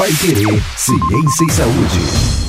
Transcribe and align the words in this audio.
Pai 0.00 0.08
Querer, 0.14 0.62
Ciência 0.78 1.44
e 1.46 1.52
Saúde. 1.52 2.00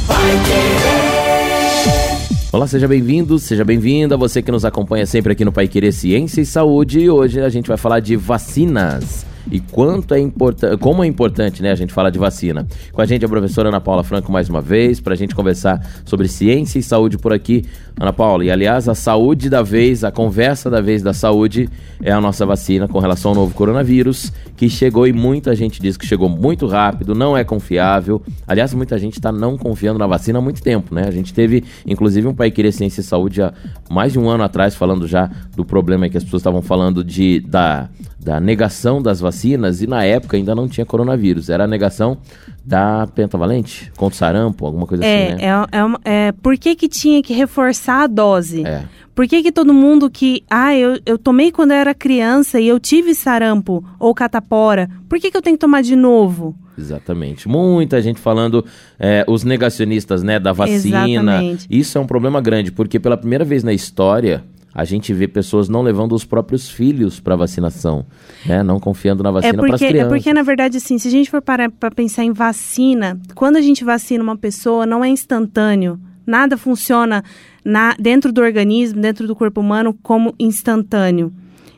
Pai 0.08 0.40
Querer. 0.46 2.48
Olá, 2.54 2.66
seja 2.66 2.88
bem-vindo, 2.88 3.38
seja 3.38 3.66
bem-vinda, 3.66 4.16
você 4.16 4.42
que 4.42 4.54
nos 4.54 4.64
acompanha 4.64 5.06
sempre 5.06 5.34
aqui 5.34 5.44
no 5.44 5.52
Pai 5.52 5.68
Querer 5.68 5.92
Ciência 5.92 6.40
e 6.40 6.46
Saúde. 6.46 7.02
E 7.02 7.10
hoje 7.10 7.42
a 7.42 7.50
gente 7.50 7.68
vai 7.68 7.76
falar 7.76 8.00
de 8.00 8.16
vacinas 8.16 9.26
e 9.50 9.60
quanto 9.60 10.14
é 10.14 10.20
importante, 10.20 10.78
como 10.78 11.04
é 11.04 11.08
importante, 11.08 11.62
né, 11.64 11.72
a 11.72 11.76
gente 11.76 11.94
falar 11.94 12.10
de 12.10 12.20
vacina. 12.20 12.68
Com 12.92 13.02
a 13.02 13.06
gente 13.06 13.24
a 13.26 13.30
professora 13.30 13.70
Ana 13.70 13.82
Paula 13.82 14.04
Franco 14.04 14.32
mais 14.32 14.50
uma 14.50 14.62
vez, 14.62 15.00
para 15.00 15.14
a 15.14 15.18
gente 15.18 15.34
conversar 15.34 15.86
sobre 16.06 16.28
ciência 16.28 16.80
e 16.80 16.84
saúde 16.84 17.18
por 17.18 17.34
aqui. 17.34 17.66
Ana 18.00 18.14
Paula, 18.14 18.44
e 18.44 18.52
aliás, 18.52 18.88
a 18.90 18.96
saúde 18.96 19.50
da 19.50 19.62
vez, 19.62 20.04
a 20.04 20.12
conversa 20.12 20.70
da 20.70 20.82
vez 20.82 21.02
da 21.02 21.14
saúde 21.14 21.70
é 22.02 22.12
a 22.12 22.20
nossa 22.20 22.46
vacina 22.46 22.88
com 22.88 23.00
relação 23.00 23.32
ao 23.32 23.36
novo 23.36 23.54
coronavírus, 23.54 24.32
que 24.58 24.70
chegou 24.70 25.08
e 25.08 25.14
muita 25.14 25.56
gente 25.56 25.82
diz 25.82 25.98
que 25.98 26.06
chegou 26.06 26.30
muito 26.30 26.68
rápido, 26.68 27.14
não 27.14 27.38
é 27.38 27.44
confiável. 27.44 28.22
Aliás, 28.48 28.74
muita 28.74 28.98
gente 28.98 29.14
está 29.14 29.32
não 29.32 29.58
confiando 29.58 30.00
na 30.00 30.08
vacina 30.08 30.40
há 30.40 30.42
muito 30.42 30.62
tempo, 30.62 30.94
né? 30.94 31.06
A 31.08 31.12
gente 31.12 31.34
teve, 31.34 31.64
inclusive, 31.86 32.28
um 32.28 32.34
Pai 32.34 32.52
Querer 32.52 32.72
Ciência 32.72 33.02
e 33.02 33.04
Saúde 33.04 33.42
há 33.42 33.54
mais 33.90 34.14
de 34.14 34.20
um 34.20 34.30
ano 34.30 34.44
atrás, 34.44 34.76
falando 34.76 35.08
já 35.08 35.30
do 35.56 35.66
problema 35.66 36.10
que 36.10 36.18
as 36.18 36.24
pessoas 36.24 36.42
estavam 36.42 36.62
falando 36.62 37.04
de, 37.04 37.40
da, 37.40 37.90
da 38.24 38.40
negação 38.40 39.02
das 39.02 39.20
vacinas 39.20 39.82
e 39.82 39.88
na 39.88 40.04
época 40.04 40.38
ainda 40.38 40.54
não 40.54 40.68
tinha 40.68 40.86
coronavírus, 40.86 41.50
era 41.50 41.64
a 41.64 41.68
negação 41.68 42.20
da 42.64 43.08
pentavalente 43.08 43.92
contra 43.98 44.14
o 44.14 44.18
sarampo, 44.18 44.66
alguma 44.66 44.86
coisa 44.86 45.04
é, 45.04 45.28
assim, 45.28 45.36
né? 45.36 45.68
É, 45.72 45.78
é, 45.78 45.84
uma, 45.84 46.00
é, 46.06 46.32
por 46.32 46.56
que 46.58 46.76
que 46.76 46.88
tinha 46.88 47.24
que 47.24 47.34
reforçar 47.34 48.04
a 48.04 48.08
dose? 48.08 48.66
É. 48.66 48.84
Por 49.16 49.28
que 49.28 49.42
que 49.42 49.52
todo 49.52 49.74
mundo 49.74 50.10
que, 50.10 50.44
ah, 50.50 50.76
eu, 50.76 51.00
eu 51.06 51.18
tomei 51.18 51.52
quando 51.52 51.72
eu 51.72 51.78
era 51.78 51.94
criança 51.94 52.60
e 52.60 52.68
eu 52.68 52.80
tive 52.80 53.14
sarampo 53.16 53.84
ou 54.00 54.14
catapora, 54.14 54.90
por 55.10 55.20
que 55.20 55.32
que 55.32 55.36
eu 55.36 55.42
tenho 55.42 55.58
que 55.58 55.62
tomar 55.62 55.82
de 55.82 55.96
novo? 55.96 56.56
Exatamente. 56.78 57.48
Muita 57.48 58.02
gente 58.02 58.20
falando, 58.20 58.66
é, 59.00 59.26
os 59.28 59.44
negacionistas, 59.44 60.24
né, 60.24 60.40
da 60.40 60.54
vacina. 60.54 61.08
Exatamente. 61.08 61.68
Isso 61.70 61.98
é 61.98 62.02
um 62.02 62.08
problema 62.08 62.40
grande, 62.40 62.72
porque 62.72 63.00
pela 63.00 63.18
primeira 63.18 63.44
vez 63.44 63.64
na 63.64 63.74
história, 63.74 64.44
a 64.74 64.86
gente 64.86 65.14
vê 65.14 65.28
pessoas 65.28 65.68
não 65.68 65.82
levando 65.82 66.14
os 66.14 66.24
próprios 66.24 66.70
filhos 66.70 67.20
para 67.20 67.36
vacinação, 67.36 68.06
né? 68.46 68.64
Não 68.64 68.80
confiando 68.80 69.22
na 69.22 69.30
é 69.30 69.34
vacina 69.34 69.54
é 69.54 69.58
para 69.58 69.76
as 69.76 69.82
crianças. 69.82 70.12
É 70.12 70.16
porque, 70.16 70.34
na 70.34 70.44
verdade, 70.44 70.78
assim, 70.78 70.98
se 70.98 71.08
a 71.08 71.12
gente 71.12 71.30
for 71.30 71.42
parar 71.42 71.70
para 71.70 71.92
pensar 71.92 72.24
em 72.24 72.32
vacina, 72.32 73.20
quando 73.36 73.58
a 73.58 73.62
gente 73.62 73.84
vacina 73.84 74.24
uma 74.24 74.38
pessoa, 74.38 74.86
não 74.86 75.04
é 75.04 75.10
instantâneo. 75.10 76.00
Nada 76.26 76.58
funciona 76.58 77.24
na, 77.66 77.94
dentro 78.00 78.32
do 78.32 78.42
organismo, 78.42 79.02
dentro 79.02 79.28
do 79.28 79.36
corpo 79.36 79.60
humano, 79.60 79.98
como 80.02 80.34
instantâneo. 80.40 81.34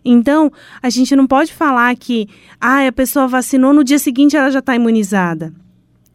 Então, 0.05 0.51
a 0.81 0.89
gente 0.89 1.15
não 1.15 1.25
pode 1.25 1.53
falar 1.53 1.95
que 1.95 2.27
ah, 2.59 2.87
a 2.87 2.91
pessoa 2.91 3.27
vacinou, 3.27 3.73
no 3.73 3.83
dia 3.83 3.97
seguinte 3.97 4.35
ela 4.35 4.51
já 4.51 4.59
está 4.59 4.75
imunizada 4.75 5.53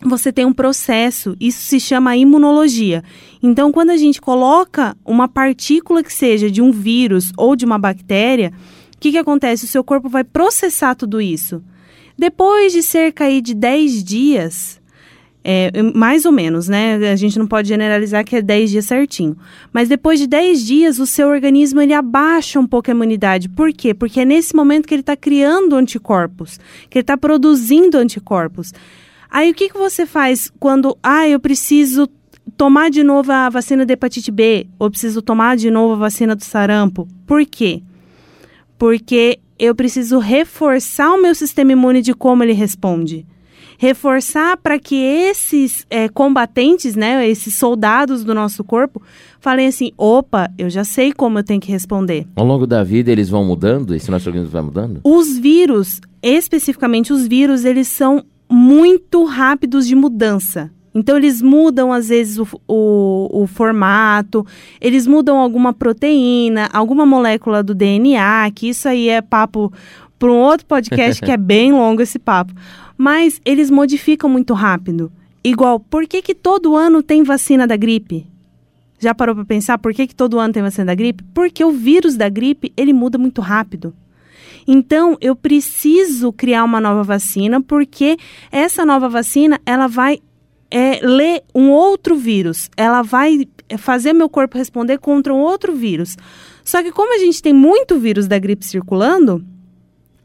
você 0.01 0.33
tem 0.33 0.45
um 0.45 0.53
processo, 0.53 1.37
isso 1.41 1.65
se 1.65 1.81
chama 1.81 2.17
imunologia. 2.17 3.03
Então, 3.43 3.73
quando 3.73 3.91
a 3.91 3.97
gente 3.97 4.21
coloca 4.21 4.97
uma 5.05 5.29
partícula 5.29 6.03
que 6.03 6.13
seja 6.13 6.51
de 6.51 6.63
um 6.63 6.71
vírus 6.71 7.33
ou 7.37 7.57
de 7.57 7.65
uma 7.65 7.79
bactéria, 7.79 8.53
o 8.95 8.99
que, 9.01 9.13
que 9.13 9.19
acontece? 9.19 9.65
O 9.65 9.69
seu 9.69 9.83
corpo 9.83 10.09
vai 10.09 10.25
processar 10.25 10.95
tudo 10.95 11.21
isso. 11.21 11.63
Depois 12.17 12.73
de 12.73 12.83
cerca 12.83 13.25
aí 13.25 13.41
de 13.41 13.55
10 13.55 14.03
dias, 14.05 14.81
é, 15.45 15.71
mais 15.95 16.25
ou 16.25 16.33
menos, 16.33 16.69
né? 16.69 16.97
A 17.11 17.17
gente 17.17 17.39
não 17.39 17.47
pode 17.47 17.69
generalizar 17.69 18.25
que 18.25 18.37
é 18.37 18.43
10 18.43 18.71
dias 18.71 18.85
certinho. 18.87 19.37
Mas 19.73 19.89
depois 19.89 20.19
de 20.19 20.27
10 20.27 20.67
dias, 20.67 20.99
o 20.99 21.07
seu 21.07 21.29
organismo 21.29 21.81
ele 21.81 21.95
abaixa 21.95 22.59
um 22.59 22.67
pouco 22.67 22.91
a 22.91 22.95
imunidade. 22.95 23.49
Por 23.49 23.73
quê? 23.73 23.95
Porque 23.95 24.21
é 24.21 24.25
nesse 24.25 24.55
momento 24.55 24.87
que 24.87 24.95
ele 24.95 25.01
está 25.01 25.17
criando 25.17 25.77
anticorpos, 25.77 26.59
que 26.91 26.99
ele 26.99 27.03
está 27.03 27.17
produzindo 27.17 27.97
anticorpos. 27.97 28.73
Aí 29.31 29.51
o 29.51 29.55
que, 29.55 29.69
que 29.69 29.79
você 29.79 30.07
faz 30.07 30.51
quando, 30.59 30.97
ah, 31.03 31.29
eu 31.29 31.39
preciso 31.39 32.09
tomar 32.57 32.91
de 32.91 33.03
novo 33.03 33.31
a 33.31 33.49
vacina 33.49 33.85
da 33.85 33.93
hepatite 33.93 34.31
B, 34.31 34.67
ou 34.79 34.91
preciso 34.91 35.21
tomar 35.21 35.57
de 35.57 35.71
novo 35.71 35.95
a 35.95 35.97
vacina 35.97 36.35
do 36.35 36.45
sarampo? 36.45 37.07
Por 37.27 37.45
quê? 37.45 37.83
Porque 38.79 39.39
eu 39.59 39.75
preciso 39.75 40.19
reforçar 40.19 41.13
o 41.13 41.21
meu 41.21 41.35
sistema 41.35 41.73
imune 41.73 42.01
de 42.01 42.15
como 42.15 42.43
ele 42.43 42.53
responde. 42.53 43.27
Reforçar 43.81 44.57
para 44.57 44.77
que 44.77 44.97
esses 44.97 45.87
é, 45.89 46.09
combatentes, 46.09 46.97
né, 46.97 47.29
esses 47.29 47.55
soldados 47.55 48.25
do 48.25 48.35
nosso 48.35 48.65
corpo, 48.65 49.01
falem 49.39 49.69
assim: 49.69 49.93
opa, 49.97 50.51
eu 50.59 50.69
já 50.69 50.83
sei 50.83 51.13
como 51.13 51.39
eu 51.39 51.45
tenho 51.45 51.61
que 51.61 51.71
responder. 51.71 52.27
Ao 52.35 52.45
longo 52.45 52.67
da 52.67 52.83
vida 52.83 53.13
eles 53.13 53.29
vão 53.29 53.45
mudando? 53.45 53.95
Esse 53.95 54.11
nosso 54.11 54.29
organismo 54.29 54.51
vai 54.51 54.63
mudando? 54.63 55.01
Os 55.05 55.39
vírus, 55.39 56.01
especificamente 56.21 57.13
os 57.13 57.27
vírus, 57.29 57.65
eles 57.65 57.87
são 57.87 58.25
muito 58.49 59.25
rápidos 59.25 59.87
de 59.87 59.95
mudança. 59.95 60.71
Então, 60.95 61.17
eles 61.17 61.41
mudam, 61.43 61.93
às 61.93 62.09
vezes, 62.09 62.39
o, 62.39 62.47
o, 62.67 63.43
o, 63.43 63.47
formato, 63.47 64.45
eles 64.81 65.07
mudam 65.07 65.37
alguma 65.37 65.73
proteína, 65.73 66.69
alguma 66.73 67.07
molécula 67.07 67.63
do 67.63 67.75
DNA, 67.75 68.51
que 68.55 68.69
isso 68.69 68.89
aí 68.89 69.09
é 69.09 69.21
papo 69.21 69.73
para 70.19 70.33
um 70.33 70.37
outro 70.37 70.67
podcast 70.67 71.21
que 71.23 71.31
é 71.31 71.37
bem 71.37 71.73
longo 71.73 72.03
esse 72.03 72.19
papo. 72.19 72.53
Mas 72.97 73.41
eles 73.45 73.71
modificam 73.71 74.29
muito 74.29 74.55
rápido. 74.55 75.13
Igual, 75.45 75.79
por 75.79 76.07
que, 76.07 76.21
que 76.21 76.35
todo 76.35 76.75
ano 76.75 77.03
tem 77.03 77.23
vacina 77.23 77.67
da 77.67 77.77
gripe? 77.77 78.27
Já 78.99 79.15
parou 79.15 79.35
para 79.35 79.45
pensar 79.45 79.79
por 79.79 79.95
que, 79.95 80.07
que 80.07 80.15
todo 80.15 80.41
ano 80.41 80.53
tem 80.53 80.63
vacina 80.63 80.87
da 80.87 80.95
gripe? 80.95 81.23
Porque 81.33 81.65
o 81.65 81.71
vírus 81.71 82.17
da 82.17 82.29
gripe, 82.29 82.73
ele 82.77 82.93
muda 82.93 83.17
muito 83.17 83.41
rápido. 83.41 83.95
Então, 84.71 85.17
eu 85.19 85.35
preciso 85.35 86.31
criar 86.31 86.63
uma 86.63 86.79
nova 86.79 87.03
vacina, 87.03 87.59
porque 87.59 88.19
essa 88.53 88.85
nova 88.85 89.09
vacina, 89.09 89.59
ela 89.65 89.87
vai 89.87 90.19
é, 90.71 91.01
ler 91.03 91.43
um 91.55 91.71
outro 91.71 92.15
vírus. 92.15 92.69
Ela 92.77 93.01
vai 93.01 93.49
fazer 93.79 94.13
meu 94.13 94.29
corpo 94.29 94.59
responder 94.59 94.99
contra 94.99 95.33
um 95.33 95.39
outro 95.39 95.75
vírus. 95.75 96.19
Só 96.63 96.83
que 96.83 96.93
como 96.93 97.15
a 97.15 97.19
gente 97.19 97.41
tem 97.41 97.55
muito 97.55 97.99
vírus 97.99 98.29
da 98.29 98.39
gripe 98.39 98.67
circulando, 98.67 99.43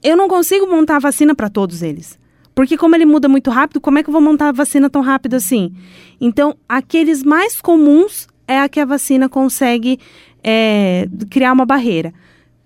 eu 0.03 0.17
não 0.17 0.27
consigo 0.27 0.67
montar 0.67 0.97
a 0.97 0.99
vacina 0.99 1.33
para 1.33 1.49
todos 1.49 1.81
eles. 1.81 2.19
Porque 2.53 2.75
como 2.77 2.95
ele 2.97 3.05
muda 3.05 3.29
muito 3.29 3.49
rápido, 3.49 3.79
como 3.79 3.97
é 3.97 4.03
que 4.03 4.09
eu 4.09 4.13
vou 4.13 4.21
montar 4.21 4.49
a 4.49 4.51
vacina 4.51 4.89
tão 4.89 5.01
rápido 5.01 5.35
assim? 5.35 5.73
Então, 6.19 6.57
aqueles 6.67 7.23
mais 7.23 7.61
comuns 7.61 8.27
é 8.45 8.59
a 8.59 8.67
que 8.67 8.81
a 8.81 8.85
vacina 8.85 9.29
consegue 9.29 9.97
é, 10.43 11.07
criar 11.29 11.53
uma 11.53 11.65
barreira. 11.65 12.13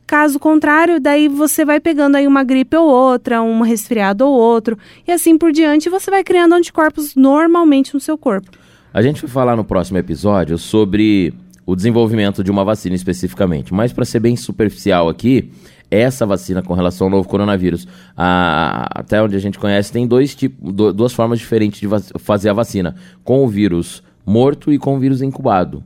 Caso 0.07 0.39
contrário, 0.39 1.01
daí 1.01 1.27
você 1.27 1.65
vai 1.65 1.81
pegando 1.81 2.15
aí 2.15 2.25
uma 2.25 2.41
gripe 2.41 2.77
ou 2.77 2.87
outra, 2.87 3.41
um 3.41 3.59
resfriado 3.59 4.25
ou 4.25 4.33
outro, 4.33 4.77
e 5.05 5.11
assim 5.11 5.37
por 5.37 5.51
diante, 5.51 5.89
você 5.89 6.09
vai 6.09 6.23
criando 6.23 6.55
anticorpos 6.55 7.13
normalmente 7.13 7.93
no 7.93 7.99
seu 7.99 8.17
corpo. 8.17 8.49
A 8.93 9.01
gente 9.01 9.21
vai 9.21 9.29
falar 9.29 9.57
no 9.57 9.65
próximo 9.65 9.97
episódio 9.97 10.57
sobre 10.57 11.33
o 11.65 11.75
desenvolvimento 11.75 12.41
de 12.41 12.49
uma 12.49 12.63
vacina 12.63 12.95
especificamente, 12.95 13.73
mas 13.73 13.91
para 13.91 14.05
ser 14.05 14.21
bem 14.21 14.37
superficial 14.37 15.09
aqui, 15.09 15.51
essa 15.91 16.25
vacina 16.25 16.61
com 16.61 16.73
relação 16.73 17.07
ao 17.07 17.11
novo 17.11 17.27
coronavírus, 17.27 17.85
a, 18.15 18.87
até 19.01 19.21
onde 19.21 19.35
a 19.35 19.39
gente 19.39 19.59
conhece, 19.59 19.91
tem 19.91 20.07
dois 20.07 20.33
tipos, 20.33 20.73
duas 20.93 21.11
formas 21.11 21.37
diferentes 21.37 21.81
de 21.81 21.87
fazer 22.17 22.49
a 22.49 22.53
vacina, 22.53 22.95
com 23.25 23.43
o 23.43 23.47
vírus 23.49 24.01
morto 24.25 24.71
e 24.71 24.77
com 24.77 24.95
o 24.95 24.99
vírus 24.99 25.21
incubado. 25.21 25.83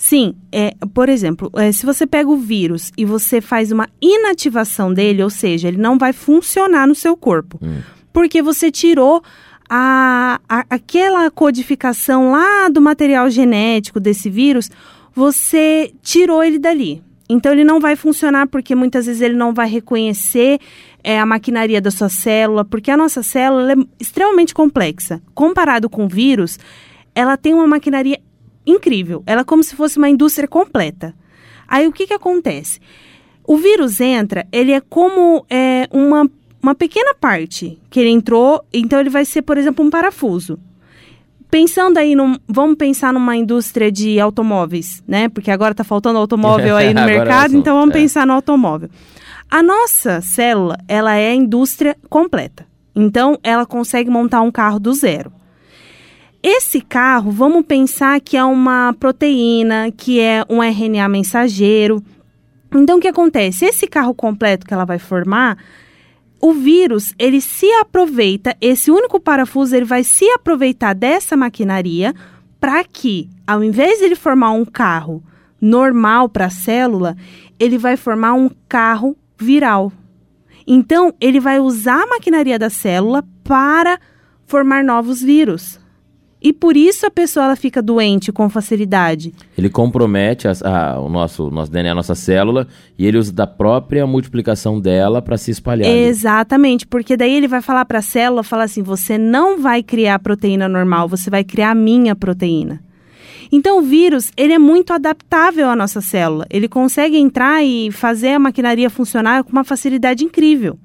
Sim, 0.00 0.34
é, 0.50 0.74
por 0.94 1.10
exemplo, 1.10 1.50
é, 1.56 1.70
se 1.72 1.84
você 1.84 2.06
pega 2.06 2.30
o 2.30 2.38
vírus 2.38 2.90
e 2.96 3.04
você 3.04 3.38
faz 3.38 3.70
uma 3.70 3.86
inativação 4.00 4.94
dele, 4.94 5.22
ou 5.22 5.28
seja, 5.28 5.68
ele 5.68 5.76
não 5.76 5.98
vai 5.98 6.14
funcionar 6.14 6.86
no 6.86 6.94
seu 6.94 7.14
corpo, 7.14 7.58
hum. 7.60 7.82
porque 8.10 8.40
você 8.40 8.70
tirou 8.70 9.22
a, 9.68 10.40
a, 10.48 10.64
aquela 10.70 11.30
codificação 11.30 12.32
lá 12.32 12.70
do 12.70 12.80
material 12.80 13.28
genético 13.28 14.00
desse 14.00 14.30
vírus, 14.30 14.70
você 15.14 15.92
tirou 16.00 16.42
ele 16.42 16.58
dali. 16.58 17.02
Então 17.28 17.52
ele 17.52 17.62
não 17.62 17.78
vai 17.78 17.94
funcionar 17.94 18.46
porque 18.46 18.74
muitas 18.74 19.04
vezes 19.04 19.20
ele 19.20 19.36
não 19.36 19.52
vai 19.52 19.68
reconhecer 19.68 20.58
é, 21.04 21.20
a 21.20 21.26
maquinaria 21.26 21.78
da 21.78 21.90
sua 21.90 22.08
célula, 22.08 22.64
porque 22.64 22.90
a 22.90 22.96
nossa 22.96 23.22
célula 23.22 23.74
é 23.74 23.76
extremamente 24.00 24.54
complexa. 24.54 25.20
Comparado 25.34 25.90
com 25.90 26.06
o 26.06 26.08
vírus, 26.08 26.58
ela 27.14 27.36
tem 27.36 27.52
uma 27.52 27.66
maquinaria 27.66 28.18
incrível. 28.66 29.22
Ela 29.26 29.42
é 29.42 29.44
como 29.44 29.62
se 29.62 29.74
fosse 29.74 29.98
uma 29.98 30.08
indústria 30.08 30.48
completa. 30.48 31.14
Aí 31.66 31.86
o 31.86 31.92
que, 31.92 32.06
que 32.06 32.14
acontece? 32.14 32.80
O 33.44 33.56
vírus 33.56 34.00
entra, 34.00 34.46
ele 34.52 34.72
é 34.72 34.80
como 34.80 35.44
é, 35.48 35.88
uma, 35.90 36.28
uma 36.62 36.74
pequena 36.74 37.14
parte 37.14 37.78
que 37.88 38.00
ele 38.00 38.10
entrou, 38.10 38.64
então 38.72 39.00
ele 39.00 39.10
vai 39.10 39.24
ser, 39.24 39.42
por 39.42 39.56
exemplo, 39.56 39.84
um 39.84 39.90
parafuso. 39.90 40.58
Pensando 41.50 41.98
aí, 41.98 42.14
num, 42.14 42.36
vamos 42.46 42.76
pensar 42.76 43.12
numa 43.12 43.36
indústria 43.36 43.90
de 43.90 44.20
automóveis, 44.20 45.02
né? 45.06 45.28
Porque 45.28 45.50
agora 45.50 45.72
está 45.72 45.82
faltando 45.82 46.18
automóvel 46.18 46.76
aí 46.76 46.94
no 46.94 47.04
mercado, 47.04 47.56
então 47.56 47.76
vamos 47.76 47.94
é. 47.94 47.98
pensar 47.98 48.24
no 48.24 48.34
automóvel. 48.34 48.88
A 49.50 49.64
nossa 49.64 50.20
célula, 50.20 50.78
ela 50.86 51.16
é 51.16 51.30
a 51.30 51.34
indústria 51.34 51.96
completa. 52.08 52.64
Então, 52.94 53.36
ela 53.42 53.66
consegue 53.66 54.08
montar 54.08 54.42
um 54.42 54.50
carro 54.50 54.78
do 54.78 54.92
zero. 54.92 55.32
Esse 56.42 56.80
carro, 56.80 57.30
vamos 57.30 57.66
pensar 57.66 58.18
que 58.18 58.34
é 58.34 58.42
uma 58.42 58.94
proteína, 58.98 59.92
que 59.94 60.18
é 60.18 60.42
um 60.48 60.62
RNA 60.62 61.06
mensageiro. 61.06 62.02
Então, 62.74 62.96
o 62.96 63.00
que 63.00 63.08
acontece? 63.08 63.66
Esse 63.66 63.86
carro 63.86 64.14
completo 64.14 64.66
que 64.66 64.72
ela 64.72 64.86
vai 64.86 64.98
formar, 64.98 65.58
o 66.40 66.54
vírus, 66.54 67.12
ele 67.18 67.42
se 67.42 67.70
aproveita, 67.72 68.56
esse 68.58 68.90
único 68.90 69.20
parafuso, 69.20 69.76
ele 69.76 69.84
vai 69.84 70.02
se 70.02 70.24
aproveitar 70.30 70.94
dessa 70.94 71.36
maquinaria 71.36 72.14
para 72.58 72.82
que, 72.84 73.28
ao 73.46 73.62
invés 73.62 73.98
de 73.98 74.06
ele 74.06 74.16
formar 74.16 74.52
um 74.52 74.64
carro 74.64 75.22
normal 75.60 76.26
para 76.26 76.46
a 76.46 76.50
célula, 76.50 77.16
ele 77.58 77.76
vai 77.76 77.98
formar 77.98 78.32
um 78.32 78.50
carro 78.66 79.14
viral. 79.38 79.92
Então, 80.66 81.12
ele 81.20 81.38
vai 81.38 81.60
usar 81.60 82.02
a 82.02 82.06
maquinaria 82.06 82.58
da 82.58 82.70
célula 82.70 83.22
para 83.44 83.98
formar 84.46 84.82
novos 84.82 85.20
vírus. 85.20 85.78
E 86.42 86.52
por 86.52 86.76
isso 86.76 87.06
a 87.06 87.10
pessoa 87.10 87.44
ela 87.44 87.56
fica 87.56 87.82
doente 87.82 88.32
com 88.32 88.48
facilidade. 88.48 89.34
Ele 89.58 89.68
compromete 89.68 90.48
a, 90.48 90.52
a, 90.64 91.00
o 91.00 91.08
nosso, 91.08 91.50
nosso 91.50 91.70
DNA, 91.70 91.92
a 91.92 91.94
nossa 91.94 92.14
célula, 92.14 92.66
e 92.98 93.06
ele 93.06 93.18
usa 93.18 93.32
da 93.32 93.46
própria 93.46 94.06
multiplicação 94.06 94.80
dela 94.80 95.20
para 95.20 95.36
se 95.36 95.50
espalhar. 95.50 95.88
ali. 95.88 95.98
Exatamente, 95.98 96.86
porque 96.86 97.16
daí 97.16 97.34
ele 97.34 97.46
vai 97.46 97.60
falar 97.60 97.84
para 97.84 97.98
a 97.98 98.02
célula, 98.02 98.42
falar 98.42 98.64
assim, 98.64 98.82
você 98.82 99.18
não 99.18 99.60
vai 99.60 99.82
criar 99.82 100.18
proteína 100.18 100.68
normal, 100.68 101.08
você 101.08 101.28
vai 101.28 101.44
criar 101.44 101.72
a 101.72 101.74
minha 101.74 102.16
proteína. 102.16 102.80
Então 103.52 103.78
o 103.78 103.82
vírus, 103.82 104.30
ele 104.36 104.52
é 104.52 104.58
muito 104.58 104.92
adaptável 104.92 105.68
à 105.68 105.74
nossa 105.74 106.00
célula. 106.00 106.46
Ele 106.48 106.68
consegue 106.68 107.16
entrar 107.16 107.64
e 107.64 107.90
fazer 107.90 108.30
a 108.30 108.38
maquinaria 108.38 108.88
funcionar 108.88 109.42
com 109.42 109.50
uma 109.50 109.64
facilidade 109.64 110.24
incrível. 110.24 110.78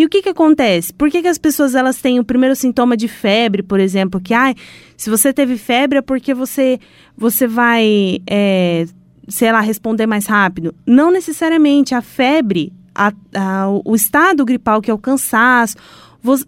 E 0.00 0.04
o 0.06 0.08
que, 0.08 0.22
que 0.22 0.30
acontece? 0.30 0.94
Por 0.94 1.10
que, 1.10 1.20
que 1.20 1.28
as 1.28 1.36
pessoas 1.36 1.74
elas 1.74 2.00
têm 2.00 2.18
o 2.18 2.24
primeiro 2.24 2.56
sintoma 2.56 2.96
de 2.96 3.06
febre, 3.06 3.62
por 3.62 3.78
exemplo, 3.78 4.18
que 4.18 4.32
ai, 4.32 4.54
se 4.96 5.10
você 5.10 5.30
teve 5.30 5.58
febre 5.58 5.98
é 5.98 6.00
porque 6.00 6.32
você, 6.32 6.80
você 7.14 7.46
vai, 7.46 8.16
é, 8.26 8.86
sei 9.28 9.52
lá, 9.52 9.60
responder 9.60 10.06
mais 10.06 10.24
rápido. 10.24 10.74
Não 10.86 11.10
necessariamente. 11.10 11.94
A 11.94 12.00
febre, 12.00 12.72
a, 12.94 13.12
a, 13.34 13.68
o 13.84 13.94
estado 13.94 14.42
gripal, 14.42 14.80
que 14.80 14.90
é 14.90 14.94
o 14.94 14.96
cansaço, 14.96 15.76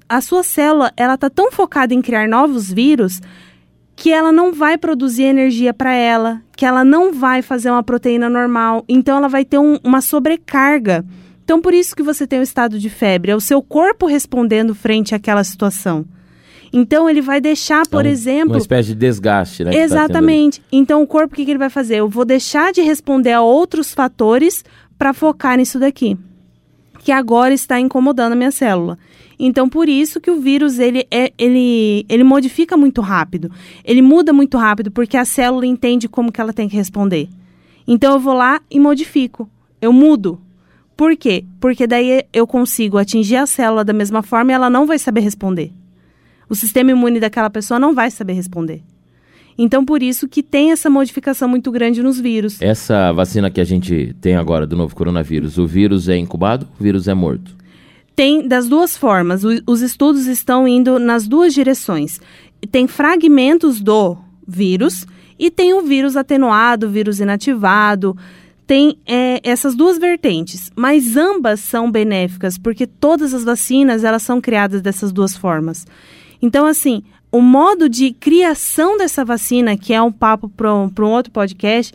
a 0.08 0.22
sua 0.22 0.42
célula 0.42 0.90
ela 0.96 1.16
está 1.16 1.28
tão 1.28 1.52
focada 1.52 1.92
em 1.92 2.00
criar 2.00 2.26
novos 2.26 2.72
vírus 2.72 3.20
que 3.94 4.10
ela 4.10 4.32
não 4.32 4.54
vai 4.54 4.78
produzir 4.78 5.24
energia 5.24 5.74
para 5.74 5.92
ela, 5.92 6.40
que 6.56 6.64
ela 6.64 6.82
não 6.86 7.12
vai 7.12 7.42
fazer 7.42 7.70
uma 7.70 7.82
proteína 7.82 8.30
normal, 8.30 8.82
então 8.88 9.18
ela 9.18 9.28
vai 9.28 9.44
ter 9.44 9.58
um- 9.58 9.78
uma 9.84 10.00
sobrecarga. 10.00 11.04
Então 11.52 11.60
por 11.60 11.74
isso 11.74 11.94
que 11.94 12.02
você 12.02 12.26
tem 12.26 12.38
o 12.40 12.42
estado 12.42 12.78
de 12.78 12.88
febre, 12.88 13.30
é 13.30 13.36
o 13.36 13.40
seu 13.40 13.60
corpo 13.60 14.06
respondendo 14.06 14.74
frente 14.74 15.14
àquela 15.14 15.44
situação. 15.44 16.06
Então 16.72 17.10
ele 17.10 17.20
vai 17.20 17.42
deixar, 17.42 17.86
por 17.86 18.06
É 18.06 18.08
um- 18.08 18.10
exemplo, 18.10 18.52
Uma 18.54 18.56
espécie 18.58 18.88
de 18.88 18.94
desgaste, 18.94 19.62
né? 19.62 19.70
tá. 19.70 19.76
Exatamente. 19.76 20.62
Então 20.72 21.02
o 21.02 21.06
corpo 21.06 21.34
o 21.34 21.36
que, 21.36 21.44
que 21.44 21.50
ele 21.50 21.58
vai 21.58 21.68
fazer? 21.68 21.96
Eu 21.96 22.08
vou 22.08 22.24
deixar 22.24 22.72
de 22.72 22.80
responder 22.80 23.32
a 23.32 23.42
outros 23.42 23.92
fatores 23.92 24.64
para 24.96 25.12
focar 25.12 25.58
nisso 25.58 25.78
daqui, 25.78 26.16
que 27.00 27.12
agora 27.12 27.52
está 27.52 27.78
incomodando 27.78 28.32
a 28.32 28.36
minha 28.36 28.50
célula. 28.50 28.98
Então 29.38 29.68
por 29.68 29.90
isso 29.90 30.22
que 30.22 30.30
o 30.30 30.40
vírus 30.40 30.78
ele 30.78 31.06
é 31.10 31.34
ele 31.36 32.06
ele 32.08 32.24
modifica 32.24 32.78
muito 32.78 33.02
rápido. 33.02 33.50
Ele 33.84 34.00
muda 34.00 34.32
muito 34.32 34.56
rápido 34.56 34.90
porque 34.90 35.18
a 35.18 35.24
célula 35.26 35.66
entende 35.66 36.08
como 36.08 36.32
que 36.32 36.40
ela 36.40 36.54
tem 36.54 36.66
que 36.66 36.76
responder. 36.76 37.28
Então 37.86 38.14
eu 38.14 38.18
vou 38.18 38.32
lá 38.32 38.58
e 38.70 38.80
modifico. 38.80 39.46
Eu 39.82 39.92
mudo. 39.92 40.40
Por 41.02 41.16
quê? 41.16 41.44
Porque 41.58 41.84
daí 41.84 42.22
eu 42.32 42.46
consigo 42.46 42.96
atingir 42.96 43.34
a 43.34 43.44
célula 43.44 43.82
da 43.84 43.92
mesma 43.92 44.22
forma 44.22 44.52
e 44.52 44.54
ela 44.54 44.70
não 44.70 44.86
vai 44.86 45.00
saber 45.00 45.18
responder. 45.20 45.72
O 46.48 46.54
sistema 46.54 46.92
imune 46.92 47.18
daquela 47.18 47.50
pessoa 47.50 47.80
não 47.80 47.92
vai 47.92 48.08
saber 48.08 48.34
responder. 48.34 48.84
Então, 49.58 49.84
por 49.84 50.00
isso 50.00 50.28
que 50.28 50.44
tem 50.44 50.70
essa 50.70 50.88
modificação 50.88 51.48
muito 51.48 51.72
grande 51.72 52.00
nos 52.04 52.20
vírus. 52.20 52.62
Essa 52.62 53.10
vacina 53.10 53.50
que 53.50 53.60
a 53.60 53.64
gente 53.64 54.14
tem 54.20 54.36
agora 54.36 54.64
do 54.64 54.76
novo 54.76 54.94
coronavírus, 54.94 55.58
o 55.58 55.66
vírus 55.66 56.08
é 56.08 56.16
incubado, 56.16 56.68
o 56.78 56.82
vírus 56.84 57.08
é 57.08 57.14
morto? 57.14 57.56
Tem 58.14 58.46
das 58.46 58.68
duas 58.68 58.96
formas. 58.96 59.42
O- 59.42 59.60
os 59.66 59.80
estudos 59.80 60.26
estão 60.28 60.68
indo 60.68 61.00
nas 61.00 61.26
duas 61.26 61.52
direções. 61.52 62.20
Tem 62.70 62.86
fragmentos 62.86 63.80
do 63.80 64.16
vírus 64.46 65.04
e 65.36 65.50
tem 65.50 65.74
o 65.74 65.82
vírus 65.82 66.16
atenuado, 66.16 66.86
o 66.86 66.90
vírus 66.90 67.18
inativado. 67.18 68.16
Tem 68.72 68.96
é, 69.04 69.38
essas 69.44 69.74
duas 69.74 69.98
vertentes, 69.98 70.70
mas 70.74 71.14
ambas 71.14 71.60
são 71.60 71.90
benéficas 71.90 72.56
porque 72.56 72.86
todas 72.86 73.34
as 73.34 73.44
vacinas 73.44 74.02
elas 74.02 74.22
são 74.22 74.40
criadas 74.40 74.80
dessas 74.80 75.12
duas 75.12 75.36
formas. 75.36 75.86
Então, 76.40 76.64
assim, 76.64 77.02
o 77.30 77.42
modo 77.42 77.86
de 77.86 78.12
criação 78.14 78.96
dessa 78.96 79.26
vacina, 79.26 79.76
que 79.76 79.92
é 79.92 80.00
um 80.00 80.10
papo 80.10 80.48
para 80.48 80.74
um, 80.74 80.90
um 81.00 81.04
outro 81.04 81.30
podcast, 81.30 81.92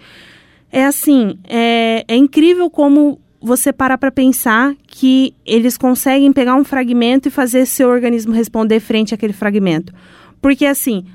é 0.71 0.85
assim, 0.85 1.39
é, 1.45 2.05
é 2.07 2.15
incrível 2.15 2.69
como 2.69 3.19
você 3.41 3.73
para 3.73 3.97
para 3.97 4.11
pensar 4.11 4.75
que 4.85 5.33
eles 5.47 5.79
conseguem 5.79 6.31
pegar 6.31 6.53
um 6.53 6.63
fragmento 6.63 7.27
e 7.27 7.31
fazer 7.31 7.65
seu 7.65 7.89
organismo 7.89 8.33
responder 8.33 8.79
frente 8.81 9.15
àquele 9.15 9.33
fragmento. 9.33 9.91
Porque 10.39 10.63
assim, 10.63 11.05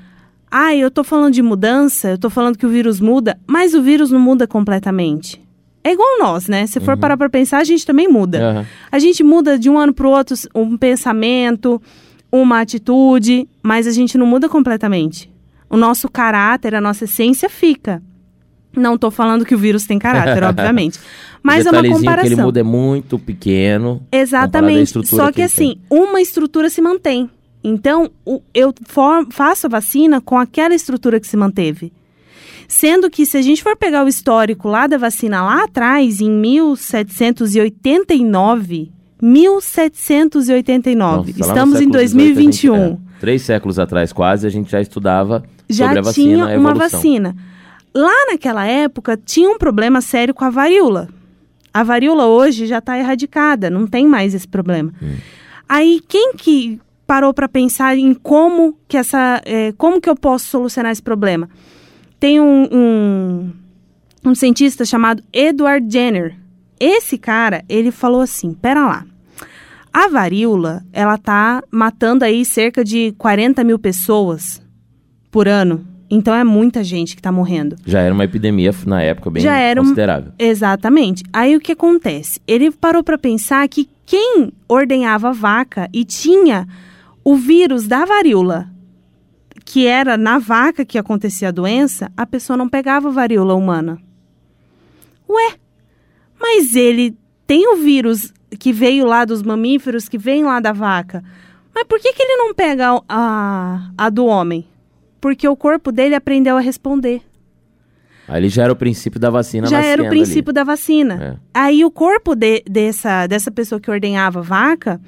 ah, 0.51 0.75
eu 0.75 0.91
tô 0.91 1.05
falando 1.05 1.33
de 1.33 1.41
mudança, 1.41 2.09
eu 2.09 2.17
tô 2.17 2.29
falando 2.29 2.57
que 2.57 2.65
o 2.65 2.69
vírus 2.69 2.99
muda, 2.99 3.39
mas 3.47 3.73
o 3.73 3.81
vírus 3.81 4.11
não 4.11 4.19
muda 4.19 4.45
completamente. 4.45 5.41
É 5.83 5.91
igual 5.91 6.19
nós, 6.19 6.47
né? 6.47 6.65
Se 6.65 6.79
for 6.79 6.97
parar 6.97 7.17
para 7.17 7.29
pensar, 7.29 7.57
a 7.57 7.63
gente 7.63 7.85
também 7.85 8.07
muda. 8.07 8.39
Aham. 8.39 8.65
A 8.91 8.99
gente 8.99 9.23
muda 9.23 9.59
de 9.59 9.69
um 9.69 9.77
ano 9.77 9.93
para 9.93 10.07
o 10.07 10.11
outro 10.11 10.35
um 10.55 10.77
pensamento, 10.77 11.81
uma 12.31 12.61
atitude, 12.61 13.47
mas 13.61 13.85
a 13.85 13.91
gente 13.91 14.17
não 14.17 14.25
muda 14.25 14.47
completamente. 14.47 15.29
O 15.69 15.75
nosso 15.75 16.07
caráter, 16.07 16.73
a 16.73 16.81
nossa 16.81 17.03
essência 17.03 17.49
fica. 17.49 18.01
Não 18.75 18.95
estou 18.95 19.11
falando 19.11 19.45
que 19.45 19.53
o 19.53 19.57
vírus 19.57 19.85
tem 19.85 19.99
caráter, 19.99 20.41
obviamente. 20.43 20.99
Mas 21.43 21.65
é 21.65 21.71
uma 21.71 21.83
comparação. 21.83 22.23
que 22.23 22.33
ele 22.33 22.41
muda 22.41 22.59
é 22.61 22.63
muito 22.63 23.19
pequeno. 23.19 24.01
Exatamente. 24.11 25.05
Só 25.05 25.31
que, 25.31 25.41
ele 25.41 25.45
assim, 25.45 25.75
uma 25.89 26.21
estrutura 26.21 26.69
se 26.69 26.81
mantém. 26.81 27.29
Então, 27.63 28.09
eu 28.53 28.73
faço 29.29 29.67
a 29.67 29.69
vacina 29.69 30.19
com 30.19 30.37
aquela 30.37 30.73
estrutura 30.73 31.19
que 31.19 31.27
se 31.27 31.37
manteve. 31.37 31.93
Sendo 32.75 33.07
que, 33.07 33.23
se 33.23 33.37
a 33.37 33.41
gente 33.43 33.61
for 33.61 33.77
pegar 33.77 34.03
o 34.03 34.07
histórico 34.07 34.67
lá 34.67 34.87
da 34.87 34.97
vacina 34.97 35.43
lá 35.43 35.65
atrás, 35.65 36.19
em 36.19 36.31
1789, 36.31 38.91
1789, 39.21 41.33
Nossa, 41.37 41.51
estamos 41.51 41.75
em 41.75 41.83
século 41.83 41.93
2021. 41.93 42.73
18, 42.73 42.73
a 42.73 42.77
gente- 42.87 42.97
é, 43.15 43.19
três 43.19 43.43
séculos 43.43 43.77
atrás, 43.77 44.11
quase, 44.11 44.47
a 44.47 44.49
gente 44.49 44.71
já 44.71 44.81
estudava 44.81 45.43
já 45.69 45.85
sobre 45.85 45.99
a 45.99 46.01
vacina, 46.01 46.45
tinha 46.45 46.55
a 46.55 46.59
uma 46.59 46.73
vacina. 46.73 47.35
Lá 47.93 48.25
naquela 48.31 48.65
época 48.65 49.21
tinha 49.23 49.51
um 49.51 49.59
problema 49.59 50.01
sério 50.01 50.33
com 50.33 50.43
a 50.43 50.49
varíola. 50.49 51.09
A 51.71 51.83
varíola 51.83 52.25
hoje 52.25 52.65
já 52.65 52.79
está 52.79 52.97
erradicada, 52.97 53.69
não 53.69 53.85
tem 53.85 54.07
mais 54.07 54.33
esse 54.33 54.47
problema. 54.47 54.91
Hum. 54.99 55.13
Aí 55.69 56.01
quem 56.07 56.33
que 56.35 56.79
parou 57.05 57.35
para 57.35 57.47
pensar 57.47 57.95
em 57.95 58.15
como 58.15 58.75
que 58.87 58.97
essa, 58.97 59.39
é, 59.45 59.71
como 59.77 60.01
que 60.01 60.09
eu 60.09 60.15
posso 60.15 60.47
solucionar 60.47 60.91
esse 60.91 61.03
problema? 61.03 61.47
Tem 62.23 62.39
um, 62.39 62.69
um, 62.71 63.51
um 64.23 64.33
cientista 64.33 64.85
chamado 64.85 65.21
Edward 65.33 65.85
Jenner. 65.91 66.37
Esse 66.79 67.17
cara, 67.17 67.65
ele 67.67 67.91
falou 67.91 68.21
assim, 68.21 68.53
pera 68.53 68.85
lá, 68.87 69.05
a 69.91 70.07
varíola, 70.07 70.85
ela 70.93 71.17
tá 71.17 71.61
matando 71.69 72.23
aí 72.23 72.45
cerca 72.45 72.81
de 72.81 73.11
40 73.17 73.61
mil 73.65 73.77
pessoas 73.77 74.61
por 75.29 75.49
ano. 75.49 75.85
Então 76.09 76.33
é 76.33 76.45
muita 76.45 76.81
gente 76.81 77.13
que 77.13 77.19
está 77.19 77.29
morrendo. 77.29 77.75
Já 77.85 77.99
era 77.99 78.13
uma 78.13 78.23
epidemia 78.23 78.73
na 78.85 79.01
época 79.01 79.29
bem 79.29 79.43
Já 79.43 79.57
era 79.57 79.81
um- 79.81 79.83
considerável. 79.83 80.31
Exatamente. 80.39 81.25
Aí 81.33 81.57
o 81.57 81.59
que 81.59 81.73
acontece? 81.73 82.39
Ele 82.47 82.71
parou 82.71 83.03
para 83.03 83.17
pensar 83.17 83.67
que 83.67 83.89
quem 84.05 84.49
ordenhava 84.65 85.33
vaca 85.33 85.89
e 85.91 86.05
tinha 86.05 86.69
o 87.21 87.35
vírus 87.35 87.85
da 87.85 88.05
varíola, 88.05 88.69
que 89.65 89.87
era 89.87 90.17
na 90.17 90.37
vaca 90.39 90.85
que 90.85 90.97
acontecia 90.97 91.47
a 91.49 91.51
doença, 91.51 92.11
a 92.17 92.25
pessoa 92.25 92.57
não 92.57 92.67
pegava 92.69 93.09
varíola 93.11 93.53
humana. 93.55 93.97
Ué, 95.29 95.53
mas 96.39 96.75
ele 96.75 97.17
tem 97.47 97.67
o 97.73 97.77
vírus 97.77 98.33
que 98.59 98.71
veio 98.73 99.05
lá 99.05 99.25
dos 99.25 99.41
mamíferos, 99.41 100.07
que 100.09 100.17
vem 100.17 100.43
lá 100.43 100.59
da 100.59 100.71
vaca. 100.73 101.23
Mas 101.73 101.85
por 101.85 101.99
que, 101.99 102.13
que 102.13 102.21
ele 102.21 102.35
não 102.35 102.53
pega 102.53 103.01
a, 103.09 103.89
a 103.97 104.09
do 104.09 104.25
homem? 104.25 104.65
Porque 105.19 105.47
o 105.47 105.55
corpo 105.55 105.91
dele 105.91 106.13
aprendeu 106.15 106.57
a 106.57 106.59
responder. 106.59 107.21
Ali 108.27 108.47
já 108.49 108.63
era 108.63 108.73
o 108.73 108.75
princípio 108.75 109.19
da 109.19 109.29
vacina 109.29 109.67
Já 109.67 109.83
era 109.83 110.03
o 110.03 110.09
princípio 110.09 110.53
da 110.53 110.63
vacina. 110.63 111.39
É. 111.53 111.59
Aí 111.59 111.83
o 111.83 111.91
corpo 111.91 112.35
de- 112.35 112.63
dessa, 112.69 113.27
dessa 113.27 113.51
pessoa 113.51 113.81
que 113.81 113.89
ordenhava 113.91 114.39
a 114.39 114.43
vaca, 114.43 115.01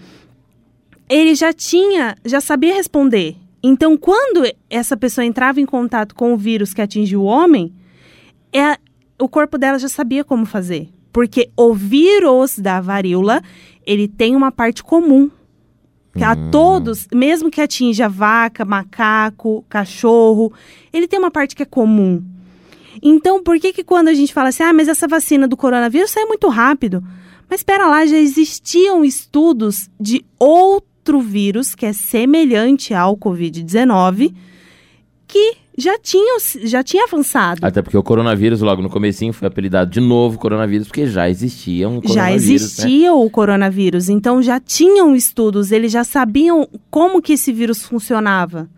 ele 1.08 1.36
já 1.36 1.54
tinha, 1.54 2.16
já 2.26 2.42
sabia 2.42 2.74
responder. 2.74 3.36
Então, 3.68 3.98
quando 3.98 4.48
essa 4.70 4.96
pessoa 4.96 5.26
entrava 5.26 5.60
em 5.60 5.66
contato 5.66 6.14
com 6.14 6.36
o 6.36 6.38
vírus 6.38 6.72
que 6.72 6.84
atingiu 6.84 7.22
o 7.22 7.26
homem, 7.26 7.74
é, 8.54 8.78
o 9.20 9.28
corpo 9.28 9.58
dela 9.58 9.80
já 9.80 9.88
sabia 9.88 10.24
como 10.24 10.46
fazer. 10.46 10.90
Porque 11.12 11.50
o 11.58 11.74
vírus 11.74 12.60
da 12.60 12.80
varíola, 12.80 13.42
ele 13.84 14.08
tem 14.08 14.36
uma 14.36 14.52
parte 14.52 14.84
comum. 14.84 15.32
Que 16.16 16.24
a 16.24 16.36
todos, 16.52 17.08
mesmo 17.12 17.50
que 17.50 17.60
atinja 17.60 18.08
vaca, 18.08 18.64
macaco, 18.64 19.66
cachorro, 19.68 20.54
ele 20.94 21.08
tem 21.08 21.18
uma 21.18 21.32
parte 21.32 21.56
que 21.56 21.64
é 21.64 21.66
comum. 21.66 22.24
Então, 23.02 23.42
por 23.42 23.60
que 23.60 23.74
que 23.74 23.84
quando 23.84 24.10
a 24.10 24.14
gente 24.14 24.32
fala 24.32 24.50
assim, 24.50 24.62
ah, 24.62 24.74
mas 24.74 24.88
essa 24.88 25.08
vacina 25.08 25.48
do 25.48 25.58
coronavírus 25.58 26.12
sai 26.12 26.26
muito 26.26 26.48
rápido? 26.50 27.04
Mas 27.50 27.62
espera 27.62 27.88
lá, 27.88 28.06
já 28.06 28.16
existiam 28.16 29.04
estudos 29.04 29.90
de 30.00 30.24
outro 31.06 31.22
vírus 31.22 31.76
que 31.76 31.86
é 31.86 31.94
semelhante 31.94 32.92
ao 32.92 33.16
Covid-19 33.16 34.34
que 35.28 35.58
já 35.78 36.00
tinha, 36.00 36.40
já 36.64 36.84
tinha 36.84 37.04
avançado. 37.04 37.60
Até 37.64 37.82
porque 37.82 37.98
o 37.98 38.02
coronavírus, 38.02 38.62
logo 38.62 38.82
no 38.82 38.90
comecinho, 38.90 39.34
foi 39.34 39.48
apelidado 39.48 39.92
de 39.92 40.00
novo 40.00 40.40
coronavírus, 40.40 40.88
porque 40.88 41.06
já 41.06 41.30
existia 41.30 41.88
um 41.88 42.02
coronavírus. 42.02 42.16
Já 42.16 42.30
né? 42.30 42.36
existia 42.36 43.08
né? 43.08 43.12
o 43.12 43.30
coronavírus, 43.30 44.10
então 44.10 44.42
já 44.42 44.60
tinham 44.60 45.16
estudos, 45.16 45.72
eles 45.72 45.92
já 45.92 46.04
sabiam 46.04 46.68
como 46.90 47.22
que 47.22 47.34
esse 47.34 47.52
vírus 47.52 47.84
funcionava. 47.84 48.70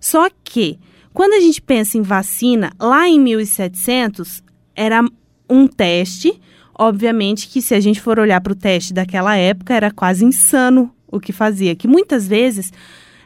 Só 0.00 0.28
que, 0.44 0.78
quando 1.14 1.34
a 1.34 1.40
gente 1.40 1.62
pensa 1.62 1.96
em 1.96 2.02
vacina, 2.02 2.72
lá 2.78 3.08
em 3.08 3.20
1700, 3.20 4.42
era 4.74 5.02
um 5.48 5.66
teste, 5.68 6.38
obviamente 6.76 7.48
que 7.48 7.62
se 7.62 7.74
a 7.74 7.80
gente 7.80 8.00
for 8.00 8.18
olhar 8.18 8.40
para 8.40 8.52
o 8.52 8.56
teste 8.56 8.92
daquela 8.92 9.36
época, 9.36 9.74
era 9.74 9.90
quase 9.90 10.24
insano 10.24 10.92
o 11.12 11.20
que 11.20 11.32
fazia, 11.32 11.76
que 11.76 11.86
muitas 11.86 12.26
vezes 12.26 12.72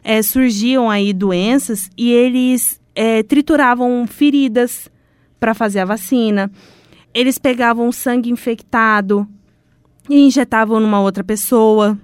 é, 0.04 0.20
surgiam 0.22 0.90
aí 0.90 1.12
doenças 1.14 1.88
e 1.96 2.12
eles 2.12 2.78
é, 2.94 3.22
trituravam 3.22 4.06
feridas 4.06 4.90
para 5.40 5.54
fazer 5.54 5.78
a 5.80 5.84
vacina. 5.86 6.50
Eles 7.14 7.38
pegavam 7.38 7.90
sangue 7.92 8.30
infectado 8.30 9.26
e 10.10 10.26
injetavam 10.26 10.78
numa 10.80 11.00
outra 11.00 11.24
pessoa. 11.24 11.96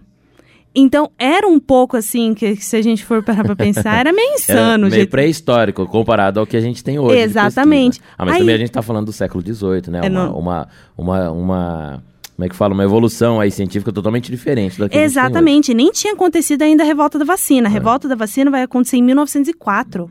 Então, 0.74 1.10
era 1.18 1.46
um 1.46 1.60
pouco 1.60 1.98
assim, 1.98 2.32
que 2.32 2.56
se 2.56 2.74
a 2.76 2.80
gente 2.82 3.04
for 3.04 3.22
parar 3.22 3.44
pra 3.44 3.54
pensar, 3.54 3.98
era 4.00 4.10
meio 4.12 4.32
insano. 4.34 4.86
Era 4.86 4.96
meio 4.96 5.06
pré-histórico, 5.08 5.86
comparado 5.86 6.40
ao 6.40 6.46
que 6.46 6.56
a 6.56 6.60
gente 6.62 6.82
tem 6.82 6.98
hoje. 6.98 7.18
Exatamente. 7.18 8.00
Ah, 8.16 8.24
mas 8.24 8.34
Aí- 8.36 8.40
também 8.40 8.54
a 8.54 8.58
gente 8.58 8.70
tá 8.72 8.80
falando 8.80 9.06
do 9.06 9.12
século 9.12 9.44
XVIII, 9.44 9.90
né? 9.90 10.00
É, 10.02 10.08
uma, 10.08 10.26
não- 10.26 10.38
uma, 10.38 10.68
uma, 10.96 11.30
uma- 11.30 12.04
Como 12.42 12.46
é 12.46 12.48
que 12.48 12.56
fala? 12.56 12.74
Uma 12.74 12.82
evolução 12.82 13.38
aí 13.38 13.52
científica 13.52 13.92
totalmente 13.92 14.28
diferente 14.28 14.76
da 14.76 14.88
que. 14.88 14.98
Exatamente, 14.98 15.72
nem 15.72 15.92
tinha 15.92 16.12
acontecido 16.12 16.62
ainda 16.62 16.82
a 16.82 16.86
revolta 16.86 17.16
da 17.16 17.24
vacina. 17.24 17.68
A 17.68 17.70
É. 17.70 17.72
revolta 17.72 18.08
da 18.08 18.16
vacina 18.16 18.50
vai 18.50 18.62
acontecer 18.64 18.96
em 18.96 19.02
1904. 19.02 20.10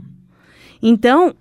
Então, 0.81 1.35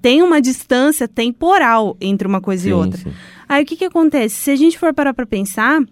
tem 0.00 0.22
uma 0.22 0.40
distância 0.40 1.06
temporal 1.06 1.94
entre 2.00 2.26
uma 2.26 2.40
coisa 2.40 2.66
e 2.66 2.70
Sim, 2.70 2.72
outra. 2.72 2.98
sim. 3.02 3.12
Aí 3.46 3.62
o 3.62 3.66
que, 3.66 3.76
que 3.76 3.84
acontece? 3.84 4.34
Se 4.36 4.50
a 4.50 4.56
gente 4.56 4.78
for 4.78 4.94
parar 4.94 5.12
para 5.12 5.26
pensar, 5.26 5.82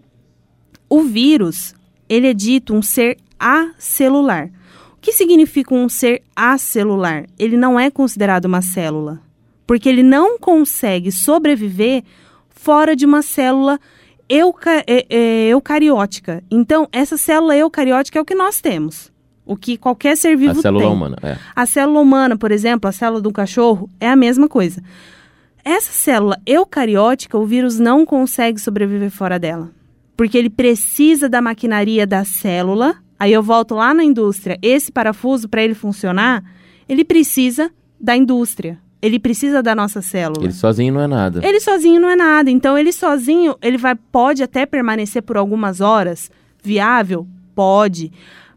o 0.89 1.03
vírus, 1.03 1.75
ele 2.09 2.27
é 2.27 2.33
dito 2.33 2.73
um 2.73 2.81
ser 2.81 3.19
acelular. 3.39 4.47
O 4.97 5.01
que 5.03 5.13
significa 5.13 5.75
um 5.75 5.91
ser 5.91 6.23
acelular? 6.35 7.27
Ele 7.39 7.59
não 7.59 7.79
é 7.79 7.91
considerado 7.91 8.47
uma 8.47 8.63
célula, 8.63 9.21
porque 9.67 9.91
ele 9.91 10.03
não 10.03 10.39
consegue 10.39 11.13
sobreviver 11.13 12.03
fora 12.49 12.97
de 12.97 13.05
uma 13.05 13.21
célula 13.21 13.79
euca- 14.29 14.83
é- 14.87 15.07
é, 15.09 15.49
eucariótica. 15.49 16.43
Então, 16.51 16.89
essa 16.93 17.17
célula 17.17 17.57
eucariótica 17.57 18.19
é 18.19 18.23
o 18.23 18.25
que 18.25 18.35
nós 18.35 18.61
temos. 18.61 19.11
O 19.45 19.57
que 19.57 19.77
qualquer 19.77 20.17
ser 20.17 20.37
vivo 20.37 20.59
A 20.59 20.63
célula 20.63 20.85
tem. 20.85 20.93
humana, 20.93 21.17
é. 21.23 21.37
A 21.55 21.67
célula 21.67 22.01
humana, 22.01 22.37
por 22.37 22.51
exemplo, 22.53 22.89
a 22.89 22.93
célula 22.93 23.21
do 23.21 23.33
cachorro, 23.33 23.91
é 24.01 24.09
a 24.09 24.17
mesma 24.17 24.49
coisa. 24.49 24.83
Essa 25.65 25.93
célula 25.93 26.39
eucariótica, 26.47 27.37
o 27.39 27.45
vírus 27.47 27.79
não 27.79 28.05
consegue 28.07 28.61
sobreviver 28.61 29.11
fora 29.11 29.39
dela. 29.39 29.71
Porque 30.17 30.37
ele 30.39 30.51
precisa 30.51 31.29
da 31.29 31.41
maquinaria 31.43 32.07
da 32.07 32.25
célula. 32.25 32.97
Aí 33.19 33.33
eu 33.33 33.43
volto 33.43 33.75
lá 33.75 33.93
na 33.95 34.05
indústria. 34.05 34.59
Esse 34.63 34.91
parafuso, 34.93 35.49
para 35.49 35.63
ele 35.63 35.75
funcionar, 35.75 36.43
ele 36.89 37.05
precisa 37.05 37.71
da 38.01 38.17
indústria. 38.17 38.79
Ele 39.03 39.19
precisa 39.19 39.61
da 39.61 39.75
nossa 39.75 40.01
célula. 40.01 40.45
Ele 40.45 40.53
sozinho 40.53 40.95
não 40.95 41.01
é 41.01 41.09
nada. 41.09 41.41
Ele 41.45 41.61
sozinho 41.61 42.01
não 42.01 42.09
é 42.09 42.15
nada. 42.15 42.49
Então, 42.49 42.79
ele 42.79 42.93
sozinho, 42.93 43.57
ele 43.61 43.77
vai, 43.77 43.97
pode 43.97 44.45
até 44.45 44.65
permanecer 44.65 45.23
por 45.23 45.37
algumas 45.37 45.81
horas. 45.81 46.31
Viável? 46.63 47.27
Pode. 47.53 48.13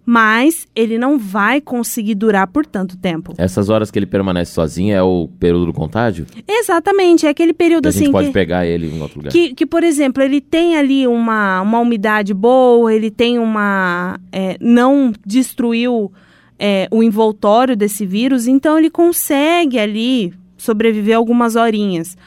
Mas 0.05 0.67
ele 0.75 0.99
não 0.99 1.17
vai 1.17 1.59
conseguir 1.59 2.13
durar 2.13 2.45
por 2.45 2.63
tanto 2.63 2.95
tempo. 2.95 3.33
Essas 3.39 3.69
horas 3.69 3.89
que 3.89 3.97
ele 3.97 4.05
permanece 4.05 4.51
sozinho 4.51 4.95
é 4.95 5.01
o 5.01 5.27
período 5.39 5.65
do 5.65 5.73
contágio? 5.73 6.27
Exatamente. 6.47 7.25
É 7.25 7.29
aquele 7.29 7.53
período 7.53 7.87
a 7.87 7.91
gente 7.91 8.03
assim 8.03 8.11
pode 8.11 8.27
que, 8.27 8.33
pegar 8.33 8.67
ele 8.67 8.87
em 8.87 9.01
outro 9.01 9.17
lugar. 9.17 9.31
que, 9.31 9.55
que, 9.55 9.65
por 9.65 9.83
exemplo, 9.83 10.21
ele 10.21 10.39
tem 10.39 10.77
ali 10.77 11.07
uma, 11.07 11.59
uma 11.61 11.79
umidade 11.79 12.35
boa, 12.35 12.93
ele 12.93 13.09
tem 13.09 13.39
uma. 13.39 14.19
é, 14.31 14.57
não 14.61 15.11
destruiu 15.25 16.13
é, 16.59 16.87
o 16.91 17.03
envoltório 17.03 17.75
desse 17.75 18.05
vírus, 18.05 18.47
então 18.47 18.77
ele 18.77 18.89
consegue 18.89 19.77
ali 19.77 20.33
sobreviver 20.57 21.15
algumas 21.15 21.55
horinhas. 21.55 22.17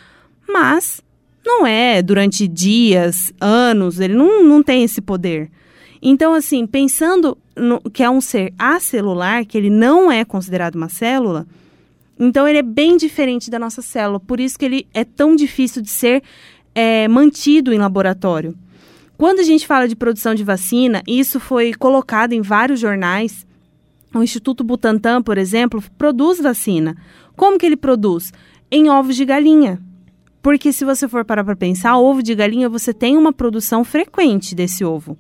Mas 0.48 1.02
não 1.44 1.66
é 1.66 2.02
durante 2.02 2.46
dias, 2.46 3.32
anos, 3.40 4.00
ele 4.00 4.14
não, 4.14 4.44
não 4.44 4.62
tem 4.62 4.82
esse 4.84 5.00
poder. 5.00 5.50
Então, 6.00 6.34
assim, 6.34 6.66
pensando 6.66 7.36
no, 7.56 7.80
que 7.90 8.02
é 8.02 8.10
um 8.10 8.20
ser 8.20 8.52
acelular, 8.58 9.44
que 9.44 9.58
ele 9.58 9.70
não 9.70 10.12
é 10.12 10.24
considerado 10.24 10.76
uma 10.76 10.88
célula, 10.88 11.46
então 12.18 12.46
ele 12.46 12.58
é 12.58 12.62
bem 12.62 12.96
diferente 12.96 13.50
da 13.50 13.58
nossa 13.58 13.80
célula. 13.80 14.20
Por 14.20 14.40
isso 14.40 14.58
que 14.58 14.64
ele 14.64 14.86
é 14.92 15.04
tão 15.04 15.36
difícil 15.36 15.80
de 15.80 15.90
ser 15.90 16.22
é, 16.74 17.06
mantido 17.08 17.72
em 17.72 17.78
laboratório. 17.78 18.56
Quando 19.16 19.40
a 19.40 19.42
gente 19.42 19.66
fala 19.66 19.88
de 19.88 19.96
produção 19.96 20.34
de 20.34 20.44
vacina, 20.44 21.02
isso 21.06 21.40
foi 21.40 21.74
colocado 21.74 22.32
em 22.32 22.40
vários 22.40 22.78
jornais. 22.78 23.46
O 24.18 24.22
Instituto 24.22 24.64
Butantan, 24.64 25.22
por 25.22 25.38
exemplo, 25.38 25.82
produz 25.96 26.40
vacina. 26.40 26.96
Como 27.36 27.58
que 27.58 27.64
ele 27.64 27.76
produz? 27.76 28.32
Em 28.70 28.90
ovos 28.90 29.16
de 29.16 29.24
galinha. 29.24 29.80
Porque 30.42 30.72
se 30.72 30.84
você 30.84 31.08
for 31.08 31.24
parar 31.24 31.44
para 31.44 31.56
pensar, 31.56 31.96
ovo 31.98 32.22
de 32.22 32.34
galinha 32.34 32.68
você 32.68 32.92
tem 32.92 33.16
uma 33.16 33.32
produção 33.32 33.84
frequente 33.84 34.54
desse 34.54 34.84
ovo. 34.84 35.16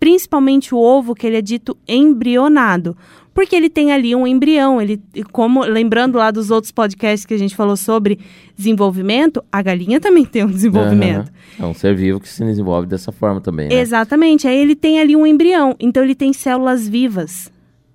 Principalmente 0.00 0.74
o 0.74 0.78
ovo 0.78 1.14
que 1.14 1.26
ele 1.26 1.36
é 1.36 1.42
dito 1.42 1.76
embrionado, 1.86 2.96
porque 3.34 3.54
ele 3.56 3.68
tem 3.68 3.92
ali 3.92 4.14
um 4.14 4.26
embrião, 4.26 4.80
ele 4.80 5.02
como 5.32 5.64
lembrando 5.64 6.18
lá 6.18 6.30
dos 6.30 6.50
outros 6.50 6.70
podcasts 6.70 7.26
que 7.26 7.34
a 7.34 7.38
gente 7.38 7.56
falou 7.56 7.76
sobre 7.76 8.18
desenvolvimento, 8.56 9.42
a 9.50 9.60
galinha 9.60 10.00
também 10.00 10.24
tem 10.24 10.44
um 10.44 10.50
desenvolvimento. 10.50 11.30
Aham. 11.58 11.66
É 11.66 11.70
um 11.70 11.74
ser 11.74 11.96
vivo 11.96 12.20
que 12.20 12.28
se 12.28 12.44
desenvolve 12.44 12.86
dessa 12.86 13.10
forma 13.10 13.40
também, 13.40 13.68
né? 13.68 13.74
Exatamente. 13.74 14.46
Aí 14.46 14.56
ele 14.56 14.76
tem 14.76 15.00
ali 15.00 15.16
um 15.16 15.26
embrião, 15.26 15.74
então 15.80 16.02
ele 16.02 16.14
tem 16.14 16.32
células 16.32 16.88
vivas. 16.88 17.50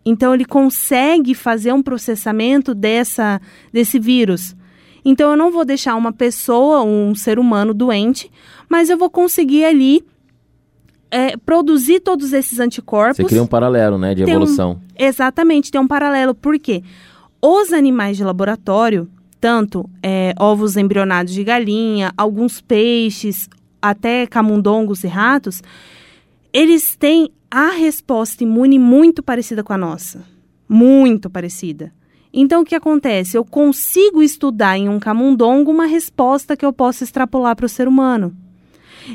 Então 0.05 0.33
ele 0.33 0.45
consegue 0.45 1.33
fazer 1.33 1.71
um 1.73 1.81
processamento 1.81 2.73
dessa 2.75 3.39
desse 3.71 3.97
vírus. 3.99 4.55
Então 5.05 5.31
eu 5.31 5.37
não 5.37 5.51
vou 5.51 5.65
deixar 5.65 5.95
uma 5.95 6.11
pessoa, 6.13 6.81
um 6.83 7.13
ser 7.15 7.37
humano 7.39 7.73
doente, 7.73 8.31
mas 8.69 8.89
eu 8.89 8.97
vou 8.97 9.09
conseguir 9.09 9.65
ali 9.65 10.03
é, 11.11 11.37
produzir 11.37 11.99
todos 11.99 12.33
esses 12.33 12.59
anticorpos. 12.59 13.17
Você 13.17 13.23
cria 13.25 13.43
um 13.43 13.47
paralelo, 13.47 13.97
né, 13.97 14.15
de 14.15 14.23
Tem 14.25 14.33
um- 14.33 14.37
evolução. 14.37 14.79
Exatamente, 14.97 15.71
tem 15.71 15.79
um 15.79 15.87
paralelo. 15.87 16.33
Por 16.33 16.57
quê? 16.57 16.83
Os 17.41 17.71
animais 17.73 18.17
de 18.17 18.23
laboratório, 18.23 19.07
tanto 19.39 19.87
é, 20.01 20.33
ovos 20.39 20.75
embrionados 20.77 21.33
de 21.33 21.43
galinha, 21.43 22.11
alguns 22.17 22.61
peixes, 22.61 23.49
até 23.81 24.25
camundongos 24.25 25.03
e 25.03 25.07
ratos, 25.07 25.61
eles 26.53 26.95
têm 26.95 27.29
a 27.55 27.69
resposta 27.69 28.43
imune 28.43 28.79
muito 28.79 29.21
parecida 29.21 29.63
com 29.63 29.73
a 29.73 29.77
nossa. 29.77 30.25
Muito 30.67 31.29
parecida. 31.29 31.93
Então, 32.33 32.63
o 32.63 32.65
que 32.65 32.73
acontece? 32.73 33.37
Eu 33.37 33.45
consigo 33.45 34.23
estudar 34.23 34.75
em 34.75 34.89
um 34.89 34.99
camundongo 34.99 35.69
uma 35.69 35.85
resposta 35.85 36.57
que 36.57 36.65
eu 36.65 36.73
posso 36.73 37.03
extrapolar 37.03 37.55
para 37.55 37.67
o 37.67 37.69
ser 37.69 37.87
humano. 37.87 38.35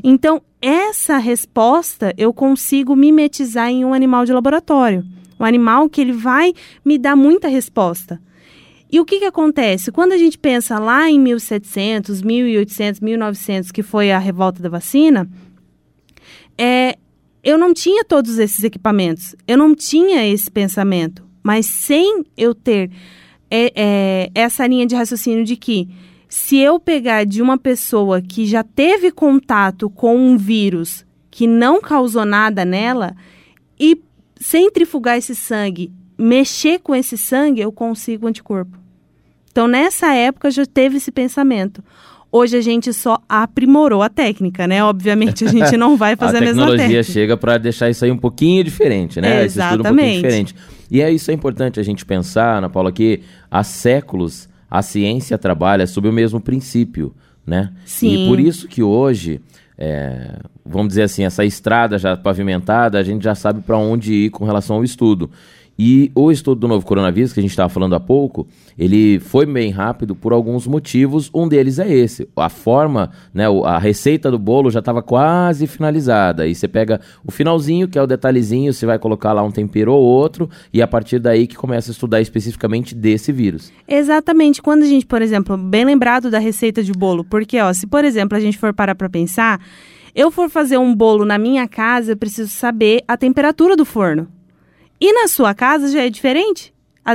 Então, 0.05 0.41
essa 0.63 1.19
resposta 1.19 2.15
eu 2.17 2.33
consigo 2.33 2.95
mimetizar 2.95 3.71
em 3.71 3.85
um 3.85 3.93
animal 3.93 4.25
de 4.25 4.33
laboratório. 4.33 5.05
Um 5.41 5.45
animal 5.45 5.89
que 5.89 6.01
ele 6.01 6.13
vai 6.13 6.55
me 6.85 6.97
dar 6.97 7.17
muita 7.17 7.49
resposta. 7.49 8.23
E 8.89 9.01
o 9.01 9.05
que, 9.05 9.19
que 9.19 9.25
acontece? 9.25 9.91
Quando 9.91 10.13
a 10.13 10.17
gente 10.17 10.39
pensa 10.39 10.79
lá 10.79 11.11
em 11.11 11.19
1700, 11.19 12.23
1800, 12.23 13.01
1900, 13.01 13.73
que 13.73 13.83
foi 13.83 14.13
a 14.13 14.19
revolta 14.21 14.63
da 14.63 14.69
vacina, 14.69 15.29
é, 16.57 16.97
eu 17.49 17.57
não 17.57 17.73
tinha 17.73 18.05
todos 18.05 18.39
esses 18.39 18.63
equipamentos, 18.63 19.35
eu 19.47 19.57
não 19.57 19.75
tinha 19.75 20.27
esse 20.27 20.51
pensamento. 20.51 21.25
Mas 21.43 21.65
sem 21.65 22.27
eu 22.37 22.55
ter 22.55 22.91
é, 23.51 23.73
é, 23.75 24.31
essa 24.35 24.67
linha 24.67 24.87
de 24.87 24.95
raciocínio 24.95 25.47
de 25.47 25.57
que 25.57 25.89
se 26.29 26.59
eu 26.59 26.79
pegar 26.79 27.25
de 27.25 27.41
uma 27.41 27.57
pessoa 27.57 28.21
que 28.21 28.45
já 28.45 28.63
teve 28.63 29.11
contato 29.11 29.89
com 29.89 30.15
um 30.15 30.37
vírus 30.37 31.07
que 31.31 31.47
não 31.47 31.81
causou 31.81 32.27
nada 32.27 32.67
nela 32.67 33.17
e 33.81 33.99
centrifugar 34.39 35.17
esse 35.17 35.35
sangue, 35.35 35.91
mexer 36.19 36.81
com 36.81 36.95
esse 36.95 37.17
sangue, 37.17 37.63
eu 37.63 37.73
consigo 37.73 38.27
anticorpo. 38.27 38.77
Então, 39.51 39.67
nessa 39.67 40.13
época, 40.13 40.51
já 40.51 40.67
teve 40.67 40.99
esse 40.99 41.11
pensamento. 41.11 41.83
Hoje 42.31 42.57
a 42.57 42.61
gente 42.61 42.93
só 42.93 43.19
aprimorou 43.29 44.03
a 44.03 44.09
técnica, 44.09 44.67
né? 44.67 44.85
Obviamente 44.85 45.45
a 45.45 45.49
gente 45.49 45.77
não 45.77 45.97
vai 45.97 46.15
fazer 46.17 46.37
a, 46.37 46.41
a 46.41 46.43
mesma 46.43 46.63
tecnologia 46.63 46.87
técnica. 46.87 47.13
chega 47.13 47.37
para 47.37 47.59
deixar 47.59 47.89
isso 47.89 48.05
aí 48.05 48.11
um 48.11 48.19
pouquinho 48.19 48.63
diferente, 48.63 49.21
né? 49.21 49.47
Esse 49.47 49.59
estudo 49.59 49.81
um 49.81 49.85
pouquinho 49.85 50.11
Exatamente. 50.11 50.17
diferente. 50.17 50.55
E 50.91 51.01
é 51.01 51.11
isso 51.11 51.31
é 51.31 51.35
importante 51.35 51.81
a 51.81 51.83
gente 51.83 52.05
pensar, 52.05 52.59
Ana 52.59 52.69
Paula, 52.69 52.93
que 52.93 53.21
há 53.51 53.63
séculos 53.65 54.49
a 54.71 54.83
ciência 54.83 55.39
trabalha 55.39 55.87
sob 55.87 56.09
o 56.09 56.13
mesmo 56.13 56.41
princípio, 56.41 57.15
né? 57.47 57.73
Sim. 57.87 58.27
E 58.27 58.29
por 58.29 58.39
isso 58.39 58.69
que 58.69 58.83
hoje 58.83 59.41
é, 59.79 60.41
vamos 60.67 60.89
dizer 60.89 61.05
assim, 61.05 61.25
essa 61.25 61.45
estrada 61.45 61.99
já 61.99 62.17
pavimentada, 62.17 62.99
a 62.99 63.03
gente 63.03 63.23
já 63.23 63.35
sabe 63.35 63.63
para 63.63 63.79
onde 63.79 64.13
ir 64.13 64.31
com 64.31 64.45
relação 64.45 64.77
ao 64.77 64.85
estudo. 64.85 65.31
E 65.79 66.11
o 66.13 66.33
estudo 66.33 66.61
do 66.63 66.67
novo 66.67 66.85
coronavírus, 66.85 67.33
que 67.33 67.39
a 67.39 67.43
gente 67.43 67.53
estava 67.53 67.69
falando 67.69 67.95
há 67.95 68.01
pouco, 68.01 68.49
ele 68.77 69.21
foi 69.21 69.47
bem 69.47 69.71
rápido 69.71 70.17
por 70.17 70.33
alguns 70.33 70.67
motivos. 70.67 71.31
Um 71.33 71.47
deles 71.47 71.79
é 71.79 71.89
esse. 71.89 72.29
A 72.35 72.49
forma, 72.49 73.11
né, 73.33 73.45
a 73.65 73.79
receita 73.79 74.29
do 74.29 74.41
bolo 74.41 74.73
já 74.73 74.81
estava 74.81 75.01
quase 75.03 75.69
finalizada. 75.69 76.43
Aí 76.43 76.55
você 76.55 76.67
pega 76.67 77.01
o 77.25 77.31
finalzinho, 77.31 77.87
que 77.87 77.97
é 77.97 78.03
o 78.03 78.09
detalhezinho, 78.09 78.73
você 78.73 78.87
vai 78.87 78.99
colocar 78.99 79.33
lá 79.33 79.43
um 79.43 79.53
tempero 79.53 79.93
ou 79.93 80.03
outro, 80.03 80.51
e 80.73 80.83
a 80.83 80.87
partir 80.89 81.21
daí 81.21 81.47
que 81.47 81.55
começa 81.55 81.91
a 81.91 81.93
estudar 81.93 82.21
especificamente 82.21 82.93
desse 82.93 83.31
vírus. 83.31 83.73
Exatamente. 83.87 84.61
Quando 84.61 84.83
a 84.83 84.87
gente, 84.87 85.07
por 85.07 85.23
exemplo, 85.23 85.57
bem 85.57 85.85
lembrado 85.85 86.29
da 86.29 86.41
receita 86.41 86.83
de 86.83 86.93
bolo, 86.93 87.23
porque, 87.23 87.61
ó, 87.61 87.73
se 87.73 87.87
por 87.87 88.05
exemplo 88.05 88.37
a 88.37 88.41
gente 88.41 88.59
for 88.59 88.75
parar 88.75 88.97
para 88.97 89.09
pensar, 89.09 89.61
eu 90.13 90.33
for 90.33 90.51
fazer 90.51 90.77
um 90.77 90.93
bolo 90.93 91.25
na 91.25 91.39
minha 91.39 91.69
casa, 91.69 92.13
eu 92.13 92.17
preciso 92.17 92.51
saber 92.51 93.05
a 93.07 93.17
temperatura 93.17 93.77
do 93.77 93.85
forno. 93.85 94.38
E 95.01 95.13
na 95.13 95.29
sua 95.29 95.55
casa 95.55 95.91
já 95.91 96.03
é 96.03 96.11
diferente? 96.11 96.73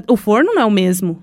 O 0.07 0.17
forno 0.17 0.53
não 0.53 0.61
é 0.61 0.65
o 0.65 0.71
mesmo. 0.71 1.21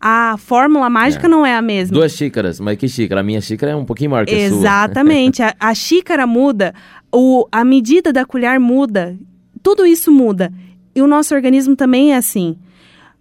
A 0.00 0.36
fórmula 0.36 0.90
mágica 0.90 1.26
é. 1.26 1.30
não 1.30 1.46
é 1.46 1.54
a 1.54 1.62
mesma. 1.62 1.94
Duas 1.94 2.12
xícaras, 2.12 2.58
mas 2.58 2.76
que 2.76 2.88
xícara? 2.88 3.20
A 3.20 3.24
minha 3.24 3.40
xícara 3.40 3.72
é 3.72 3.76
um 3.76 3.84
pouquinho 3.84 4.10
maior 4.10 4.26
que 4.26 4.34
a 4.34 4.48
sua. 4.48 4.58
Exatamente. 4.58 5.42
a, 5.42 5.54
a 5.58 5.74
xícara 5.74 6.26
muda, 6.26 6.74
o, 7.12 7.46
a 7.52 7.64
medida 7.64 8.12
da 8.12 8.24
colher 8.24 8.58
muda, 8.58 9.16
tudo 9.62 9.86
isso 9.86 10.10
muda. 10.10 10.52
E 10.94 11.00
o 11.00 11.06
nosso 11.06 11.34
organismo 11.34 11.76
também 11.76 12.12
é 12.12 12.16
assim. 12.16 12.56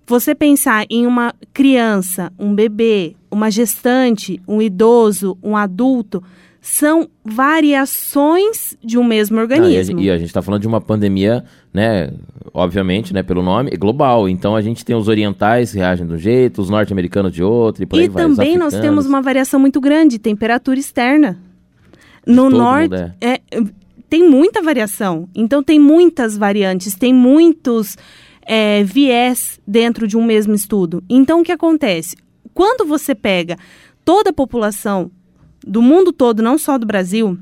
Você 0.08 0.34
pensar 0.34 0.86
em 0.90 1.06
uma 1.06 1.34
criança, 1.54 2.34
um 2.38 2.54
bebê, 2.54 3.16
uma 3.30 3.52
gestante, 3.52 4.42
um 4.48 4.62
idoso, 4.62 5.38
um 5.42 5.56
adulto, 5.56 6.22
são 6.62 7.10
variações 7.26 8.78
de 8.84 8.96
um 9.00 9.04
mesmo 9.04 9.40
organismo. 9.40 10.00
Ah, 10.00 10.04
e, 10.04 10.12
a, 10.12 10.18
gente 10.18 10.28
está 10.28 10.44
falando 10.44 10.62
de 10.62 10.68
uma 10.68 10.80
pandemia, 10.80 11.44
né? 11.74 12.14
Obviamente, 12.54 13.12
né? 13.12 13.24
Pelo 13.24 13.42
nome, 13.42 13.72
global. 13.72 14.30
Então 14.30 14.56
a 14.56 14.62
gente 14.62 14.86
tem 14.86 14.96
os 14.96 15.08
orientais 15.08 15.72
que 15.72 15.80
reagem 15.80 16.06
de 16.06 16.14
um 16.14 16.18
jeito, 16.20 16.62
os 16.62 16.70
norte-americanos 16.70 17.32
de 17.32 17.44
outro, 17.44 17.82
e 17.82 17.86
por 17.88 17.98
e 17.98 18.04
aí 18.04 18.10
vai. 18.10 18.26
E 18.26 18.28
também 18.28 18.58
nós 18.58 18.76
temos 18.80 19.08
uma 19.08 19.24
variação 19.24 19.60
muito 19.60 19.82
grande 19.82 20.12
de 20.12 20.20
temperatura 20.20 20.80
externa. 20.80 21.40
No 22.28 22.52
norte, 22.52 22.94
é. 23.20 23.42
é. 23.50 23.64
tem 24.08 24.30
muita 24.30 24.62
variação. 24.62 25.28
Então 25.34 25.64
tem 25.64 25.80
muitas 25.80 26.38
variantes, 26.38 26.94
tem 26.94 27.12
muitos 27.12 27.98
é, 28.46 28.84
viés 28.84 29.60
dentro 29.66 30.08
de 30.08 30.16
um 30.16 30.24
mesmo 30.24 30.54
estudo. 30.54 31.04
Então 31.10 31.42
o 31.42 31.44
que 31.44 31.52
acontece? 31.52 32.16
Quando 32.54 32.86
você 32.86 33.16
pega 33.16 33.58
toda 34.06 34.30
a 34.30 34.34
população 34.34 35.10
do 35.66 35.82
mundo 35.82 36.12
todo, 36.12 36.42
não 36.42 36.58
só 36.58 36.78
do 36.78 36.86
Brasil, 36.86 37.38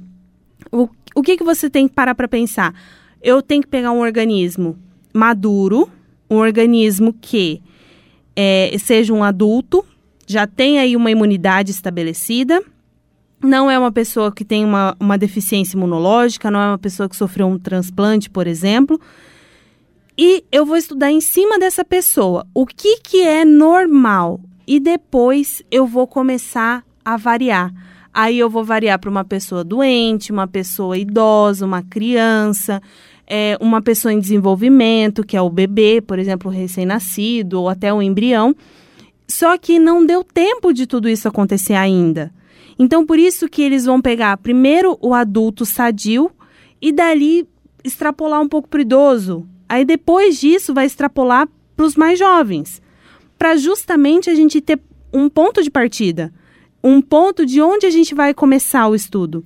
o, 0.71 0.89
o 1.15 1.21
que, 1.21 1.37
que 1.37 1.43
você 1.43 1.69
tem 1.69 1.87
que 1.87 1.93
parar 1.93 2.15
para 2.15 2.27
pensar? 2.27 2.73
Eu 3.21 3.41
tenho 3.41 3.61
que 3.61 3.67
pegar 3.67 3.91
um 3.91 3.99
organismo 3.99 4.77
maduro, 5.13 5.89
um 6.29 6.37
organismo 6.37 7.13
que 7.13 7.61
é, 8.35 8.75
seja 8.77 9.13
um 9.13 9.23
adulto, 9.23 9.85
já 10.27 10.45
tem 10.45 10.79
aí 10.79 10.95
uma 10.95 11.11
imunidade 11.11 11.71
estabelecida, 11.71 12.63
não 13.41 13.71
é 13.71 13.79
uma 13.79 13.91
pessoa 13.91 14.31
que 14.31 14.43
tem 14.43 14.63
uma, 14.63 14.95
uma 14.99 15.17
deficiência 15.17 15.75
imunológica, 15.75 16.51
não 16.51 16.59
é 16.59 16.67
uma 16.67 16.77
pessoa 16.77 17.07
que 17.07 17.15
sofreu 17.15 17.47
um 17.47 17.57
transplante, 17.57 18.29
por 18.29 18.47
exemplo. 18.47 18.99
E 20.17 20.43
eu 20.51 20.65
vou 20.65 20.75
estudar 20.75 21.11
em 21.11 21.21
cima 21.21 21.57
dessa 21.57 21.83
pessoa 21.85 22.45
o 22.53 22.65
que, 22.65 22.99
que 22.99 23.21
é 23.21 23.45
normal. 23.45 24.41
E 24.67 24.79
depois 24.79 25.63
eu 25.71 25.87
vou 25.87 26.05
começar 26.05 26.83
a 27.03 27.15
variar. 27.15 27.73
Aí 28.13 28.39
eu 28.39 28.49
vou 28.49 28.63
variar 28.63 28.99
para 28.99 29.09
uma 29.09 29.23
pessoa 29.23 29.63
doente, 29.63 30.31
uma 30.31 30.47
pessoa 30.47 30.97
idosa, 30.97 31.65
uma 31.65 31.83
criança, 31.83 32.81
é, 33.27 33.57
uma 33.61 33.81
pessoa 33.81 34.11
em 34.11 34.19
desenvolvimento, 34.19 35.23
que 35.23 35.37
é 35.37 35.41
o 35.41 35.49
bebê, 35.49 36.01
por 36.01 36.17
exemplo, 36.17 36.49
recém-nascido, 36.49 37.61
ou 37.61 37.69
até 37.69 37.93
o 37.93 38.01
embrião. 38.01 38.55
Só 39.27 39.57
que 39.57 39.77
não 39.77 40.03
deu 40.03 40.23
tempo 40.23 40.73
de 40.73 40.87
tudo 40.87 41.07
isso 41.07 41.27
acontecer 41.27 41.75
ainda. 41.75 42.33
Então, 42.79 43.05
por 43.05 43.19
isso 43.19 43.47
que 43.47 43.61
eles 43.61 43.85
vão 43.85 44.01
pegar 44.01 44.35
primeiro 44.37 44.97
o 45.01 45.13
adulto 45.13 45.65
sadio 45.65 46.31
e 46.81 46.91
dali 46.91 47.47
extrapolar 47.83 48.41
um 48.41 48.47
pouco 48.47 48.67
para 48.67 48.79
o 48.79 48.81
idoso. 48.81 49.47
Aí 49.67 49.85
depois 49.85 50.39
disso 50.39 50.73
vai 50.73 50.85
extrapolar 50.85 51.47
para 51.75 51.85
os 51.85 51.95
mais 51.95 52.17
jovens, 52.17 52.81
para 53.37 53.55
justamente 53.55 54.29
a 54.29 54.35
gente 54.35 54.59
ter 54.59 54.79
um 55.13 55.29
ponto 55.29 55.61
de 55.61 55.69
partida 55.69 56.33
um 56.83 57.01
ponto 57.01 57.45
de 57.45 57.61
onde 57.61 57.85
a 57.85 57.89
gente 57.89 58.15
vai 58.15 58.33
começar 58.33 58.87
o 58.87 58.95
estudo. 58.95 59.43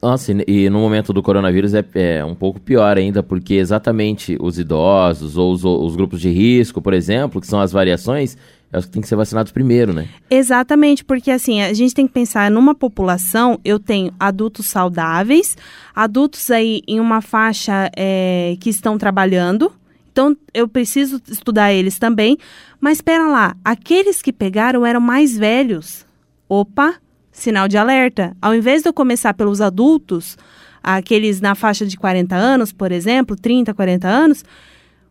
Nossa, 0.00 0.32
e 0.46 0.68
no 0.68 0.78
momento 0.78 1.12
do 1.12 1.22
coronavírus 1.22 1.74
é, 1.74 1.84
é, 1.94 2.24
um 2.24 2.34
pouco 2.34 2.60
pior 2.60 2.98
ainda, 2.98 3.22
porque 3.22 3.54
exatamente 3.54 4.36
os 4.40 4.58
idosos 4.58 5.36
ou 5.36 5.52
os, 5.52 5.64
os, 5.64 5.96
grupos 5.96 6.20
de 6.20 6.28
risco, 6.28 6.82
por 6.82 6.92
exemplo, 6.92 7.40
que 7.40 7.46
são 7.46 7.60
as 7.60 7.72
variações, 7.72 8.36
é 8.70 8.78
os 8.78 8.84
que 8.84 8.92
têm 8.92 9.00
que 9.00 9.08
ser 9.08 9.16
vacinados 9.16 9.52
primeiro, 9.52 9.94
né? 9.94 10.06
Exatamente, 10.30 11.04
porque 11.04 11.30
assim, 11.30 11.62
a 11.62 11.72
gente 11.72 11.94
tem 11.94 12.06
que 12.06 12.12
pensar 12.12 12.50
numa 12.50 12.74
população, 12.74 13.58
eu 13.64 13.78
tenho 13.78 14.12
adultos 14.20 14.66
saudáveis, 14.66 15.56
adultos 15.94 16.50
aí 16.50 16.82
em 16.86 17.00
uma 17.00 17.22
faixa 17.22 17.90
é, 17.96 18.56
que 18.60 18.68
estão 18.68 18.98
trabalhando, 18.98 19.72
então 20.12 20.36
eu 20.54 20.68
preciso 20.68 21.20
estudar 21.28 21.72
eles 21.72 21.98
também, 21.98 22.36
mas 22.80 22.98
espera 22.98 23.28
lá, 23.28 23.56
aqueles 23.64 24.22
que 24.22 24.32
pegaram 24.32 24.86
eram 24.86 25.00
mais 25.00 25.36
velhos, 25.36 26.05
opa, 26.48 26.96
sinal 27.30 27.68
de 27.68 27.76
alerta. 27.76 28.36
Ao 28.40 28.54
invés 28.54 28.82
de 28.82 28.88
eu 28.88 28.92
começar 28.92 29.34
pelos 29.34 29.60
adultos, 29.60 30.36
aqueles 30.82 31.40
na 31.40 31.54
faixa 31.54 31.84
de 31.84 31.96
40 31.96 32.34
anos, 32.34 32.72
por 32.72 32.92
exemplo, 32.92 33.36
30, 33.36 33.74
40 33.74 34.08
anos, 34.08 34.44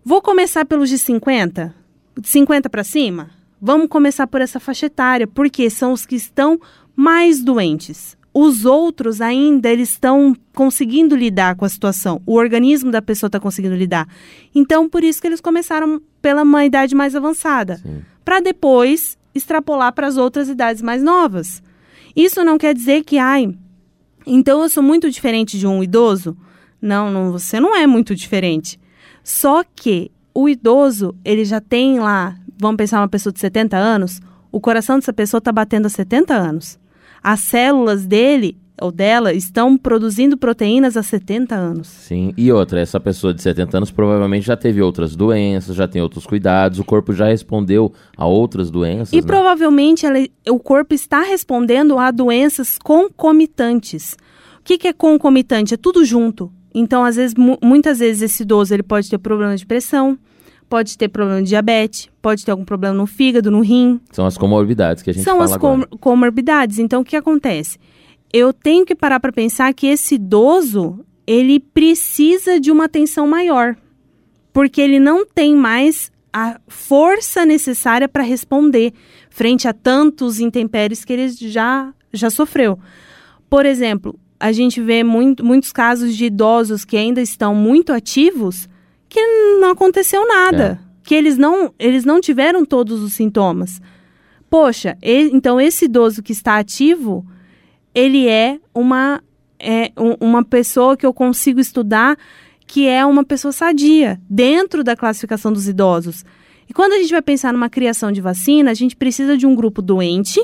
vou 0.03 0.21
começar 0.21 0.65
pelos 0.65 0.89
de 0.89 0.97
50, 0.97 1.73
de 2.19 2.27
50 2.27 2.69
para 2.69 2.83
cima. 2.83 3.29
Vamos 3.61 3.87
começar 3.87 4.27
por 4.27 4.41
essa 4.41 4.59
faixa 4.59 4.87
etária, 4.87 5.27
porque 5.27 5.69
são 5.69 5.93
os 5.93 6.05
que 6.05 6.15
estão 6.15 6.59
mais 6.95 7.43
doentes. 7.43 8.17
Os 8.33 8.65
outros 8.65 9.21
ainda 9.21 9.69
eles 9.69 9.91
estão 9.91 10.35
conseguindo 10.53 11.15
lidar 11.15 11.55
com 11.55 11.63
a 11.63 11.69
situação. 11.69 12.21
O 12.25 12.35
organismo 12.35 12.91
da 12.91 13.01
pessoa 13.01 13.29
está 13.29 13.39
conseguindo 13.39 13.75
lidar. 13.75 14.09
Então, 14.53 14.89
por 14.89 15.05
isso 15.05 15.21
que 15.21 15.27
eles 15.27 15.39
começaram 15.39 16.01
pela 16.21 16.43
uma 16.43 16.65
idade 16.65 16.93
mais 16.93 17.15
avançada. 17.15 17.81
Para 18.25 18.41
depois 18.41 19.14
extrapolar 19.35 19.93
para 19.93 20.07
as 20.07 20.17
outras 20.17 20.49
idades 20.49 20.81
mais 20.81 21.03
novas. 21.03 21.61
Isso 22.15 22.43
não 22.43 22.57
quer 22.57 22.73
dizer 22.73 23.03
que, 23.03 23.17
ai, 23.17 23.53
então 24.25 24.63
eu 24.63 24.69
sou 24.69 24.81
muito 24.81 25.11
diferente 25.11 25.59
de 25.59 25.67
um 25.67 25.83
idoso? 25.83 26.35
Não, 26.81 27.11
não, 27.11 27.31
você 27.31 27.59
não 27.59 27.75
é 27.75 27.85
muito 27.85 28.15
diferente. 28.15 28.79
Só 29.23 29.63
que 29.63 30.11
o 30.33 30.47
idoso, 30.47 31.15
ele 31.23 31.43
já 31.43 31.59
tem 31.59 31.99
lá, 31.99 32.35
vamos 32.57 32.77
pensar 32.77 33.01
uma 33.01 33.07
pessoa 33.07 33.33
de 33.33 33.39
70 33.39 33.77
anos, 33.77 34.21
o 34.51 34.61
coração 34.61 34.97
dessa 34.97 35.11
pessoa 35.13 35.39
está 35.39 35.51
batendo 35.51 35.87
há 35.87 35.89
70 35.89 36.33
anos. 36.33 36.79
As 37.21 37.41
células 37.41 38.05
dele, 38.05 38.57
ou 38.81 38.91
dela 38.91 39.33
estão 39.33 39.77
produzindo 39.77 40.37
proteínas 40.37 40.97
há 40.97 41.03
70 41.03 41.55
anos. 41.55 41.87
Sim, 41.87 42.33
e 42.37 42.51
outra, 42.51 42.79
essa 42.79 42.99
pessoa 42.99 43.33
de 43.33 43.41
70 43.41 43.77
anos 43.77 43.91
provavelmente 43.91 44.45
já 44.45 44.57
teve 44.57 44.81
outras 44.81 45.15
doenças, 45.15 45.75
já 45.75 45.87
tem 45.87 46.01
outros 46.01 46.25
cuidados, 46.25 46.79
o 46.79 46.83
corpo 46.83 47.13
já 47.13 47.27
respondeu 47.27 47.93
a 48.17 48.25
outras 48.25 48.69
doenças. 48.69 49.13
E 49.13 49.17
né? 49.17 49.21
provavelmente 49.21 50.05
ela, 50.05 50.19
o 50.49 50.59
corpo 50.59 50.93
está 50.93 51.21
respondendo 51.21 51.97
a 51.97 52.11
doenças 52.11 52.77
concomitantes. 52.77 54.17
O 54.59 54.63
que, 54.63 54.77
que 54.77 54.87
é 54.87 54.93
concomitante? 54.93 55.73
É 55.73 55.77
tudo 55.77 56.03
junto. 56.03 56.51
Então, 56.73 57.05
às 57.05 57.15
vezes, 57.15 57.33
muitas 57.63 57.99
vezes 57.99 58.23
esse 58.23 58.43
idoso 58.43 58.73
ele 58.73 58.83
pode 58.83 59.09
ter 59.09 59.17
problema 59.17 59.55
de 59.55 59.65
pressão, 59.65 60.17
pode 60.67 60.97
ter 60.97 61.07
problema 61.07 61.41
de 61.41 61.47
diabetes, 61.47 62.09
pode 62.21 62.43
ter 62.43 62.51
algum 62.51 62.65
problema 62.65 62.93
no 62.93 63.05
fígado, 63.05 63.49
no 63.49 63.61
rim. 63.61 64.01
São 64.11 64.25
as 64.25 64.37
comorbidades 64.37 65.01
que 65.01 65.09
a 65.09 65.13
gente 65.13 65.23
São 65.23 65.39
as 65.39 65.55
com 65.55 65.83
comorbidades. 65.99 66.79
Então, 66.79 67.01
o 67.01 67.05
que 67.05 67.15
acontece? 67.15 67.77
Eu 68.35 68.51
tenho 68.51 68.85
que 68.85 68.93
parar 68.93 69.21
para 69.21 69.31
pensar 69.31 69.73
que 69.73 69.87
esse 69.87 70.15
idoso, 70.15 70.99
ele 71.25 71.57
precisa 71.57 72.59
de 72.59 72.69
uma 72.69 72.83
atenção 72.83 73.25
maior, 73.25 73.77
porque 74.51 74.81
ele 74.81 74.99
não 74.99 75.25
tem 75.25 75.55
mais 75.55 76.11
a 76.33 76.59
força 76.67 77.45
necessária 77.45 78.09
para 78.09 78.23
responder 78.23 78.91
frente 79.29 79.69
a 79.69 79.73
tantos 79.73 80.41
intempéries 80.41 81.05
que 81.05 81.13
ele 81.13 81.29
já, 81.29 81.93
já 82.11 82.29
sofreu. 82.29 82.77
Por 83.49 83.65
exemplo, 83.65 84.19
a 84.37 84.51
gente 84.51 84.81
vê 84.81 85.01
muito, 85.01 85.45
muitos 85.45 85.71
casos 85.71 86.13
de 86.13 86.25
idosos 86.25 86.83
que 86.83 86.97
ainda 86.97 87.21
estão 87.21 87.55
muito 87.55 87.93
ativos 87.93 88.67
que 89.07 89.21
não 89.61 89.69
aconteceu 89.69 90.27
nada, 90.27 90.77
é. 90.81 91.07
que 91.07 91.15
eles 91.15 91.37
não, 91.37 91.73
eles 91.79 92.03
não 92.03 92.19
tiveram 92.19 92.65
todos 92.65 93.01
os 93.01 93.13
sintomas. 93.13 93.79
Poxa, 94.49 94.97
então 95.01 95.59
esse 95.59 95.85
idoso 95.85 96.21
que 96.21 96.33
está 96.33 96.57
ativo, 96.57 97.25
ele 97.95 98.27
é 98.27 98.59
uma, 98.73 99.23
é, 99.57 99.91
um, 99.97 100.27
uma 100.27 100.43
pessoa 100.43 100.95
que 100.95 101.05
eu 101.05 101.13
consigo 101.13 101.59
estudar 101.59 102.17
que 102.67 102.87
é 102.87 103.05
uma 103.05 103.23
pessoa 103.23 103.51
sadia, 103.51 104.19
dentro 104.27 104.83
da 104.83 104.95
classificação 104.95 105.53
dos 105.53 105.67
idosos. 105.67 106.25
E 106.67 106.73
quando 106.73 106.93
a 106.93 106.97
gente 106.97 107.11
vai 107.11 107.21
pensar 107.21 107.53
numa 107.53 107.69
criação 107.69 108.11
de 108.11 108.19
vacina, 108.19 108.71
a 108.71 108.73
gente 108.73 108.95
precisa 108.95 109.37
de 109.37 109.45
um 109.45 109.53
grupo 109.53 109.83
doente 109.83 110.41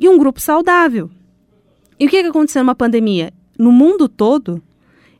e 0.00 0.08
um 0.08 0.16
grupo 0.16 0.40
saudável. 0.40 1.10
E 2.00 2.06
o 2.06 2.08
que, 2.08 2.22
que 2.22 2.28
aconteceu 2.28 2.62
numa 2.62 2.74
pandemia? 2.74 3.34
no 3.58 3.72
mundo 3.72 4.08
todo, 4.08 4.62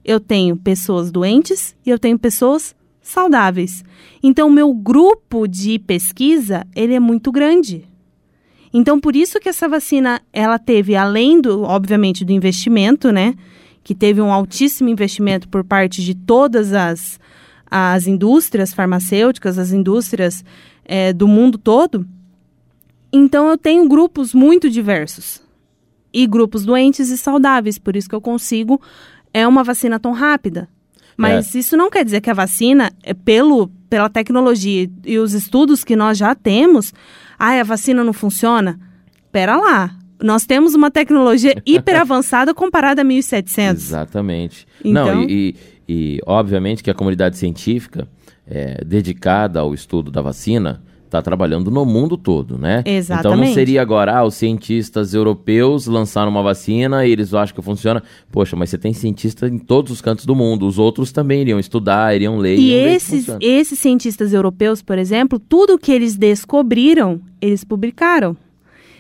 eu 0.05 0.21
tenho 0.21 0.57
pessoas 0.57 1.11
doentes 1.11 1.75
e 1.85 1.91
eu 1.91 1.99
tenho 1.99 2.19
pessoas 2.19 2.75
saudáveis. 3.03 3.85
Então, 4.23 4.49
o 4.49 4.53
meu 4.53 4.73
grupo 4.73 5.49
de 5.49 5.79
pesquisa, 5.79 6.65
ele 6.75 6.95
é 6.95 7.01
muito 7.01 7.33
grande. 7.33 7.88
Então, 8.73 9.01
por 9.01 9.17
isso 9.17 9.41
que 9.41 9.49
essa 9.49 9.69
vacina, 9.69 10.21
ela 10.33 10.59
teve, 10.59 10.95
além 10.95 11.41
do, 11.41 11.63
obviamente, 11.63 12.25
do 12.25 12.33
investimento, 12.33 13.11
né? 13.11 13.35
Que 13.83 13.95
teve 13.95 14.21
um 14.21 14.33
altíssimo 14.33 14.89
investimento 14.89 15.49
por 15.49 15.65
parte 15.65 16.03
de 16.03 16.15
todas 16.15 16.73
as, 16.73 17.19
as 17.71 18.07
indústrias 18.07 18.75
farmacêuticas, 18.75 19.59
as 19.59 19.73
indústrias 19.73 20.45
é, 20.85 21.13
do 21.13 21.27
mundo 21.27 21.57
todo. 21.57 22.07
Então, 23.13 23.49
eu 23.49 23.57
tenho 23.57 23.89
grupos 23.89 24.35
muito 24.35 24.69
diversos. 24.69 25.41
E 26.13 26.27
grupos 26.27 26.65
doentes 26.65 27.11
e 27.11 27.19
saudáveis, 27.19 27.79
por 27.79 27.97
isso 27.97 28.09
que 28.09 28.15
eu 28.15 28.21
consigo 28.21 28.81
é 29.33 29.47
uma 29.47 29.63
vacina 29.63 29.99
tão 29.99 30.13
rápida. 30.13 30.69
Mas 31.17 31.55
é. 31.55 31.59
isso 31.59 31.77
não 31.77 31.91
quer 31.91 32.05
dizer 32.05 32.21
que 32.21 32.31
a 32.31 32.35
vacina, 32.35 32.93
é 33.03 33.13
pelo, 33.13 33.69
pela 33.91 34.09
tecnologia 34.09 34.89
e 35.05 35.19
os 35.19 35.33
estudos 35.33 35.83
que 35.83 35.97
nós 35.97 36.17
já 36.17 36.35
temos, 36.35 36.95
ah, 37.39 37.61
a 37.61 37.65
vacina 37.65 38.03
não 38.03 38.13
funciona? 38.13 38.79
Pera 39.31 39.57
lá. 39.57 39.97
Nós 40.21 40.45
temos 40.45 40.75
uma 40.75 40.91
tecnologia 40.91 41.55
hiper 41.65 42.01
avançada 42.01 42.53
comparada 42.53 43.03
a 43.03 43.05
1700. 43.05 43.83
Exatamente. 43.83 44.67
Então... 44.85 45.17
Não, 45.17 45.23
e, 45.23 45.55
e, 45.89 46.17
e, 46.17 46.21
obviamente 46.27 46.83
que 46.83 46.91
a 46.91 46.95
comunidade 46.95 47.39
científica 47.39 48.09
é, 48.47 48.83
dedicada 48.85 49.61
ao 49.61 49.73
estudo 49.73 50.11
da 50.11 50.21
vacina 50.21 50.83
está 51.09 51.21
trabalhando 51.23 51.71
no 51.71 51.85
mundo 51.85 52.17
todo, 52.17 52.57
né? 52.57 52.83
Exatamente. 52.85 53.35
Então 53.35 53.47
não 53.47 53.53
seria 53.55 53.83
agora, 53.83 54.17
ah, 54.17 54.25
os 54.25 54.35
cientistas 54.35 55.15
europeus 55.15 55.87
lançaram 55.87 56.31
uma 56.31 56.43
vacina 56.43 57.05
e 57.05 57.11
eles 57.11 57.35
acham 57.35 57.55
que 57.55 57.63
funciona. 57.63 58.03
Poxa, 58.31 58.55
mas 58.55 58.71
você 58.71 58.79
tem 58.79 58.93
cientistas 58.93 59.51
em 59.51 59.59
todos 59.59 59.91
os 59.91 60.01
cantos 60.01 60.25
do 60.25 60.35
mundo. 60.35 60.67
Os 60.67 60.79
outros 60.79 61.11
também 61.11 61.41
iriam 61.41 61.59
estudar, 61.59 62.15
iriam 62.15 62.39
ler. 62.39 62.59
E 62.59 62.73
esses, 62.73 63.27
esses 63.41 63.79
cientistas 63.79 64.33
europeus, 64.33 64.83
por 64.83 64.99
exemplo, 64.99 65.39
tudo 65.39 65.79
que 65.79 65.91
eles 65.91 66.17
descobriram, 66.17 67.21
eles 67.41 67.65
publicaram. 67.65 68.37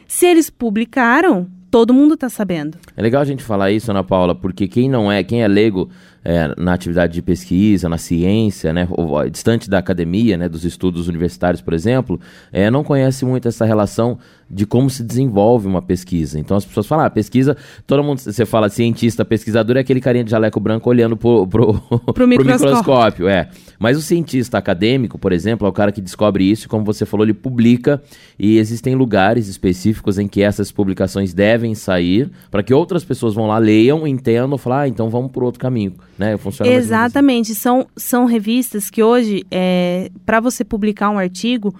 Se 0.06 0.26
eles 0.26 0.48
publicaram, 0.48 1.46
todo 1.70 1.92
mundo 1.92 2.14
está 2.14 2.28
sabendo. 2.28 2.78
É 2.96 3.02
legal 3.02 3.22
a 3.22 3.24
gente 3.24 3.42
falar 3.42 3.70
isso, 3.70 3.90
Ana 3.90 4.02
Paula, 4.02 4.34
porque 4.34 4.66
quem 4.66 4.88
não 4.88 5.12
é, 5.12 5.22
quem 5.22 5.42
é 5.42 5.48
leigo 5.48 5.88
é, 6.24 6.54
na 6.56 6.72
atividade 6.74 7.12
de 7.12 7.22
pesquisa, 7.22 7.88
na 7.88 7.98
ciência, 7.98 8.72
né, 8.72 8.86
ou, 8.90 9.28
distante 9.28 9.68
da 9.68 9.78
academia, 9.78 10.36
né, 10.36 10.48
dos 10.48 10.64
estudos 10.64 11.08
universitários, 11.08 11.60
por 11.60 11.74
exemplo, 11.74 12.20
é, 12.52 12.70
não 12.70 12.84
conhece 12.84 13.24
muito 13.24 13.48
essa 13.48 13.64
relação 13.64 14.18
de 14.50 14.64
como 14.64 14.88
se 14.88 15.02
desenvolve 15.02 15.66
uma 15.66 15.82
pesquisa. 15.82 16.38
Então 16.38 16.56
as 16.56 16.64
pessoas 16.64 16.86
falam, 16.86 17.04
ah, 17.04 17.10
pesquisa, 17.10 17.56
todo 17.86 18.02
mundo, 18.02 18.18
você 18.18 18.46
fala 18.46 18.68
cientista, 18.68 19.24
pesquisador, 19.24 19.76
é 19.76 19.80
aquele 19.80 20.00
carinha 20.00 20.24
de 20.24 20.30
jaleco 20.30 20.58
branco 20.58 20.88
olhando 20.88 21.16
pro, 21.16 21.46
pro, 21.48 21.74
pro, 22.12 22.26
microscópio. 22.26 22.36
pro 22.36 22.68
microscópio. 22.68 23.28
É. 23.28 23.48
Mas 23.78 23.96
o 23.96 24.00
cientista 24.00 24.58
acadêmico, 24.58 25.18
por 25.18 25.32
exemplo, 25.32 25.66
é 25.66 25.70
o 25.70 25.72
cara 25.72 25.92
que 25.92 26.00
descobre 26.00 26.50
isso 26.50 26.66
e, 26.66 26.68
como 26.68 26.84
você 26.84 27.04
falou, 27.04 27.24
ele 27.24 27.34
publica 27.34 28.02
e 28.38 28.58
existem 28.58 28.94
lugares 28.94 29.48
específicos 29.48 30.18
em 30.18 30.26
que 30.26 30.42
essas 30.42 30.72
publicações 30.72 31.34
devem 31.34 31.74
sair 31.74 32.30
para 32.50 32.62
que 32.62 32.72
outras 32.72 33.04
pessoas 33.04 33.34
vão 33.34 33.46
lá, 33.46 33.58
leiam, 33.58 34.06
entendam, 34.06 34.58
falar, 34.58 34.82
ah, 34.82 34.88
então 34.88 35.10
vamos 35.10 35.30
por 35.30 35.44
outro 35.44 35.60
caminho, 35.60 35.94
né? 36.18 36.36
Funciona 36.36 36.70
assim. 36.70 36.78
Exatamente. 36.78 37.54
São, 37.54 37.86
são 37.96 38.24
revistas 38.24 38.90
que 38.90 39.02
hoje, 39.02 39.44
é, 39.50 40.10
para 40.24 40.40
você 40.40 40.64
publicar 40.64 41.10
um 41.10 41.18
artigo, 41.18 41.74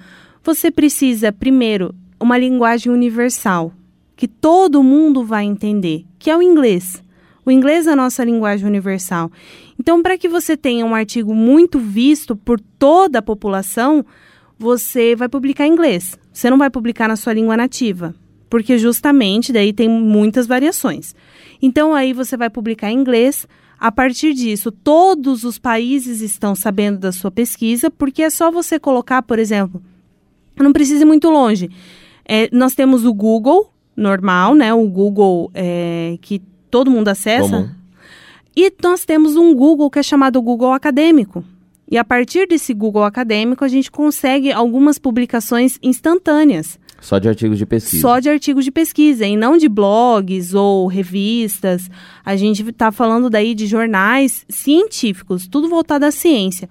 você 0.45 0.71
precisa, 0.71 1.33
primeiro, 1.33 1.95
uma 2.21 2.37
linguagem 2.37 2.93
universal, 2.93 3.73
que 4.17 4.27
todo 4.27 4.83
mundo 4.83 5.25
vai 5.25 5.45
entender, 5.45 6.05
que 6.19 6.31
é 6.31 6.37
o 6.37 6.43
inglês. 6.43 7.03
O 7.45 7.51
inglês 7.51 7.87
é 7.87 7.93
a 7.93 7.97
nossa 7.97 8.25
linguagem 8.25 8.67
universal. 8.67 9.31
Então, 9.79 10.03
para 10.03 10.19
que 10.19 10.29
você 10.29 10.57
tenha 10.57 10.85
um 10.85 10.95
artigo 10.95 11.35
muito 11.35 11.79
visto 11.79 12.37
por 12.37 12.61
toda 12.61 13.21
a 13.21 13.23
população, 13.23 14.05
você 14.59 15.15
vai 15.15 15.29
publicar 15.29 15.67
em 15.67 15.73
inglês. 15.73 16.19
Você 16.33 16.51
não 16.51 16.59
vai 16.59 16.69
publicar 16.69 17.09
na 17.09 17.17
sua 17.17 17.33
língua 17.33 17.57
nativa, 17.57 18.15
porque 18.51 18.77
justamente 18.77 19.53
daí 19.53 19.73
tem 19.73 19.89
muitas 19.89 20.47
variações. 20.47 21.15
Então, 21.63 21.95
aí 21.95 22.13
você 22.13 22.37
vai 22.37 22.51
publicar 22.51 22.91
em 22.91 22.99
inglês. 22.99 23.47
A 23.81 23.93
partir 23.93 24.35
disso, 24.35 24.73
todos 24.73 25.45
os 25.45 25.57
países 25.57 26.21
estão 26.21 26.55
sabendo 26.55 26.99
da 26.99 27.13
sua 27.13 27.31
pesquisa, 27.31 27.89
porque 27.89 28.23
é 28.23 28.31
só 28.31 28.51
você 28.51 28.79
colocar, 28.79 29.23
por 29.23 29.39
exemplo, 29.39 29.81
não 30.59 30.73
precisa 30.73 31.03
ir 31.03 31.07
muito 31.07 31.31
longe. 31.31 31.71
É, 32.29 32.49
nós 32.53 32.75
temos 32.75 33.07
o 33.07 33.15
Google 33.15 33.73
normal, 33.97 34.55
né? 34.55 34.73
O 34.73 34.87
Google 34.87 35.51
é, 35.55 36.19
que 36.21 36.41
todo 36.71 36.91
mundo 36.91 37.09
acessa. 37.09 37.49
Comum. 37.49 37.71
E 38.55 38.73
nós 38.83 39.05
temos 39.05 39.37
um 39.37 39.55
Google 39.55 39.91
que 39.91 39.99
é 39.99 40.03
chamado 40.03 40.43
Google 40.43 40.73
Acadêmico. 40.73 41.45
E 41.91 41.97
a 41.97 42.05
partir 42.05 42.47
desse 42.47 42.75
Google 42.75 43.03
Acadêmico, 43.03 43.65
a 43.65 43.69
gente 43.69 43.91
consegue 43.91 44.53
algumas 44.53 44.99
publicações 44.99 45.79
instantâneas. 45.83 46.79
Só 47.01 47.19
de 47.19 47.29
artigos 47.29 47.57
de 47.57 47.65
pesquisa. 47.65 48.03
Só 48.03 48.19
de 48.19 48.29
artigos 48.29 48.65
de 48.65 48.71
pesquisa, 48.71 49.25
e 49.25 49.37
não 49.37 49.57
de 49.57 49.69
blogs 49.69 50.53
ou 50.53 50.87
revistas. 50.87 51.89
A 52.25 52.37
gente 52.37 52.63
está 52.69 52.91
falando 52.91 53.31
daí 53.31 53.55
de 53.55 53.67
jornais 53.67 54.45
científicos, 54.49 55.47
tudo 55.47 55.69
voltado 55.69 56.05
à 56.05 56.11
ciência. 56.11 56.69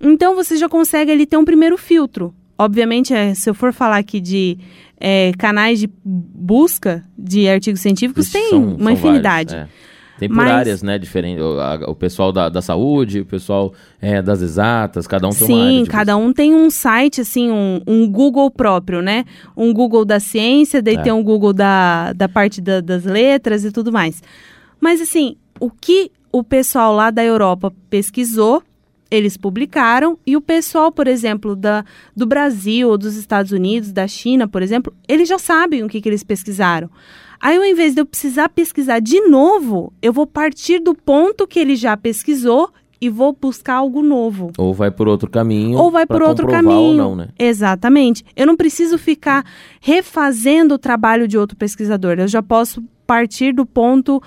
Então 0.00 0.34
você 0.34 0.56
já 0.56 0.68
consegue 0.68 1.12
ali 1.12 1.26
ter 1.26 1.36
um 1.36 1.44
primeiro 1.44 1.76
filtro. 1.76 2.34
Obviamente, 2.56 3.14
é, 3.14 3.34
se 3.34 3.48
eu 3.48 3.54
for 3.54 3.72
falar 3.72 3.98
aqui 3.98 4.20
de 4.20 4.58
é, 5.00 5.32
canais 5.38 5.80
de 5.80 5.90
busca 6.04 7.04
de 7.16 7.48
artigos 7.48 7.80
científicos, 7.80 8.30
tem 8.30 8.50
são, 8.50 8.74
uma 8.74 8.76
são 8.76 8.92
infinidade. 8.92 9.54
Vários, 9.54 9.74
é. 9.74 9.88
Tem 10.18 10.28
por 10.28 10.36
Mas, 10.36 10.50
áreas, 10.50 10.82
né, 10.82 10.98
diferentes. 10.98 11.40
O, 11.40 11.60
a, 11.60 11.74
o, 11.86 11.94
pessoal 11.94 12.32
da, 12.32 12.48
da 12.48 12.60
saúde, 12.60 13.20
o 13.20 13.24
pessoal 13.24 13.72
é, 14.00 14.20
das 14.20 14.42
exatas, 14.42 15.06
cada 15.06 15.28
um 15.28 15.30
tem 15.30 15.46
sim, 15.46 15.52
uma 15.54 15.64
área. 15.64 15.78
Sim, 15.78 15.84
cada 15.84 16.16
um 16.16 16.32
tem 16.32 16.54
um 16.54 16.68
site, 16.70 17.20
assim, 17.20 17.50
um, 17.50 17.80
um, 17.86 18.10
Google 18.10 18.50
próprio, 18.50 19.00
né? 19.00 19.24
Um 19.56 19.72
Google 19.72 20.04
da 20.04 20.18
ciência, 20.18 20.82
daí 20.82 20.96
é. 20.96 21.02
tem 21.02 21.12
um 21.12 21.22
Google 21.22 21.52
da, 21.52 22.12
da 22.14 22.28
parte 22.28 22.60
da, 22.60 22.80
das 22.80 23.04
letras 23.04 23.64
e 23.64 23.70
tudo 23.70 23.92
mais. 23.92 24.20
Mas, 24.80 25.00
assim, 25.00 25.36
o 25.60 25.70
que 25.70 26.10
o 26.32 26.42
pessoal 26.42 26.92
lá 26.92 27.10
da 27.12 27.24
Europa 27.24 27.72
pesquisou 27.88 28.62
eles 29.10 29.36
publicaram 29.36 30.18
e 30.26 30.36
o 30.36 30.40
pessoal, 30.40 30.92
por 30.92 31.06
exemplo, 31.06 31.56
da, 31.56 31.84
do 32.14 32.26
Brasil 32.26 32.88
ou 32.88 32.98
dos 32.98 33.16
Estados 33.16 33.52
Unidos, 33.52 33.92
da 33.92 34.06
China, 34.06 34.46
por 34.46 34.62
exemplo, 34.62 34.92
eles 35.06 35.28
já 35.28 35.38
sabem 35.38 35.82
o 35.82 35.88
que, 35.88 36.00
que 36.00 36.08
eles 36.08 36.22
pesquisaram. 36.22 36.90
Aí, 37.40 37.56
ao 37.56 37.64
invés 37.64 37.94
de 37.94 38.00
eu 38.00 38.06
precisar 38.06 38.48
pesquisar 38.48 38.98
de 38.98 39.20
novo, 39.28 39.92
eu 40.02 40.12
vou 40.12 40.26
partir 40.26 40.80
do 40.80 40.94
ponto 40.94 41.46
que 41.46 41.58
ele 41.58 41.76
já 41.76 41.96
pesquisou 41.96 42.70
e 43.00 43.08
vou 43.08 43.32
buscar 43.32 43.74
algo 43.74 44.02
novo. 44.02 44.50
Ou 44.58 44.74
vai 44.74 44.90
por 44.90 45.06
outro 45.06 45.30
caminho. 45.30 45.78
Ou 45.78 45.90
vai 45.90 46.04
por 46.04 46.20
outro 46.20 46.48
caminho. 46.48 47.04
Ou 47.04 47.10
não, 47.10 47.16
né? 47.16 47.28
Exatamente. 47.38 48.24
Eu 48.36 48.46
não 48.46 48.56
preciso 48.56 48.98
ficar 48.98 49.44
refazendo 49.80 50.74
o 50.74 50.78
trabalho 50.78 51.28
de 51.28 51.38
outro 51.38 51.56
pesquisador. 51.56 52.16
Eu 52.18 52.26
já 52.26 52.42
posso 52.42 52.82
partir 53.06 53.54
do 53.54 53.64
ponto 53.64 54.20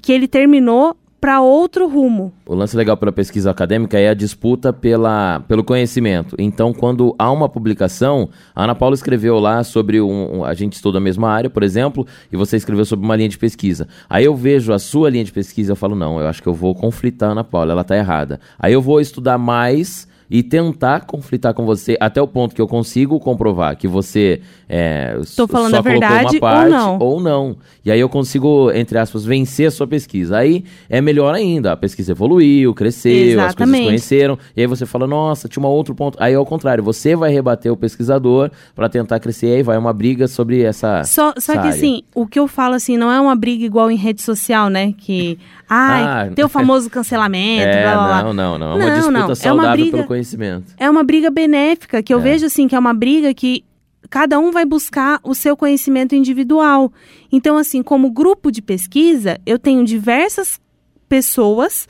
que 0.00 0.10
ele 0.10 0.26
terminou 0.26 0.96
para 1.24 1.40
outro 1.40 1.88
rumo. 1.88 2.34
O 2.44 2.54
lance 2.54 2.76
legal 2.76 2.98
pela 2.98 3.10
pesquisa 3.10 3.50
acadêmica 3.50 3.98
é 3.98 4.10
a 4.10 4.14
disputa 4.14 4.74
pela, 4.74 5.40
pelo 5.48 5.64
conhecimento. 5.64 6.36
Então, 6.38 6.70
quando 6.74 7.16
há 7.18 7.32
uma 7.32 7.48
publicação, 7.48 8.28
a 8.54 8.64
Ana 8.64 8.74
Paula 8.74 8.94
escreveu 8.94 9.38
lá 9.38 9.64
sobre 9.64 10.02
um, 10.02 10.40
um, 10.40 10.44
A 10.44 10.52
gente 10.52 10.74
estuda 10.74 10.98
a 10.98 11.00
mesma 11.00 11.30
área, 11.30 11.48
por 11.48 11.62
exemplo, 11.62 12.06
e 12.30 12.36
você 12.36 12.58
escreveu 12.58 12.84
sobre 12.84 13.06
uma 13.06 13.16
linha 13.16 13.30
de 13.30 13.38
pesquisa. 13.38 13.88
Aí 14.06 14.26
eu 14.26 14.36
vejo 14.36 14.70
a 14.70 14.78
sua 14.78 15.08
linha 15.08 15.24
de 15.24 15.32
pesquisa 15.32 15.72
eu 15.72 15.76
falo, 15.76 15.96
não, 15.96 16.20
eu 16.20 16.26
acho 16.26 16.42
que 16.42 16.48
eu 16.48 16.52
vou 16.52 16.74
conflitar 16.74 17.30
a 17.30 17.32
Ana 17.32 17.42
Paula, 17.42 17.72
ela 17.72 17.80
está 17.80 17.96
errada. 17.96 18.38
Aí 18.58 18.74
eu 18.74 18.82
vou 18.82 19.00
estudar 19.00 19.38
mais 19.38 20.06
e 20.30 20.42
tentar 20.42 21.00
conflitar 21.06 21.54
com 21.54 21.64
você 21.64 21.96
até 22.00 22.20
o 22.20 22.26
ponto 22.26 22.54
que 22.54 22.60
eu 22.60 22.68
consigo 22.68 23.18
comprovar 23.20 23.76
que 23.76 23.86
você 23.86 24.40
é, 24.68 25.18
Tô 25.36 25.46
falando 25.46 25.72
só 25.72 25.78
a 25.78 25.82
verdade, 25.82 26.36
uma 26.36 26.40
parte 26.40 26.72
ou 26.72 26.78
não. 26.78 26.98
ou 26.98 27.20
não. 27.20 27.56
E 27.84 27.90
aí 27.90 28.00
eu 28.00 28.08
consigo, 28.08 28.70
entre 28.72 28.98
aspas, 28.98 29.24
vencer 29.24 29.68
a 29.68 29.70
sua 29.70 29.86
pesquisa. 29.86 30.38
Aí 30.38 30.64
é 30.88 31.00
melhor 31.00 31.34
ainda. 31.34 31.72
A 31.72 31.76
pesquisa 31.76 32.12
evoluiu, 32.12 32.72
cresceu, 32.72 33.12
Exatamente. 33.12 33.46
as 33.46 33.54
coisas 33.54 33.86
conheceram. 33.86 34.38
E 34.56 34.62
aí 34.62 34.66
você 34.66 34.86
fala, 34.86 35.06
nossa, 35.06 35.48
tinha 35.48 35.62
um 35.62 35.68
outro 35.68 35.94
ponto. 35.94 36.16
Aí 36.20 36.34
ao 36.34 36.46
contrário, 36.46 36.82
você 36.82 37.14
vai 37.14 37.30
rebater 37.30 37.70
o 37.70 37.76
pesquisador 37.76 38.50
para 38.74 38.88
tentar 38.88 39.20
crescer. 39.20 39.48
E 39.48 39.56
aí 39.56 39.62
vai 39.62 39.76
uma 39.76 39.92
briga 39.92 40.26
sobre 40.26 40.62
essa. 40.62 41.04
Só, 41.04 41.32
só 41.32 41.36
essa 41.36 41.52
que 41.52 41.58
área. 41.58 41.70
assim, 41.70 42.02
o 42.14 42.26
que 42.26 42.38
eu 42.38 42.48
falo 42.48 42.74
assim, 42.74 42.96
não 42.96 43.12
é 43.12 43.20
uma 43.20 43.36
briga 43.36 43.64
igual 43.64 43.90
em 43.90 43.96
rede 43.96 44.22
social, 44.22 44.68
né? 44.68 44.92
Que. 44.96 45.38
Ai, 45.68 46.02
ah, 46.02 46.32
tem 46.34 46.44
o 46.44 46.48
famoso 46.50 46.90
cancelamento. 46.90 47.66
É, 47.66 47.82
blá, 47.82 47.94
blá, 47.94 48.06
blá. 48.06 48.22
Não, 48.22 48.32
não, 48.32 48.58
não. 48.58 48.72
É 48.72 48.74
uma 48.74 48.86
não, 48.86 48.94
disputa 48.94 49.28
não. 49.28 49.34
saudável 49.34 49.62
é 49.62 49.66
uma 49.66 49.72
briga, 49.72 49.90
pelo 49.90 50.04
conhecimento. 50.14 50.74
É 50.78 50.88
uma 50.88 51.02
briga 51.02 51.30
benéfica, 51.30 52.02
que 52.02 52.14
eu 52.14 52.20
é. 52.20 52.22
vejo 52.22 52.46
assim, 52.46 52.68
que 52.68 52.74
é 52.74 52.78
uma 52.78 52.94
briga 52.94 53.34
que 53.34 53.64
cada 54.08 54.38
um 54.38 54.50
vai 54.50 54.64
buscar 54.64 55.20
o 55.22 55.34
seu 55.34 55.56
conhecimento 55.56 56.14
individual. 56.14 56.92
Então, 57.32 57.56
assim, 57.56 57.82
como 57.82 58.10
grupo 58.10 58.50
de 58.50 58.62
pesquisa, 58.62 59.40
eu 59.44 59.58
tenho 59.58 59.84
diversas 59.84 60.60
pessoas, 61.08 61.88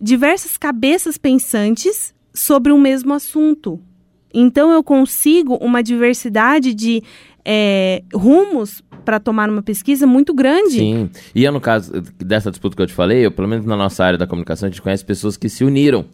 diversas 0.00 0.56
cabeças 0.56 1.18
pensantes 1.18 2.14
sobre 2.32 2.72
o 2.72 2.78
mesmo 2.78 3.12
assunto. 3.12 3.80
Então 4.32 4.70
eu 4.70 4.82
consigo 4.82 5.56
uma 5.56 5.82
diversidade 5.82 6.72
de 6.72 7.02
é, 7.44 8.02
rumos 8.14 8.82
para 9.04 9.18
tomar 9.18 9.48
uma 9.48 9.62
pesquisa 9.62 10.06
muito 10.06 10.32
grande. 10.32 10.78
Sim. 10.78 11.10
E 11.34 11.46
é 11.46 11.50
no 11.50 11.60
caso 11.60 12.00
dessa 12.18 12.50
disputa 12.50 12.76
que 12.76 12.82
eu 12.82 12.86
te 12.86 12.92
falei, 12.92 13.26
eu, 13.26 13.32
pelo 13.32 13.48
menos 13.48 13.66
na 13.66 13.76
nossa 13.76 14.04
área 14.04 14.18
da 14.18 14.26
comunicação, 14.26 14.68
a 14.68 14.70
gente 14.70 14.82
conhece 14.82 15.04
pessoas 15.04 15.36
que 15.36 15.48
se 15.48 15.64
uniram. 15.64 16.04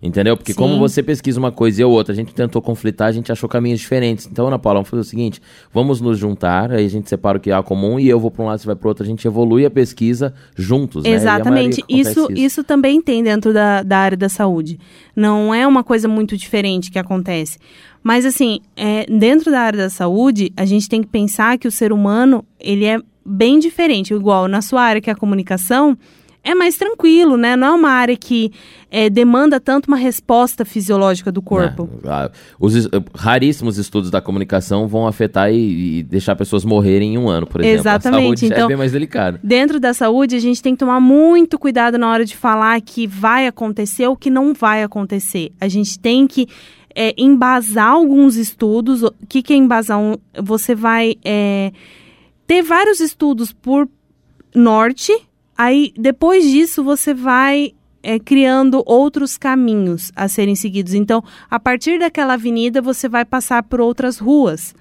Entendeu? 0.00 0.36
Porque 0.36 0.52
Sim. 0.52 0.58
como 0.58 0.78
você 0.78 1.02
pesquisa 1.02 1.40
uma 1.40 1.50
coisa 1.50 1.80
e 1.80 1.84
a 1.84 1.86
outra, 1.86 2.12
a 2.12 2.16
gente 2.16 2.32
tentou 2.32 2.62
conflitar, 2.62 3.08
a 3.08 3.12
gente 3.12 3.32
achou 3.32 3.48
caminhos 3.48 3.80
diferentes. 3.80 4.28
Então, 4.30 4.46
Ana 4.46 4.58
Paula, 4.58 4.78
vamos 4.78 4.90
fazer 4.90 5.00
o 5.00 5.04
seguinte: 5.04 5.42
vamos 5.74 6.00
nos 6.00 6.16
juntar, 6.16 6.70
aí 6.70 6.86
a 6.86 6.88
gente 6.88 7.08
separa 7.08 7.36
o 7.36 7.40
que 7.40 7.50
há 7.50 7.60
comum 7.64 7.98
e 7.98 8.08
eu 8.08 8.20
vou 8.20 8.30
para 8.30 8.44
um 8.44 8.46
lado, 8.46 8.60
você 8.60 8.66
vai 8.66 8.76
para 8.76 8.86
o 8.86 8.88
outro, 8.90 9.02
a 9.02 9.06
gente 9.06 9.26
evolui 9.26 9.66
a 9.66 9.70
pesquisa 9.70 10.32
juntos. 10.54 11.02
né? 11.02 11.10
Exatamente. 11.10 11.82
maioria 11.82 12.10
Isso, 12.10 12.20
acontece 12.20 12.44
isso 12.44 12.64
também 12.64 13.02
tem 13.02 13.24
dentro 13.24 13.52
da, 13.52 13.82
da 13.82 13.98
área 13.98 14.16
da 14.16 14.28
saúde. 14.28 14.78
Não 15.16 15.52
é 15.52 15.66
uma 15.66 15.82
coisa 15.82 16.06
muito 16.06 16.36
diferente 16.36 16.92
que 16.92 16.98
acontece. 16.98 17.58
Mas, 18.00 18.24
assim, 18.24 18.60
é, 18.76 19.04
dentro 19.06 19.50
da 19.50 19.60
área 19.60 19.80
da 19.80 19.90
saúde, 19.90 20.52
a 20.56 20.64
gente 20.64 20.88
tem 20.88 21.02
que 21.02 21.08
pensar 21.08 21.58
que 21.58 21.66
o 21.66 21.72
ser 21.72 21.92
humano, 21.92 22.44
ele 22.60 22.84
é 22.84 23.00
bem 23.26 23.58
diferente. 23.58 24.14
Igual 24.14 24.46
na 24.46 24.62
sua 24.62 24.82
área, 24.82 25.00
que 25.00 25.10
é 25.10 25.12
a 25.12 25.16
comunicação, 25.16 25.98
é 26.50 26.54
mais 26.54 26.76
tranquilo, 26.76 27.36
né? 27.36 27.56
Não 27.56 27.66
é 27.68 27.70
uma 27.72 27.90
área 27.90 28.16
que 28.16 28.50
é, 28.90 29.10
demanda 29.10 29.60
tanto 29.60 29.86
uma 29.88 29.96
resposta 29.96 30.64
fisiológica 30.64 31.30
do 31.30 31.42
corpo. 31.42 31.84
Né? 32.02 32.10
Ah, 32.10 32.30
Os 32.58 32.74
es- 32.74 32.88
raríssimos 33.14 33.76
estudos 33.78 34.10
da 34.10 34.20
comunicação 34.20 34.88
vão 34.88 35.06
afetar 35.06 35.52
e, 35.52 35.98
e 35.98 36.02
deixar 36.02 36.34
pessoas 36.36 36.64
morrerem 36.64 37.14
em 37.14 37.18
um 37.18 37.28
ano, 37.28 37.46
por 37.46 37.60
exemplo. 37.60 37.80
Exatamente, 37.80 38.16
A 38.18 38.22
saúde 38.26 38.48
já 38.48 38.54
é 38.54 38.58
então- 38.58 38.68
bem 38.68 38.76
mais 38.76 38.92
delicada. 38.92 39.40
Dentro 39.42 39.78
da 39.78 39.92
saúde, 39.92 40.36
a 40.36 40.40
gente 40.40 40.62
tem 40.62 40.74
que 40.74 40.78
tomar 40.78 41.00
muito 41.00 41.58
cuidado 41.58 41.98
na 41.98 42.10
hora 42.10 42.24
de 42.24 42.36
falar 42.36 42.80
que 42.80 43.06
vai 43.06 43.46
acontecer 43.46 44.06
ou 44.06 44.16
que 44.16 44.30
não 44.30 44.54
vai 44.54 44.82
acontecer. 44.82 45.52
A 45.60 45.68
gente 45.68 45.98
tem 45.98 46.26
que 46.26 46.46
é, 46.94 47.14
embasar 47.18 47.88
alguns 47.92 48.36
estudos. 48.36 49.02
O 49.02 49.12
que, 49.28 49.42
que 49.42 49.52
é 49.52 49.56
embasar? 49.56 49.98
Um, 50.00 50.14
você 50.42 50.74
vai 50.74 51.14
é, 51.24 51.72
ter 52.46 52.62
vários 52.62 53.00
estudos 53.00 53.52
por 53.52 53.86
norte, 54.54 55.12
aí 55.58 55.92
depois 55.98 56.48
disso 56.48 56.84
você 56.84 57.12
vai 57.12 57.74
é, 58.02 58.18
criando 58.18 58.82
outros 58.86 59.36
caminhos 59.36 60.12
a 60.14 60.28
serem 60.28 60.54
seguidos. 60.54 60.94
Então, 60.94 61.22
a 61.50 61.58
partir 61.58 61.98
daquela 61.98 62.34
avenida, 62.34 62.80
você 62.80 63.08
vai 63.08 63.24
passar 63.24 63.64
por 63.64 63.80
outras 63.80 64.18
ruas. 64.18 64.74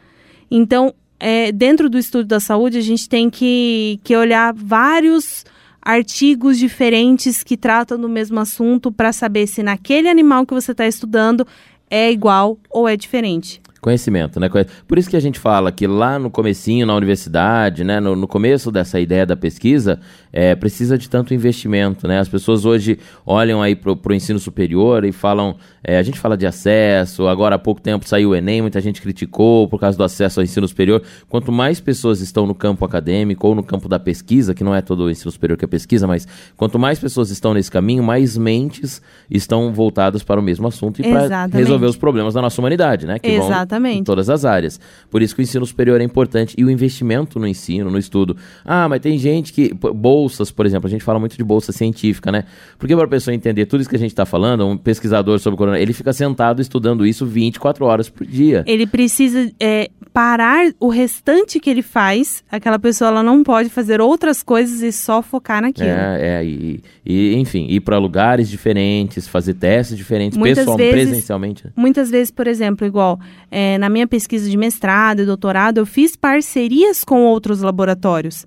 Então, 0.49 0.93
é, 1.19 1.51
dentro 1.51 1.89
do 1.89 1.97
estudo 1.97 2.25
da 2.25 2.39
saúde, 2.39 2.77
a 2.77 2.81
gente 2.81 3.09
tem 3.09 3.29
que, 3.29 3.99
que 4.03 4.15
olhar 4.15 4.53
vários 4.53 5.43
artigos 5.81 6.57
diferentes 6.57 7.43
que 7.43 7.57
tratam 7.57 7.99
do 7.99 8.09
mesmo 8.09 8.39
assunto 8.39 8.91
para 8.91 9.11
saber 9.11 9.47
se 9.47 9.63
naquele 9.63 10.09
animal 10.09 10.45
que 10.45 10.53
você 10.53 10.73
está 10.73 10.85
estudando 10.85 11.47
é 11.89 12.11
igual 12.11 12.57
ou 12.69 12.87
é 12.87 12.95
diferente. 12.95 13.61
Conhecimento, 13.81 14.39
né? 14.39 14.49
Por 14.87 14.97
isso 14.97 15.09
que 15.09 15.15
a 15.15 15.19
gente 15.19 15.39
fala 15.39 15.71
que 15.71 15.85
lá 15.85 16.17
no 16.17 16.29
comecinho, 16.29 16.85
na 16.85 16.95
universidade, 16.95 17.83
né? 17.83 17.99
No, 17.99 18.15
no 18.15 18.27
começo 18.27 18.71
dessa 18.71 18.99
ideia 18.99 19.25
da 19.25 19.35
pesquisa, 19.35 19.99
é, 20.33 20.55
precisa 20.55 20.97
de 20.97 21.09
tanto 21.09 21.33
investimento, 21.33 22.07
né? 22.07 22.19
As 22.19 22.27
pessoas 22.27 22.65
hoje 22.65 22.97
olham 23.25 23.61
aí 23.61 23.75
pro, 23.75 23.95
pro 23.95 24.13
ensino 24.13 24.39
superior 24.39 25.05
e 25.05 25.11
falam... 25.11 25.55
é, 25.83 25.97
a 25.97 26.03
gente 26.03 26.19
fala 26.19 26.35
de 26.35 26.45
acesso, 26.45 27.27
agora 27.27 27.55
há 27.55 27.59
pouco 27.59 27.79
tempo 27.79 28.07
saiu 28.07 28.31
o 28.31 28.35
Enem, 28.35 28.61
muita 28.61 28.81
gente 28.81 29.01
criticou 29.01 29.67
por 29.67 29.79
causa 29.79 29.97
do 29.97 30.03
acesso 30.03 30.39
ao 30.39 30.43
ensino 30.43 30.67
superior. 30.67 31.01
Quanto 31.29 31.51
mais 31.51 31.79
pessoas 31.79 32.19
estão 32.19 32.45
no 32.45 32.53
campo 32.53 32.83
acadêmico 32.83 33.47
ou 33.47 33.55
no 33.55 33.63
campo 33.63 33.87
da 33.87 33.99
pesquisa, 33.99 34.53
que 34.53 34.63
não 34.63 34.75
é 34.75 34.81
todo 34.81 35.05
o 35.05 35.09
ensino 35.09 35.31
superior 35.31 35.57
que 35.57 35.65
é 35.65 35.67
pesquisa, 35.67 36.05
mas 36.07 36.27
quanto 36.55 36.77
mais 36.77 36.99
pessoas 36.99 37.29
estão 37.29 37.53
nesse 37.53 37.71
caminho, 37.71 38.03
mais 38.03 38.37
mentes 38.37 39.01
estão 39.29 39.71
voltadas 39.71 40.23
para 40.23 40.39
o 40.39 40.43
mesmo 40.43 40.67
assunto 40.67 40.99
e 40.99 41.03
para 41.03 41.25
Exatamente. 41.25 41.57
resolver 41.57 41.85
os 41.85 41.95
problemas 41.95 42.33
da 42.33 42.41
nossa 42.41 42.59
humanidade, 42.59 43.05
né? 43.05 43.19
Que 43.19 43.37
vão 43.37 43.47
Exatamente. 43.67 43.99
em 43.99 44.03
todas 44.03 44.29
as 44.29 44.45
áreas. 44.45 44.79
Por 45.09 45.21
isso 45.21 45.35
que 45.35 45.41
o 45.41 45.43
ensino 45.43 45.65
superior 45.65 45.99
é 46.01 46.03
importante 46.03 46.55
e 46.57 46.63
o 46.63 46.69
investimento 46.71 47.39
no 47.39 47.47
ensino, 47.47 47.89
no 47.91 47.97
estudo. 47.97 48.35
Ah, 48.65 48.87
mas 48.89 48.99
tem 49.01 49.17
gente 49.17 49.51
que. 49.53 49.73
Bolsas, 49.73 50.51
por 50.51 50.65
exemplo, 50.65 50.87
a 50.87 50.89
gente 50.89 51.03
fala 51.03 51.19
muito 51.19 51.35
de 51.37 51.43
bolsa 51.43 51.71
científica, 51.71 52.31
né? 52.31 52.43
Porque 52.77 52.95
para 52.95 53.05
a 53.05 53.09
pessoa 53.09 53.33
entender 53.33 53.65
tudo 53.65 53.81
isso 53.81 53.89
que 53.89 53.95
a 53.95 53.99
gente 53.99 54.11
está 54.11 54.25
falando, 54.25 54.65
um 54.65 54.77
pesquisador 54.77 55.39
sobre 55.39 55.55
o 55.55 55.57
corona, 55.57 55.79
ele 55.79 55.93
fica 55.93 56.13
sentado 56.13 56.61
estudando 56.61 57.05
isso 57.05 57.25
24 57.25 57.85
horas 57.85 58.09
por 58.09 58.25
dia. 58.25 58.63
Ele 58.65 58.85
precisa 58.87 59.51
é, 59.59 59.89
parar 60.13 60.71
o 60.79 60.89
restante 60.89 61.59
que 61.59 61.69
ele 61.69 61.81
faz. 61.81 62.43
Aquela 62.51 62.79
pessoa 62.79 63.09
ela 63.09 63.23
não 63.23 63.43
pode 63.43 63.69
fazer 63.69 64.01
outras 64.01 64.41
coisas 64.43 64.81
e 64.81 64.91
só 64.91 65.21
focar 65.21 65.61
naquilo. 65.61 65.89
É, 65.89 66.39
é, 66.41 66.45
e, 66.45 66.81
e, 67.05 67.35
enfim, 67.35 67.67
ir 67.69 67.81
para 67.81 67.97
lugares 67.97 68.49
diferentes, 68.49 69.27
fazer 69.27 69.53
testes 69.55 69.97
diferentes, 69.97 70.37
Muitas 70.37 70.59
pessoal, 70.59 70.77
vezes- 70.77 70.93
presencialmente. 70.93 71.65
né? 71.65 71.71
Muitas 71.75 72.09
vezes, 72.09 72.31
por 72.31 72.47
exemplo, 72.47 72.85
igual 72.85 73.19
é, 73.51 73.56
na 73.79 73.89
minha 73.89 74.07
pesquisa 74.07 74.49
de 74.49 74.57
mestrado 74.57 75.21
e 75.21 75.25
doutorado, 75.25 75.79
eu 75.79 75.85
fiz 75.85 76.15
parcerias 76.15 77.03
com 77.03 77.23
outros 77.23 77.61
laboratórios. 77.61 78.45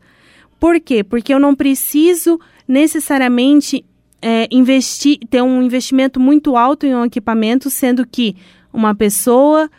Por 0.58 0.78
quê? 0.78 1.02
Porque 1.02 1.32
eu 1.32 1.40
não 1.40 1.54
preciso 1.54 2.38
necessariamente 2.68 3.84
é, 4.22 4.46
investir, 4.50 5.18
ter 5.28 5.42
um 5.42 5.62
investimento 5.62 6.20
muito 6.20 6.56
alto 6.56 6.86
em 6.86 6.94
um 6.94 7.04
equipamento, 7.04 7.70
sendo 7.70 8.06
que 8.06 8.36
uma 8.72 8.94
pessoa 8.94 9.70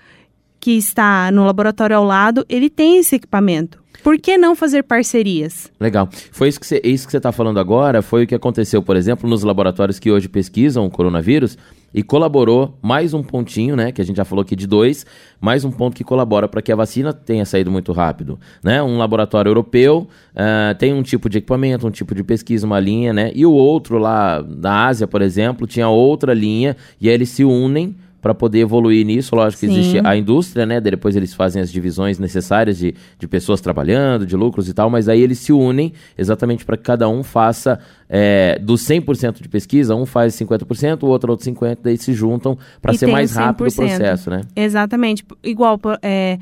que 0.59 0.71
está 0.77 1.31
no 1.31 1.45
laboratório 1.45 1.95
ao 1.95 2.03
lado, 2.03 2.45
ele 2.49 2.69
tem 2.69 2.97
esse 2.97 3.15
equipamento. 3.15 3.80
Por 4.03 4.17
que 4.17 4.37
não 4.37 4.55
fazer 4.55 4.83
parcerias? 4.83 5.71
Legal. 5.79 6.09
Foi 6.31 6.47
isso 6.47 6.59
que 6.59 6.65
você 6.65 7.17
está 7.17 7.31
falando 7.31 7.59
agora, 7.59 8.01
foi 8.01 8.23
o 8.23 8.27
que 8.27 8.33
aconteceu, 8.33 8.81
por 8.81 8.95
exemplo, 8.95 9.29
nos 9.29 9.43
laboratórios 9.43 9.99
que 9.99 10.11
hoje 10.11 10.27
pesquisam 10.27 10.85
o 10.85 10.89
coronavírus 10.89 11.57
e 11.93 12.01
colaborou 12.01 12.77
mais 12.81 13.13
um 13.13 13.21
pontinho, 13.21 13.75
né? 13.75 13.91
Que 13.91 14.01
a 14.01 14.05
gente 14.05 14.15
já 14.15 14.25
falou 14.25 14.41
aqui 14.41 14.55
de 14.55 14.65
dois, 14.65 15.05
mais 15.39 15.65
um 15.65 15.71
ponto 15.71 15.95
que 15.95 16.03
colabora 16.03 16.47
para 16.47 16.61
que 16.61 16.71
a 16.71 16.75
vacina 16.75 17.13
tenha 17.13 17.45
saído 17.45 17.69
muito 17.69 17.91
rápido. 17.91 18.39
Né? 18.63 18.81
Um 18.81 18.97
laboratório 18.97 19.49
europeu 19.49 20.07
ah, 20.35 20.73
tem 20.79 20.93
um 20.93 21.03
tipo 21.03 21.29
de 21.29 21.39
equipamento, 21.39 21.85
um 21.85 21.91
tipo 21.91 22.15
de 22.15 22.23
pesquisa, 22.23 22.65
uma 22.65 22.79
linha, 22.79 23.13
né? 23.13 23.31
E 23.35 23.45
o 23.45 23.51
outro 23.51 23.97
lá 23.97 24.43
na 24.47 24.87
Ásia, 24.87 25.05
por 25.05 25.21
exemplo, 25.21 25.67
tinha 25.67 25.89
outra 25.89 26.33
linha, 26.33 26.75
e 26.99 27.09
aí 27.09 27.13
eles 27.13 27.29
se 27.29 27.43
unem 27.43 27.95
para 28.21 28.33
poder 28.35 28.59
evoluir 28.59 29.05
nisso. 29.05 29.35
Lógico 29.35 29.61
que 29.61 29.67
Sim. 29.67 29.79
existe 29.79 30.01
a 30.03 30.15
indústria, 30.15 30.65
né? 30.65 30.79
Depois 30.79 31.15
eles 31.15 31.33
fazem 31.33 31.61
as 31.61 31.71
divisões 31.71 32.19
necessárias 32.19 32.77
de, 32.77 32.93
de 33.17 33.27
pessoas 33.27 33.59
trabalhando, 33.61 34.25
de 34.25 34.35
lucros 34.35 34.69
e 34.69 34.73
tal, 34.73 34.89
mas 34.89 35.09
aí 35.09 35.21
eles 35.21 35.39
se 35.39 35.51
unem 35.51 35.91
exatamente 36.17 36.63
para 36.63 36.77
que 36.77 36.83
cada 36.83 37.09
um 37.09 37.23
faça 37.23 37.79
é, 38.07 38.59
dos 38.59 38.81
100% 38.83 39.41
de 39.41 39.49
pesquisa, 39.49 39.95
um 39.95 40.05
faz 40.05 40.35
50%, 40.35 41.03
o 41.03 41.07
outro 41.07 41.31
outro 41.31 41.45
50%, 41.49 41.79
daí 41.81 41.97
se 41.97 42.13
juntam 42.13 42.57
para 42.81 42.93
ser 42.93 43.07
mais 43.07 43.35
rápido 43.35 43.65
o 43.67 43.69
100%. 43.71 43.75
processo, 43.75 44.29
né? 44.29 44.41
Exatamente. 44.55 45.25
Igual, 45.43 45.79
é, 46.01 46.37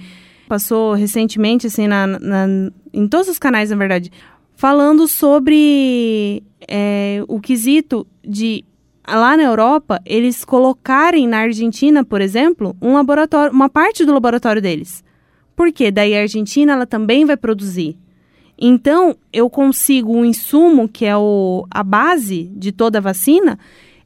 passou 0.48 0.94
recentemente, 0.94 1.68
assim, 1.68 1.88
na, 1.88 2.06
na- 2.08 2.48
em 2.92 3.08
todos 3.08 3.28
os 3.30 3.38
canais, 3.40 3.70
na 3.70 3.76
verdade, 3.78 4.12
falando 4.56 5.08
sobre 5.08 6.44
é, 6.68 7.24
o 7.28 7.40
quesito 7.40 8.06
de 8.28 8.66
lá 9.16 9.38
na 9.38 9.44
Europa, 9.44 10.02
eles 10.06 10.44
colocarem 10.46 11.28
na 11.28 11.40
Argentina, 11.40 12.04
por 12.04 12.22
exemplo, 12.22 12.76
um 12.82 12.94
laboratório, 12.94 13.54
uma 13.54 13.70
parte 13.70 14.06
do 14.06 14.14
laboratório 14.14 14.62
deles. 14.62 15.04
Por 15.56 15.72
quê? 15.72 15.92
Daí 15.92 16.16
a 16.16 16.22
Argentina 16.22 16.74
ela 16.74 16.86
também 16.86 17.26
vai 17.26 17.36
produzir. 17.36 17.98
Então, 18.58 19.16
eu 19.32 19.50
consigo 19.50 20.12
um 20.14 20.26
insumo 20.26 20.88
que 20.88 21.06
é 21.06 21.16
o, 21.16 21.66
a 21.72 21.82
base 21.82 22.52
de 22.54 22.72
toda 22.72 22.98
a 22.98 23.02
vacina, 23.02 23.58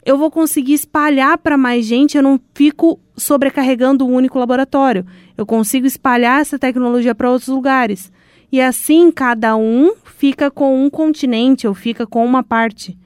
eu 0.05 0.17
vou 0.17 0.29
conseguir 0.29 0.73
espalhar 0.73 1.37
para 1.37 1.57
mais 1.57 1.85
gente, 1.85 2.17
eu 2.17 2.23
não 2.23 2.39
fico 2.53 2.99
sobrecarregando 3.15 4.05
um 4.05 4.13
único 4.13 4.37
laboratório. 4.37 5.05
Eu 5.37 5.45
consigo 5.45 5.87
espalhar 5.87 6.41
essa 6.41 6.59
tecnologia 6.59 7.15
para 7.15 7.31
outros 7.31 7.47
lugares. 7.47 8.11
E 8.51 8.61
assim, 8.61 9.11
cada 9.11 9.55
um 9.55 9.93
fica 10.03 10.51
com 10.51 10.85
um 10.85 10.89
continente 10.89 11.67
ou 11.67 11.73
fica 11.73 12.05
com 12.05 12.23
uma 12.25 12.43
parte. 12.43 12.97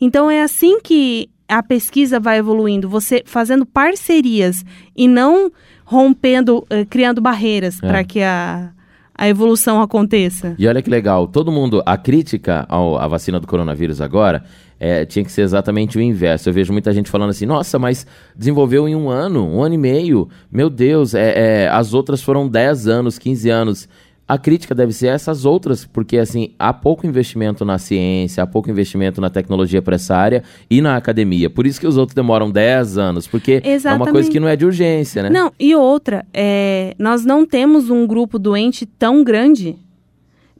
Então, 0.00 0.30
é 0.30 0.42
assim 0.42 0.80
que 0.80 1.28
a 1.48 1.62
pesquisa 1.62 2.18
vai 2.20 2.38
evoluindo, 2.38 2.88
você 2.88 3.22
fazendo 3.26 3.64
parcerias 3.64 4.64
e 4.96 5.06
não 5.08 5.50
rompendo, 5.84 6.66
eh, 6.68 6.84
criando 6.84 7.20
barreiras 7.20 7.80
É. 7.82 7.86
para 7.88 8.02
que 8.04 8.20
a, 8.20 8.70
a 9.14 9.28
evolução 9.28 9.80
aconteça. 9.80 10.54
E 10.58 10.66
olha 10.66 10.82
que 10.82 10.90
legal, 10.90 11.26
todo 11.28 11.52
mundo, 11.52 11.82
a 11.86 11.96
crítica 11.96 12.66
ao- 12.68 12.98
à 12.98 13.06
vacina 13.06 13.38
do 13.40 13.46
coronavírus 13.46 14.00
agora 14.00 14.42
é, 14.78 15.06
tinha 15.06 15.24
que 15.24 15.32
ser 15.32 15.40
exatamente 15.40 15.96
o 15.96 16.02
inverso. 16.02 16.48
Eu 16.50 16.52
vejo 16.52 16.70
muita 16.70 16.92
gente 16.92 17.08
falando 17.08 17.30
assim, 17.30 17.46
nossa, 17.46 17.78
mas 17.78 18.06
desenvolveu 18.36 18.86
em 18.86 18.94
um 18.94 19.08
ano, 19.08 19.46
um 19.48 19.62
ano 19.62 19.74
e 19.74 19.78
meio. 19.78 20.28
Meu 20.52 20.68
Deus, 20.68 21.14
é, 21.14 21.62
é, 21.64 21.68
as 21.68 21.94
outras 21.94 22.20
foram 22.20 22.46
10 22.46 22.86
anos, 22.86 23.18
15 23.18 23.48
anos. 23.48 23.88
A 24.28 24.36
crítica 24.36 24.74
deve 24.74 24.92
ser 24.92 25.06
essas 25.06 25.44
outras, 25.44 25.84
porque 25.84 26.18
assim, 26.18 26.52
há 26.58 26.72
pouco 26.72 27.06
investimento 27.06 27.64
na 27.64 27.78
ciência, 27.78 28.42
há 28.42 28.46
pouco 28.46 28.68
investimento 28.68 29.20
na 29.20 29.30
tecnologia 29.30 29.80
para 29.80 29.94
essa 29.94 30.16
área 30.16 30.42
e 30.68 30.80
na 30.80 30.96
academia. 30.96 31.48
Por 31.48 31.64
isso 31.64 31.78
que 31.78 31.86
os 31.86 31.96
outros 31.96 32.14
demoram 32.14 32.50
10 32.50 32.98
anos, 32.98 33.28
porque 33.28 33.62
é 33.62 33.68
uma 33.68 33.74
Exatamente. 33.74 34.12
coisa 34.12 34.30
que 34.30 34.40
não 34.40 34.48
é 34.48 34.56
de 34.56 34.64
urgência, 34.66 35.22
né? 35.22 35.30
Não, 35.30 35.52
e 35.60 35.76
outra, 35.76 36.26
é, 36.34 36.94
nós 36.98 37.24
não 37.24 37.46
temos 37.46 37.88
um 37.88 38.04
grupo 38.04 38.36
doente 38.36 38.84
tão 38.84 39.22
grande 39.22 39.78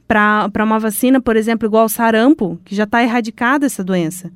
para 0.07 0.63
uma 0.63 0.79
vacina, 0.79 1.19
por 1.19 1.35
exemplo, 1.35 1.67
igual 1.67 1.85
o 1.85 1.89
sarampo, 1.89 2.57
que 2.63 2.73
já 2.73 2.85
está 2.85 3.03
erradicada 3.03 3.65
essa 3.65 3.83
doença. 3.83 4.31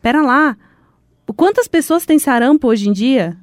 Pera 0.00 0.20
lá, 0.20 0.56
quantas 1.36 1.68
pessoas 1.68 2.04
têm 2.04 2.18
sarampo 2.18 2.66
hoje 2.66 2.88
em 2.88 2.92
dia? 2.92 3.36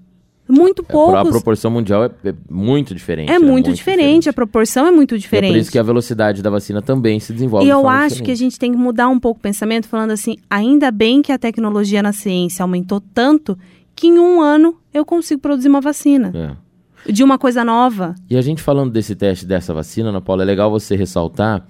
Muito 0.49 0.81
É, 0.81 0.85
A 0.85 0.91
poucos. 0.91 1.29
proporção 1.29 1.69
mundial 1.69 2.05
é, 2.05 2.11
é 2.29 2.33
muito 2.49 2.95
diferente. 2.95 3.29
É 3.29 3.37
né? 3.37 3.45
muito, 3.45 3.71
diferente, 3.71 4.27
a 4.27 4.33
proporção 4.33 4.87
é 4.87 4.91
muito 4.91 5.13
E 5.13 5.17
É 5.17 5.19
diferente. 5.19 5.51
por 5.51 5.57
isso 5.59 5.71
que 5.71 5.77
a 5.77 5.83
velocidade 5.83 6.41
da 6.41 6.49
vacina 6.49 6.81
também 6.81 7.19
se 7.19 7.31
desenvolve. 7.31 7.67
E 7.67 7.69
eu 7.69 7.87
acho 7.87 8.15
que 8.15 8.31
a 8.31 8.33
diferente. 8.33 8.37
gente 8.39 8.59
tem 8.59 8.71
que 8.71 8.77
mudar 8.77 9.07
um 9.09 9.19
pouco 9.19 9.39
o 9.39 9.43
pensamento, 9.43 9.87
falando 9.87 10.11
assim: 10.11 10.37
ainda 10.49 10.89
bem 10.91 11.21
que 11.21 11.31
a 11.31 11.37
tecnologia 11.37 12.01
na 12.01 12.11
ciência 12.11 12.63
aumentou 12.63 12.99
tanto 13.13 13.57
que 13.95 14.07
em 14.07 14.17
um 14.17 14.41
ano 14.41 14.75
eu 14.93 15.05
consigo 15.05 15.39
produzir 15.39 15.67
uma 15.69 15.81
vacina 15.81 16.57
É. 17.05 17.11
de 17.11 17.23
uma 17.23 17.37
coisa 17.37 17.63
nova. 17.63 18.15
E 18.29 18.35
a 18.35 18.41
gente 18.41 18.61
falando 18.63 18.91
desse 18.91 19.13
teste 19.15 19.45
dessa 19.45 19.73
vacina, 19.73 20.09
Ana 20.09 20.19
Paula, 20.21 20.41
é 20.43 20.45
legal 20.45 20.71
você 20.71 20.95
ressaltar 20.95 21.65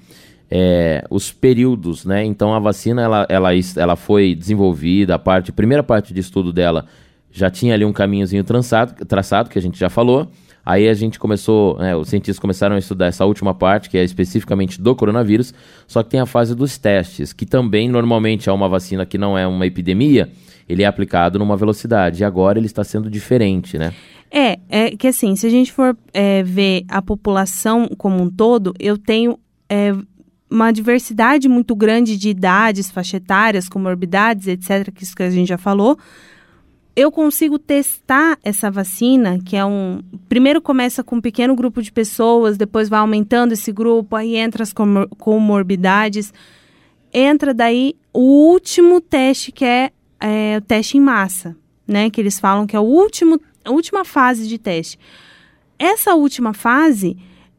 é, 0.49 1.03
os 1.09 1.31
períodos, 1.31 2.05
né? 2.05 2.23
Então 2.23 2.53
a 2.53 2.59
vacina 2.59 3.01
ela, 3.01 3.25
ela, 3.29 3.49
ela 3.75 3.95
foi 3.95 4.33
desenvolvida, 4.35 5.15
a 5.15 5.19
parte, 5.19 5.51
a 5.51 5.53
primeira 5.53 5.83
parte 5.83 6.13
de 6.13 6.19
estudo 6.21 6.51
dela 6.53 6.85
já 7.31 7.49
tinha 7.49 7.73
ali 7.73 7.85
um 7.85 7.93
caminhozinho 7.93 8.43
traçado, 8.43 9.05
traçado, 9.05 9.49
que 9.49 9.59
a 9.59 9.61
gente 9.61 9.79
já 9.79 9.89
falou. 9.89 10.29
Aí 10.65 10.87
a 10.87 10.93
gente 10.93 11.17
começou, 11.17 11.77
né, 11.79 11.95
os 11.95 12.09
cientistas 12.09 12.37
começaram 12.37 12.75
a 12.75 12.79
estudar 12.79 13.07
essa 13.07 13.25
última 13.25 13.55
parte, 13.55 13.89
que 13.89 13.97
é 13.97 14.03
especificamente 14.03 14.79
do 14.79 14.95
coronavírus, 14.95 15.53
só 15.87 16.03
que 16.03 16.09
tem 16.09 16.19
a 16.19 16.25
fase 16.25 16.53
dos 16.53 16.77
testes, 16.77 17.33
que 17.33 17.45
também 17.45 17.89
normalmente 17.89 18.49
é 18.49 18.51
uma 18.51 18.69
vacina 18.69 19.05
que 19.05 19.17
não 19.17 19.37
é 19.37 19.47
uma 19.47 19.65
epidemia, 19.65 20.29
ele 20.67 20.83
é 20.83 20.85
aplicado 20.85 21.39
numa 21.39 21.57
velocidade, 21.57 22.21
e 22.21 22.23
agora 22.23 22.59
ele 22.59 22.67
está 22.67 22.83
sendo 22.83 23.09
diferente, 23.09 23.77
né? 23.77 23.93
É, 24.29 24.59
é 24.69 24.91
que 24.91 25.07
assim, 25.07 25.35
se 25.35 25.47
a 25.47 25.49
gente 25.49 25.71
for 25.71 25.97
é, 26.13 26.43
ver 26.43 26.83
a 26.87 27.01
população 27.01 27.87
como 27.97 28.21
um 28.21 28.29
todo, 28.29 28.73
eu 28.79 28.95
tenho 28.95 29.39
é, 29.67 29.91
uma 30.49 30.71
diversidade 30.71 31.49
muito 31.49 31.75
grande 31.75 32.17
de 32.17 32.29
idades, 32.29 32.91
faixa 32.91 33.17
etárias, 33.17 33.67
comorbidades, 33.67 34.47
etc., 34.47 34.91
que 34.93 35.03
isso 35.03 35.15
que 35.15 35.23
a 35.23 35.29
gente 35.29 35.47
já 35.47 35.57
falou. 35.57 35.97
Eu 36.99 37.13
consigo 37.13 37.57
testar 37.57 38.37
essa 38.43 38.69
vacina, 38.69 39.39
que 39.45 39.55
é 39.55 39.63
um. 39.63 40.01
Primeiro 40.27 40.61
começa 40.61 41.01
com 41.01 41.15
um 41.15 41.21
pequeno 41.21 41.55
grupo 41.55 41.81
de 41.81 41.93
pessoas, 41.93 42.57
depois 42.57 42.89
vai 42.89 42.99
aumentando 42.99 43.53
esse 43.53 43.71
grupo, 43.71 44.17
aí 44.17 44.35
entra 44.35 44.63
as 44.63 44.73
comor- 44.73 45.07
comorbidades. 45.17 46.33
Entra 47.13 47.53
daí 47.53 47.95
o 48.13 48.51
último 48.51 48.99
teste, 48.99 49.49
que 49.49 49.63
é, 49.63 49.91
é, 50.19 50.57
o 50.57 50.61
teste 50.61 50.97
em 50.97 50.99
massa, 50.99 51.55
né? 51.87 52.09
Que 52.09 52.19
eles 52.19 52.37
falam 52.37 52.67
que 52.67 52.75
é 52.75 52.79
o 52.81 52.83
último, 52.83 53.39
a 53.63 53.71
última 53.71 54.03
fase 54.03 54.45
de 54.45 54.57
teste. 54.57 54.99
Essa 55.79 56.15
última 56.15 56.53
fase 56.53 57.15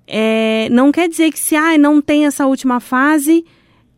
é, 0.06 0.68
não 0.70 0.92
quer 0.92 1.08
dizer 1.08 1.32
que 1.32 1.38
se 1.38 1.56
ah, 1.56 1.78
não 1.78 2.02
tem 2.02 2.26
essa 2.26 2.46
última 2.46 2.78
fase, 2.78 3.42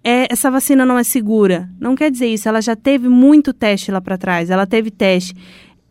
é, 0.05 0.27
essa 0.31 0.51
vacina 0.51 0.85
não 0.85 0.99
é 0.99 1.05
segura. 1.05 1.69
Não 1.79 1.95
quer 1.95 2.11
dizer 2.11 2.27
isso. 2.27 2.49
Ela 2.49 2.61
já 2.61 2.75
teve 2.75 3.09
muito 3.09 3.53
teste 3.53 3.91
lá 3.91 4.01
para 4.01 4.19
trás. 4.19 4.51
Ela 4.51 4.67
teve 4.67 4.91
teste 4.91 5.35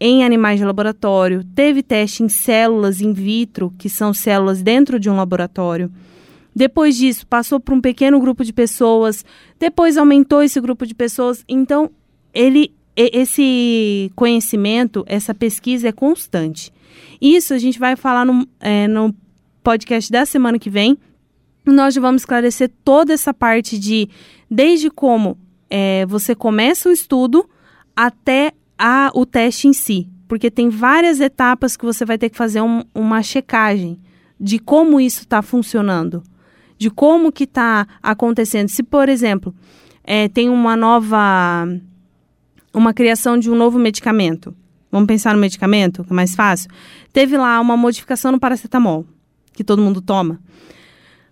em 0.04 0.26
animais 0.26 0.60
de 0.60 0.66
laboratório, 0.66 1.44
teve 1.56 1.84
teste 1.84 2.24
em 2.24 2.28
células 2.28 3.02
in 3.02 3.14
vitro, 3.14 3.72
que 3.78 3.88
são 3.88 4.12
células 4.12 4.64
dentro 4.64 5.00
de 5.00 5.12
um 5.12 5.16
laboratório. 5.16 5.92
Depois 6.56 6.98
disso, 6.98 7.26
passou 7.28 7.60
para 7.60 7.76
um 7.76 7.80
pequeno 7.80 8.20
grupo 8.20 8.44
de 8.44 8.52
pessoas, 8.52 9.24
depois 9.60 9.98
aumentou 9.98 10.42
esse 10.42 10.60
grupo 10.60 10.88
de 10.88 10.96
pessoas. 10.96 11.46
Então, 11.48 11.92
ele, 12.34 12.74
esse 12.96 14.12
conhecimento, 14.16 15.06
essa 15.08 15.36
pesquisa 15.36 15.90
é 15.90 15.92
constante. 15.92 16.74
Isso 17.22 17.54
a 17.54 17.60
gente 17.60 17.78
vai 17.78 17.96
falar 17.96 18.26
no, 18.26 18.48
é, 18.60 18.88
no 18.88 19.16
podcast 19.64 20.12
da 20.12 20.26
semana 20.26 20.58
que 20.58 20.70
vem. 20.70 20.98
Nós 21.66 21.96
vamos 21.96 22.24
esclarecer 22.24 22.72
toda 22.84 23.14
essa 23.14 23.34
parte 23.34 23.78
de 23.78 24.10
desde 24.50 24.90
como 24.90 25.38
é, 25.70 26.06
você 26.06 26.34
começa 26.36 26.90
o 26.90 26.92
estudo 26.92 27.48
até 27.96 28.52
a, 28.78 29.12
o 29.14 29.26
teste 29.26 29.68
em 29.68 29.74
si. 29.74 30.10
Porque 30.28 30.50
tem 30.50 30.70
várias 30.70 31.20
etapas 31.20 31.76
que 31.78 31.86
você 31.86 32.06
vai 32.06 32.18
ter 32.18 32.30
que 32.30 32.38
fazer 32.38 32.62
um- 32.62 32.84
uma 32.96 33.22
checagem 33.22 34.00
de 34.40 34.58
como 34.60 35.00
isso 35.00 35.22
está 35.22 35.42
funcionando, 35.42 36.24
de 36.78 36.90
como 36.90 37.32
que 37.32 37.44
está 37.44 37.86
acontecendo. 38.02 38.70
Se, 38.70 38.82
por 38.82 39.08
exemplo, 39.08 39.54
é, 40.04 40.28
tem 40.30 40.50
uma 40.50 40.76
nova, 40.76 41.68
uma 42.74 42.94
criação 42.94 43.38
de 43.38 43.52
um 43.52 43.56
novo 43.56 43.78
medicamento, 43.78 44.56
vamos 44.92 45.06
pensar 45.08 45.34
no 45.36 45.40
medicamento, 45.40 46.04
que 46.04 46.12
é 46.12 46.16
mais 46.16 46.34
fácil. 46.34 46.70
Teve 47.14 47.38
lá 47.38 47.60
uma 47.60 47.78
modificação 47.78 48.32
no 48.32 48.40
paracetamol, 48.40 49.06
que 49.54 49.64
todo 49.64 49.82
mundo 49.82 50.02
toma. 50.02 50.40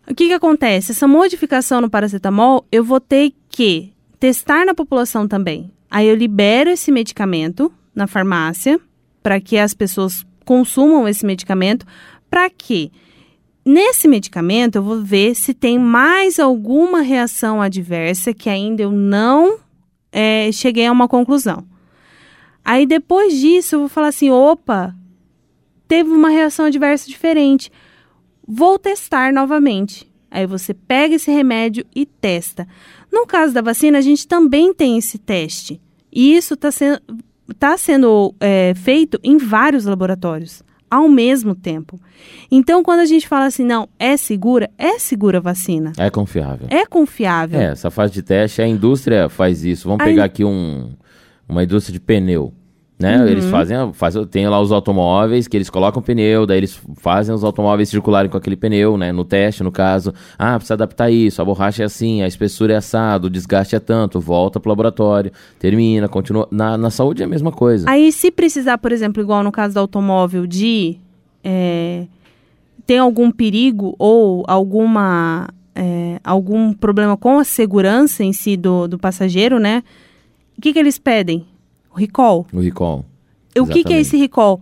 O 0.10 0.16
que, 0.16 0.28
que 0.28 0.34
acontece? 0.34 0.92
Essa 0.92 1.08
modificação 1.08 1.80
no 1.80 1.90
paracetamol, 1.90 2.66
eu 2.72 2.84
vou 2.84 3.00
ter 3.00 3.32
que 3.48 3.94
testar 4.20 4.66
na 4.66 4.74
população 4.74 5.28
também. 5.28 5.72
Aí 5.90 6.08
eu 6.08 6.16
libero 6.16 6.70
esse 6.70 6.92
medicamento 6.92 7.72
na 7.94 8.08
farmácia 8.08 8.80
para 9.22 9.40
que 9.40 9.58
as 9.58 9.74
pessoas 9.74 10.26
consumam 10.44 11.08
esse 11.08 11.24
medicamento. 11.26 11.86
Para 12.28 12.50
quê? 12.50 12.92
Nesse 13.64 14.08
medicamento, 14.08 14.78
eu 14.78 14.84
vou 14.84 15.04
ver 15.04 15.36
se 15.36 15.54
tem 15.54 15.78
mais 15.78 16.40
alguma 16.40 17.02
reação 17.02 17.62
adversa 17.62 18.34
que 18.34 18.50
ainda 18.50 18.82
eu 18.82 18.92
não 18.92 19.60
é, 20.12 20.52
cheguei 20.52 20.88
a 20.88 20.92
uma 20.92 21.08
conclusão. 21.08 21.68
Aí 22.66 22.88
depois 22.88 23.40
disso, 23.40 23.76
eu 23.76 23.80
vou 23.82 23.90
falar 23.90 24.08
assim: 24.08 24.32
opa, 24.32 24.96
teve 25.88 26.10
uma 26.10 26.30
reação 26.30 26.66
adversa 26.66 27.08
diferente. 27.08 27.72
Vou 28.52 28.80
testar 28.80 29.32
novamente. 29.32 30.12
Aí 30.32 30.48
você 30.48 30.74
pega 30.74 31.16
esse 31.16 31.30
remédio 31.30 31.86
e 31.96 32.04
testa. 32.04 32.68
No 33.12 33.28
caso 33.28 33.54
da 33.54 33.62
vacina, 33.62 34.00
a 34.00 34.02
gente 34.02 34.28
também 34.28 34.74
tem 34.74 34.98
esse 34.98 35.20
teste. 35.20 35.80
E 36.12 36.36
isso 36.36 36.56
está 36.56 36.72
sendo, 36.72 37.00
tá 37.60 37.78
sendo 37.78 38.34
é, 38.40 38.74
feito 38.76 39.20
em 39.24 39.38
vários 39.38 39.86
laboratórios 39.86 40.64
ao 40.90 41.08
mesmo 41.08 41.54
tempo. 41.54 42.00
Então, 42.50 42.82
quando 42.82 43.02
a 43.02 43.06
gente 43.06 43.28
fala 43.28 43.46
assim, 43.46 43.64
não, 43.64 43.88
é 44.00 44.18
segura, 44.18 44.70
é 44.78 44.98
segura 44.98 45.38
a 45.38 45.42
vacina. 45.42 45.92
É 45.98 46.10
confiável. 46.10 46.68
É 46.72 46.86
confiável. 46.88 47.60
É, 47.60 47.66
essa 47.66 47.92
fase 47.92 48.14
de 48.14 48.24
teste, 48.24 48.64
a 48.64 48.68
indústria 48.68 49.30
faz 49.30 49.64
isso. 49.64 49.88
Vamos 49.88 50.04
Aí- 50.04 50.12
pegar 50.12 50.24
aqui 50.24 50.44
um, 50.44 50.92
uma 51.48 51.64
indústria 51.64 51.94
de 51.94 52.00
pneu. 52.00 52.52
Né? 53.00 53.18
Uhum. 53.18 53.28
Eles 53.28 53.46
fazem, 53.46 53.78
a- 53.78 53.94
faz, 53.94 54.14
tem 54.30 54.46
lá 54.50 54.60
os 54.60 54.74
automóveis 54.74 55.48
que 55.48 55.56
eles 55.56 55.70
colocam 55.70 56.02
pneu, 56.02 56.46
daí 56.46 56.58
eles 56.58 56.78
fazem 56.98 57.34
os 57.34 57.46
automóveis 57.46 57.88
circularem 57.88 58.30
com 58.30 58.36
aquele 58.36 58.58
pneu, 58.58 58.98
né? 58.98 59.14
No 59.14 59.24
teste, 59.24 59.64
no 59.64 59.72
caso. 59.72 60.14
Ah, 60.38 60.56
precisa 60.58 60.74
adaptar 60.74 61.10
isso, 61.10 61.42
a 61.42 61.46
borracha 61.46 61.82
é 61.84 61.86
assim, 61.86 62.22
a 62.22 62.28
espessura 62.28 62.74
é 62.74 62.76
assado, 62.76 63.28
o 63.28 63.30
desgaste 63.30 63.74
é 63.74 63.80
tanto, 63.80 64.20
volta 64.20 64.60
pro 64.60 64.68
laboratório, 64.70 65.32
termina, 65.58 66.10
continua. 66.10 66.46
Na, 66.52 66.78
na 66.78 66.90
saúde 66.90 67.22
é 67.22 67.26
a 67.26 67.30
mesma 67.30 67.54
coisa. 67.54 67.90
Aí, 67.90 68.12
se 68.12 68.30
precisar, 68.32 68.78
por 68.80 68.92
exemplo, 68.92 69.24
igual 69.24 69.44
no 69.46 69.52
caso 69.52 69.76
do 69.76 69.80
automóvel, 69.80 70.46
de 70.46 70.98
é, 71.42 72.06
ter 72.86 72.98
algum 72.98 73.32
perigo 73.32 73.96
ou 73.98 74.44
alguma 74.46 75.48
é, 75.74 76.20
algum 76.22 76.74
problema 76.74 77.16
com 77.16 77.40
a 77.40 77.46
segurança 77.46 78.26
em 78.26 78.34
si 78.34 78.58
do, 78.58 78.90
do 78.90 78.98
passageiro, 79.00 79.58
né? 79.58 79.84
O 80.58 80.62
que, 80.62 80.74
que 80.74 80.80
eles 80.80 80.98
pedem? 81.00 81.46
O 81.92 81.98
recall. 81.98 82.46
O 82.54 82.60
recall. 82.60 83.06
O 83.58 83.66
que, 83.66 83.84
que 83.84 83.94
é 83.94 84.00
esse 84.00 84.18
recall? 84.18 84.62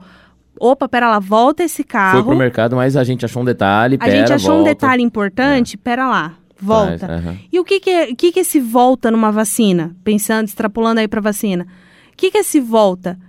Opa, 0.59 0.87
pera 0.89 1.09
lá, 1.09 1.19
volta 1.19 1.63
esse 1.63 1.83
carro. 1.83 2.17
Foi 2.17 2.23
pro 2.23 2.35
mercado, 2.35 2.75
mas 2.75 2.95
a 2.95 3.03
gente 3.03 3.23
achou 3.23 3.41
um 3.41 3.45
detalhe, 3.45 3.95
a 3.95 3.99
pera, 3.99 4.11
gente 4.11 4.33
achou 4.33 4.53
um 4.53 4.57
volta, 4.57 4.69
detalhe 4.69 5.03
importante, 5.03 5.77
pera 5.77 6.07
lá, 6.07 6.33
volta. 6.59 7.05
aham. 7.05 7.37
E 7.51 7.59
o 7.59 7.63
que 7.63 7.79
que, 7.79 7.89
é, 7.89 8.15
que 8.15 8.31
que 8.31 8.39
é 8.39 8.41
esse 8.41 8.59
volta 8.59 9.11
numa 9.11 9.31
vacina? 9.31 9.95
Pensando, 10.03 10.47
extrapolando 10.47 10.99
aí 10.99 11.07
para 11.07 11.21
vacina. 11.21 11.67
O 12.11 12.17
que 12.17 12.31
que 12.31 12.37
é 12.37 12.41
esse 12.41 12.59
volta? 12.59 13.19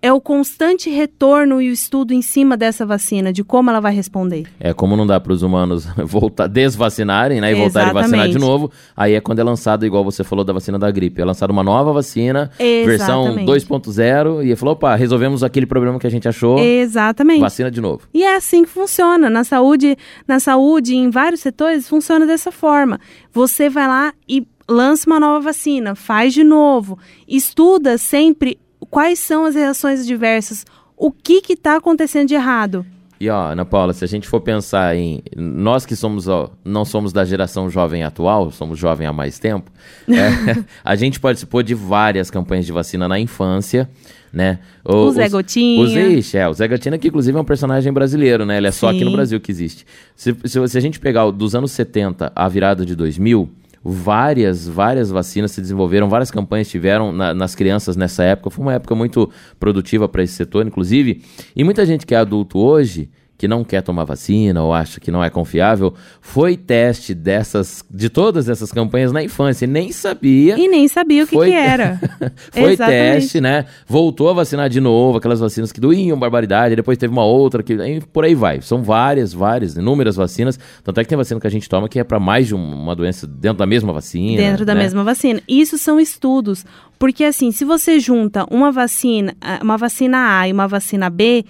É 0.00 0.12
o 0.12 0.20
constante 0.20 0.88
retorno 0.88 1.60
e 1.60 1.68
o 1.68 1.72
estudo 1.72 2.14
em 2.14 2.22
cima 2.22 2.56
dessa 2.56 2.86
vacina, 2.86 3.32
de 3.32 3.42
como 3.42 3.68
ela 3.68 3.80
vai 3.80 3.92
responder. 3.92 4.46
É, 4.60 4.72
como 4.72 4.96
não 4.96 5.04
dá 5.04 5.18
para 5.18 5.32
os 5.32 5.42
humanos 5.42 5.86
voltar, 6.04 6.46
desvacinarem, 6.46 7.40
né? 7.40 7.50
E 7.50 7.54
voltarem 7.56 7.90
a 7.90 7.92
vacinar 7.92 8.28
de 8.28 8.38
novo, 8.38 8.70
aí 8.96 9.14
é 9.14 9.20
quando 9.20 9.40
é 9.40 9.42
lançado, 9.42 9.84
igual 9.84 10.04
você 10.04 10.22
falou 10.22 10.44
da 10.44 10.52
vacina 10.52 10.78
da 10.78 10.88
gripe. 10.88 11.20
É 11.20 11.24
lançada 11.24 11.52
uma 11.52 11.64
nova 11.64 11.92
vacina, 11.92 12.50
versão 12.58 13.38
Exatamente. 13.40 13.66
2.0, 13.66 14.46
e 14.46 14.54
falou: 14.54 14.74
opa, 14.74 14.94
resolvemos 14.94 15.42
aquele 15.42 15.66
problema 15.66 15.98
que 15.98 16.06
a 16.06 16.10
gente 16.10 16.28
achou, 16.28 16.60
Exatamente. 16.60 17.40
vacina 17.40 17.70
de 17.70 17.80
novo. 17.80 18.02
E 18.14 18.22
é 18.22 18.36
assim 18.36 18.62
que 18.62 18.70
funciona. 18.70 19.28
Na 19.28 19.42
saúde, 19.42 19.96
na 20.28 20.38
saúde, 20.38 20.94
em 20.94 21.10
vários 21.10 21.40
setores, 21.40 21.88
funciona 21.88 22.24
dessa 22.24 22.52
forma. 22.52 23.00
Você 23.32 23.68
vai 23.68 23.88
lá 23.88 24.12
e 24.28 24.46
lança 24.68 25.10
uma 25.10 25.18
nova 25.18 25.40
vacina, 25.40 25.94
faz 25.94 26.34
de 26.34 26.44
novo, 26.44 26.98
estuda 27.26 27.96
sempre 27.96 28.58
quais 28.86 29.18
são 29.18 29.44
as 29.44 29.54
reações 29.54 30.00
adversas, 30.00 30.64
o 30.96 31.10
que 31.10 31.42
está 31.52 31.76
acontecendo 31.76 32.28
de 32.28 32.34
errado. 32.34 32.84
E 33.20 33.28
ó, 33.28 33.50
Ana 33.50 33.64
Paula, 33.64 33.92
se 33.92 34.04
a 34.04 34.06
gente 34.06 34.28
for 34.28 34.40
pensar 34.40 34.94
em. 34.96 35.20
Nós 35.36 35.84
que 35.84 35.96
somos, 35.96 36.28
ó, 36.28 36.50
não 36.64 36.84
somos 36.84 37.12
da 37.12 37.24
geração 37.24 37.68
jovem 37.68 38.04
atual, 38.04 38.52
somos 38.52 38.78
jovem 38.78 39.08
há 39.08 39.12
mais 39.12 39.40
tempo, 39.40 39.72
é, 40.08 40.62
a 40.84 40.94
gente 40.94 41.18
participou 41.18 41.60
de 41.64 41.74
várias 41.74 42.30
campanhas 42.30 42.64
de 42.64 42.70
vacina 42.70 43.08
na 43.08 43.18
infância, 43.18 43.90
né? 44.32 44.60
O 44.84 45.10
Zé 45.10 45.28
Gotinha. 45.28 45.80
O 45.82 45.86
Zé, 45.88 46.08
ixi, 46.10 46.38
é, 46.38 46.48
o 46.48 46.52
Zé 46.52 46.68
Gotinha, 46.68 46.96
que 46.96 47.08
inclusive 47.08 47.36
é 47.36 47.40
um 47.40 47.44
personagem 47.44 47.92
brasileiro, 47.92 48.46
né? 48.46 48.56
Ele 48.58 48.68
é 48.68 48.70
só 48.70 48.88
aqui 48.90 49.00
Sim. 49.00 49.06
no 49.06 49.10
Brasil 49.12 49.40
que 49.40 49.50
existe. 49.50 49.84
Se, 50.14 50.36
se, 50.44 50.68
se 50.68 50.78
a 50.78 50.80
gente 50.80 51.00
pegar 51.00 51.24
o- 51.24 51.32
dos 51.32 51.56
anos 51.56 51.72
70 51.72 52.30
à 52.36 52.48
virada 52.48 52.86
de 52.86 52.94
2000, 52.94 53.50
várias, 53.82 54.68
várias 54.68 55.10
vacinas 55.10 55.52
se 55.52 55.60
desenvolveram, 55.60 56.08
várias 56.08 56.30
campanhas 56.30 56.68
tiveram 56.68 57.12
na, 57.12 57.32
nas 57.34 57.54
crianças 57.54 57.96
nessa 57.96 58.22
época. 58.22 58.50
Foi 58.50 58.64
uma 58.64 58.74
época 58.74 58.94
muito 58.94 59.30
produtiva 59.58 60.08
para 60.08 60.22
esse 60.22 60.34
setor, 60.34 60.66
inclusive. 60.66 61.22
E 61.54 61.64
muita 61.64 61.84
gente 61.86 62.06
que 62.06 62.14
é 62.14 62.18
adulto 62.18 62.58
hoje 62.58 63.10
que 63.38 63.46
não 63.46 63.62
quer 63.62 63.82
tomar 63.82 64.02
vacina 64.02 64.60
ou 64.64 64.74
acha 64.74 64.98
que 64.98 65.12
não 65.12 65.22
é 65.22 65.30
confiável, 65.30 65.94
foi 66.20 66.56
teste 66.56 67.14
dessas 67.14 67.84
de 67.88 68.08
todas 68.08 68.48
essas 68.48 68.72
campanhas 68.72 69.12
na 69.12 69.22
infância, 69.22 69.64
e 69.64 69.68
nem 69.68 69.92
sabia. 69.92 70.58
E 70.58 70.66
nem 70.66 70.88
sabia 70.88 71.22
o 71.22 71.26
que, 71.26 71.36
foi... 71.36 71.50
que 71.50 71.54
era. 71.54 72.00
foi 72.50 72.76
teste, 72.76 73.40
né? 73.40 73.66
Voltou 73.86 74.28
a 74.28 74.32
vacinar 74.32 74.68
de 74.68 74.80
novo, 74.80 75.18
aquelas 75.18 75.38
vacinas 75.38 75.70
que 75.70 75.80
doíam 75.80 76.18
barbaridade, 76.18 76.74
depois 76.74 76.98
teve 76.98 77.12
uma 77.12 77.24
outra 77.24 77.62
que 77.62 78.00
por 78.12 78.24
aí 78.24 78.34
vai. 78.34 78.60
São 78.60 78.82
várias, 78.82 79.32
várias, 79.32 79.76
inúmeras 79.76 80.16
vacinas, 80.16 80.58
tanto 80.82 80.98
é 80.98 81.04
que 81.04 81.08
tem 81.08 81.16
vacina 81.16 81.40
que 81.40 81.46
a 81.46 81.50
gente 81.50 81.68
toma 81.68 81.88
que 81.88 82.00
é 82.00 82.04
para 82.04 82.18
mais 82.18 82.48
de 82.48 82.56
uma 82.56 82.96
doença 82.96 83.24
dentro 83.24 83.58
da 83.58 83.66
mesma 83.66 83.92
vacina. 83.92 84.36
Dentro 84.36 84.64
da 84.64 84.74
né? 84.74 84.82
mesma 84.82 85.04
vacina. 85.04 85.40
Isso 85.46 85.78
são 85.78 86.00
estudos, 86.00 86.66
porque 86.98 87.22
assim, 87.22 87.52
se 87.52 87.64
você 87.64 88.00
junta 88.00 88.44
uma 88.50 88.72
vacina, 88.72 89.36
uma 89.62 89.76
vacina 89.76 90.40
A 90.40 90.48
e 90.48 90.52
uma 90.52 90.66
vacina 90.66 91.08
B, 91.08 91.44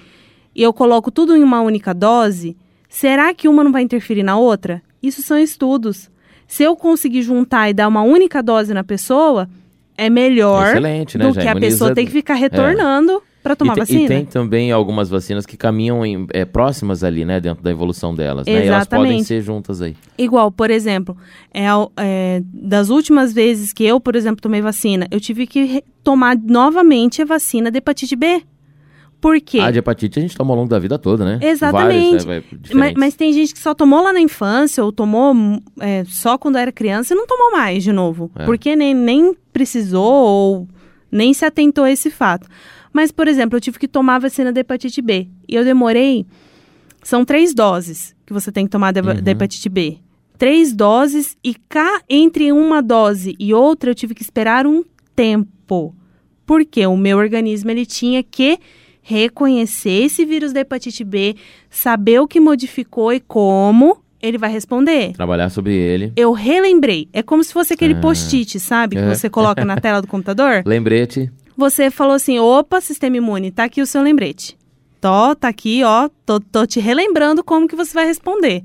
e 0.58 0.62
eu 0.64 0.72
coloco 0.72 1.08
tudo 1.12 1.36
em 1.36 1.42
uma 1.44 1.60
única 1.60 1.94
dose, 1.94 2.56
será 2.88 3.32
que 3.32 3.46
uma 3.46 3.62
não 3.62 3.70
vai 3.70 3.82
interferir 3.82 4.24
na 4.24 4.36
outra? 4.36 4.82
Isso 5.00 5.22
são 5.22 5.38
estudos. 5.38 6.10
Se 6.48 6.64
eu 6.64 6.74
conseguir 6.74 7.22
juntar 7.22 7.70
e 7.70 7.72
dar 7.72 7.86
uma 7.86 8.02
única 8.02 8.42
dose 8.42 8.74
na 8.74 8.82
pessoa, 8.82 9.48
é 9.96 10.10
melhor 10.10 10.70
Excelente, 10.70 11.16
né? 11.16 11.28
do 11.28 11.32
Já 11.32 11.42
que 11.42 11.46
a 11.46 11.50
imuniza... 11.52 11.70
pessoa 11.70 11.94
ter 11.94 12.04
que 12.04 12.10
ficar 12.10 12.34
retornando. 12.34 13.22
É 13.24 13.28
para 13.40 13.54
tomar 13.54 13.74
e 13.74 13.76
te, 13.76 13.78
vacina. 13.78 14.02
E 14.02 14.08
tem 14.08 14.24
também 14.24 14.72
algumas 14.72 15.08
vacinas 15.08 15.46
que 15.46 15.56
caminham 15.56 16.04
em, 16.04 16.26
é, 16.32 16.44
próximas 16.44 17.04
ali, 17.04 17.24
né, 17.24 17.38
dentro 17.38 17.62
da 17.62 17.70
evolução 17.70 18.12
delas, 18.12 18.46
Exatamente. 18.46 18.58
né? 18.58 18.66
E 18.66 18.68
elas 18.68 18.86
podem 18.88 19.22
ser 19.22 19.40
juntas 19.40 19.80
aí. 19.80 19.96
Igual, 20.18 20.50
por 20.50 20.70
exemplo, 20.70 21.16
é, 21.54 21.66
é, 21.96 22.42
das 22.52 22.90
últimas 22.90 23.32
vezes 23.32 23.72
que 23.72 23.84
eu, 23.84 24.00
por 24.00 24.16
exemplo, 24.16 24.42
tomei 24.42 24.60
vacina, 24.60 25.06
eu 25.08 25.20
tive 25.20 25.46
que 25.46 25.84
tomar 26.02 26.36
novamente 26.36 27.22
a 27.22 27.24
vacina 27.24 27.70
de 27.70 27.78
hepatite 27.78 28.16
B. 28.16 28.42
Por 29.20 29.40
quê? 29.40 29.58
A 29.58 29.70
de 29.70 29.78
hepatite 29.78 30.18
a 30.18 30.22
gente 30.22 30.36
toma 30.36 30.52
ao 30.52 30.56
longo 30.56 30.68
da 30.68 30.78
vida 30.78 30.96
toda, 30.96 31.24
né? 31.24 31.40
Exatamente. 31.42 32.26
Né, 32.26 32.42
mas, 32.72 32.94
mas, 32.94 33.14
tem 33.14 33.32
gente 33.32 33.52
que 33.52 33.58
só 33.58 33.74
tomou 33.74 34.02
lá 34.02 34.12
na 34.12 34.20
infância 34.20 34.84
ou 34.84 34.92
tomou 34.92 35.34
é, 35.80 36.04
só 36.06 36.38
quando 36.38 36.56
era 36.56 36.70
criança 36.70 37.14
e 37.14 37.16
não 37.16 37.26
tomou 37.26 37.50
mais 37.50 37.82
de 37.82 37.92
novo. 37.92 38.30
É. 38.36 38.44
Porque 38.44 38.76
nem, 38.76 38.94
nem 38.94 39.34
precisou 39.52 40.04
ou 40.04 40.68
nem 41.10 41.34
se 41.34 41.44
atentou 41.44 41.84
a 41.84 41.90
esse 41.90 42.10
fato. 42.10 42.48
Mas, 42.92 43.10
por 43.10 43.26
exemplo, 43.26 43.56
eu 43.56 43.60
tive 43.60 43.78
que 43.78 43.88
tomar 43.88 44.16
a 44.16 44.20
vacina 44.20 44.52
da 44.52 44.60
hepatite 44.60 45.02
B. 45.02 45.28
E 45.48 45.54
eu 45.54 45.64
demorei. 45.64 46.24
São 47.02 47.24
três 47.24 47.52
doses 47.52 48.14
que 48.24 48.32
você 48.32 48.52
tem 48.52 48.66
que 48.66 48.70
tomar 48.70 48.92
da, 48.92 49.00
uhum. 49.00 49.20
da 49.20 49.30
hepatite 49.32 49.68
B. 49.68 49.98
Três 50.36 50.72
doses 50.72 51.36
e 51.42 51.54
cá 51.68 52.00
entre 52.08 52.52
uma 52.52 52.80
dose 52.80 53.34
e 53.40 53.52
outra 53.52 53.90
eu 53.90 53.94
tive 53.94 54.14
que 54.14 54.22
esperar 54.22 54.64
um 54.64 54.84
tempo. 55.16 55.94
Porque 56.46 56.86
o 56.86 56.96
meu 56.96 57.18
organismo 57.18 57.70
ele 57.70 57.84
tinha 57.84 58.22
que 58.22 58.58
reconhecer 59.08 60.04
esse 60.04 60.24
vírus 60.26 60.52
da 60.52 60.60
hepatite 60.60 61.02
B, 61.02 61.34
saber 61.70 62.20
o 62.20 62.28
que 62.28 62.38
modificou 62.38 63.10
e 63.10 63.20
como, 63.20 64.02
ele 64.20 64.36
vai 64.36 64.50
responder. 64.50 65.12
Trabalhar 65.14 65.48
sobre 65.48 65.74
ele. 65.74 66.12
Eu 66.14 66.32
relembrei. 66.32 67.08
É 67.10 67.22
como 67.22 67.42
se 67.42 67.52
fosse 67.52 67.72
aquele 67.72 67.94
ah. 67.94 68.00
post-it, 68.00 68.60
sabe? 68.60 68.96
Que 68.96 69.06
você 69.06 69.30
coloca 69.30 69.64
na 69.64 69.78
tela 69.78 70.02
do 70.02 70.06
computador. 70.06 70.62
Lembrete. 70.66 71.32
Você 71.56 71.90
falou 71.90 72.14
assim: 72.14 72.38
opa, 72.38 72.80
sistema 72.82 73.16
imune, 73.16 73.50
tá 73.50 73.64
aqui 73.64 73.80
o 73.80 73.86
seu 73.86 74.02
lembrete. 74.02 74.58
Tó, 75.00 75.34
tá 75.34 75.48
aqui, 75.48 75.82
ó. 75.82 76.10
Tô, 76.26 76.38
tô 76.38 76.66
te 76.66 76.78
relembrando 76.78 77.42
como 77.42 77.66
que 77.66 77.74
você 77.74 77.94
vai 77.94 78.04
responder. 78.04 78.62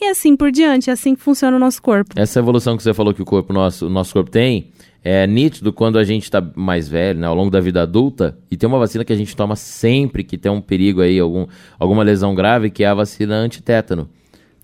E 0.00 0.06
assim 0.06 0.34
por 0.34 0.50
diante, 0.50 0.88
é 0.88 0.92
assim 0.92 1.14
que 1.14 1.20
funciona 1.20 1.56
o 1.56 1.60
nosso 1.60 1.82
corpo. 1.82 2.14
Essa 2.16 2.38
evolução 2.38 2.76
que 2.76 2.82
você 2.82 2.94
falou 2.94 3.12
que 3.12 3.22
o 3.22 3.26
corpo 3.26 3.52
nosso, 3.52 3.86
o 3.86 3.90
nosso 3.90 4.12
corpo 4.12 4.30
tem, 4.30 4.72
é 5.04 5.26
nítido 5.26 5.72
quando 5.72 5.98
a 5.98 6.04
gente 6.04 6.24
está 6.24 6.42
mais 6.54 6.88
velho, 6.88 7.18
né, 7.18 7.26
ao 7.26 7.34
longo 7.34 7.50
da 7.50 7.60
vida 7.60 7.82
adulta, 7.82 8.36
e 8.50 8.56
tem 8.56 8.68
uma 8.68 8.78
vacina 8.78 9.04
que 9.04 9.12
a 9.12 9.16
gente 9.16 9.34
toma 9.34 9.56
sempre 9.56 10.22
que 10.22 10.38
tem 10.38 10.50
um 10.50 10.60
perigo 10.60 11.00
aí, 11.00 11.18
algum, 11.18 11.46
alguma 11.78 12.02
lesão 12.02 12.34
grave, 12.34 12.70
que 12.70 12.84
é 12.84 12.86
a 12.86 12.94
vacina 12.94 13.34
antitétano. 13.34 14.08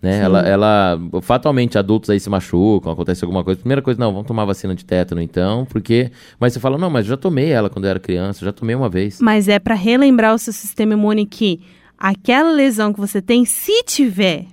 Né? 0.01 0.21
Ela, 0.21 0.47
ela, 0.47 0.99
fatalmente, 1.23 1.77
adultos 1.77 2.09
aí 2.09 2.21
se 2.21 2.31
machucam, 2.31 2.93
acontece 2.93 3.25
alguma 3.25 3.43
coisa. 3.43 3.59
Primeira 3.59 3.83
coisa, 3.83 3.99
não, 3.99 4.13
vamos 4.13 4.29
tomar 4.29 4.45
vacina 4.45 4.75
de 4.75 4.85
tétano 4.85 5.21
então, 5.21 5.65
porque. 5.65 6.13
Mas 6.39 6.53
você 6.53 6.61
fala, 6.61 6.79
não, 6.79 6.89
mas 6.89 7.05
eu 7.05 7.11
já 7.11 7.17
tomei 7.17 7.51
ela 7.51 7.69
quando 7.69 7.87
eu 7.87 7.91
era 7.91 7.99
criança, 7.99 8.45
já 8.45 8.53
tomei 8.53 8.77
uma 8.77 8.89
vez. 8.89 9.21
Mas 9.21 9.49
é 9.49 9.59
para 9.59 9.75
relembrar 9.75 10.35
o 10.35 10.39
seu 10.39 10.53
sistema 10.53 10.93
imune 10.93 11.27
que 11.27 11.61
aquela 11.99 12.53
lesão 12.53 12.93
que 12.93 13.01
você 13.01 13.21
tem, 13.21 13.45
se 13.45 13.83
tiver 13.83 14.47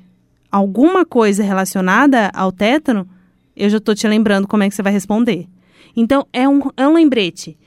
alguma 0.52 1.06
coisa 1.06 1.44
relacionada 1.44 2.32
ao 2.34 2.52
tétano, 2.52 3.08
eu 3.56 3.70
já 3.70 3.80
tô 3.80 3.94
te 3.94 4.08
lembrando 4.08 4.48
como 4.48 4.64
é 4.64 4.70
que 4.70 4.74
você 4.74 4.82
vai 4.82 4.92
responder. 4.92 5.48
Então, 5.96 6.28
é 6.34 6.48
um, 6.48 6.62
é 6.76 6.88
um 6.88 6.94
lembrete. 6.94 7.58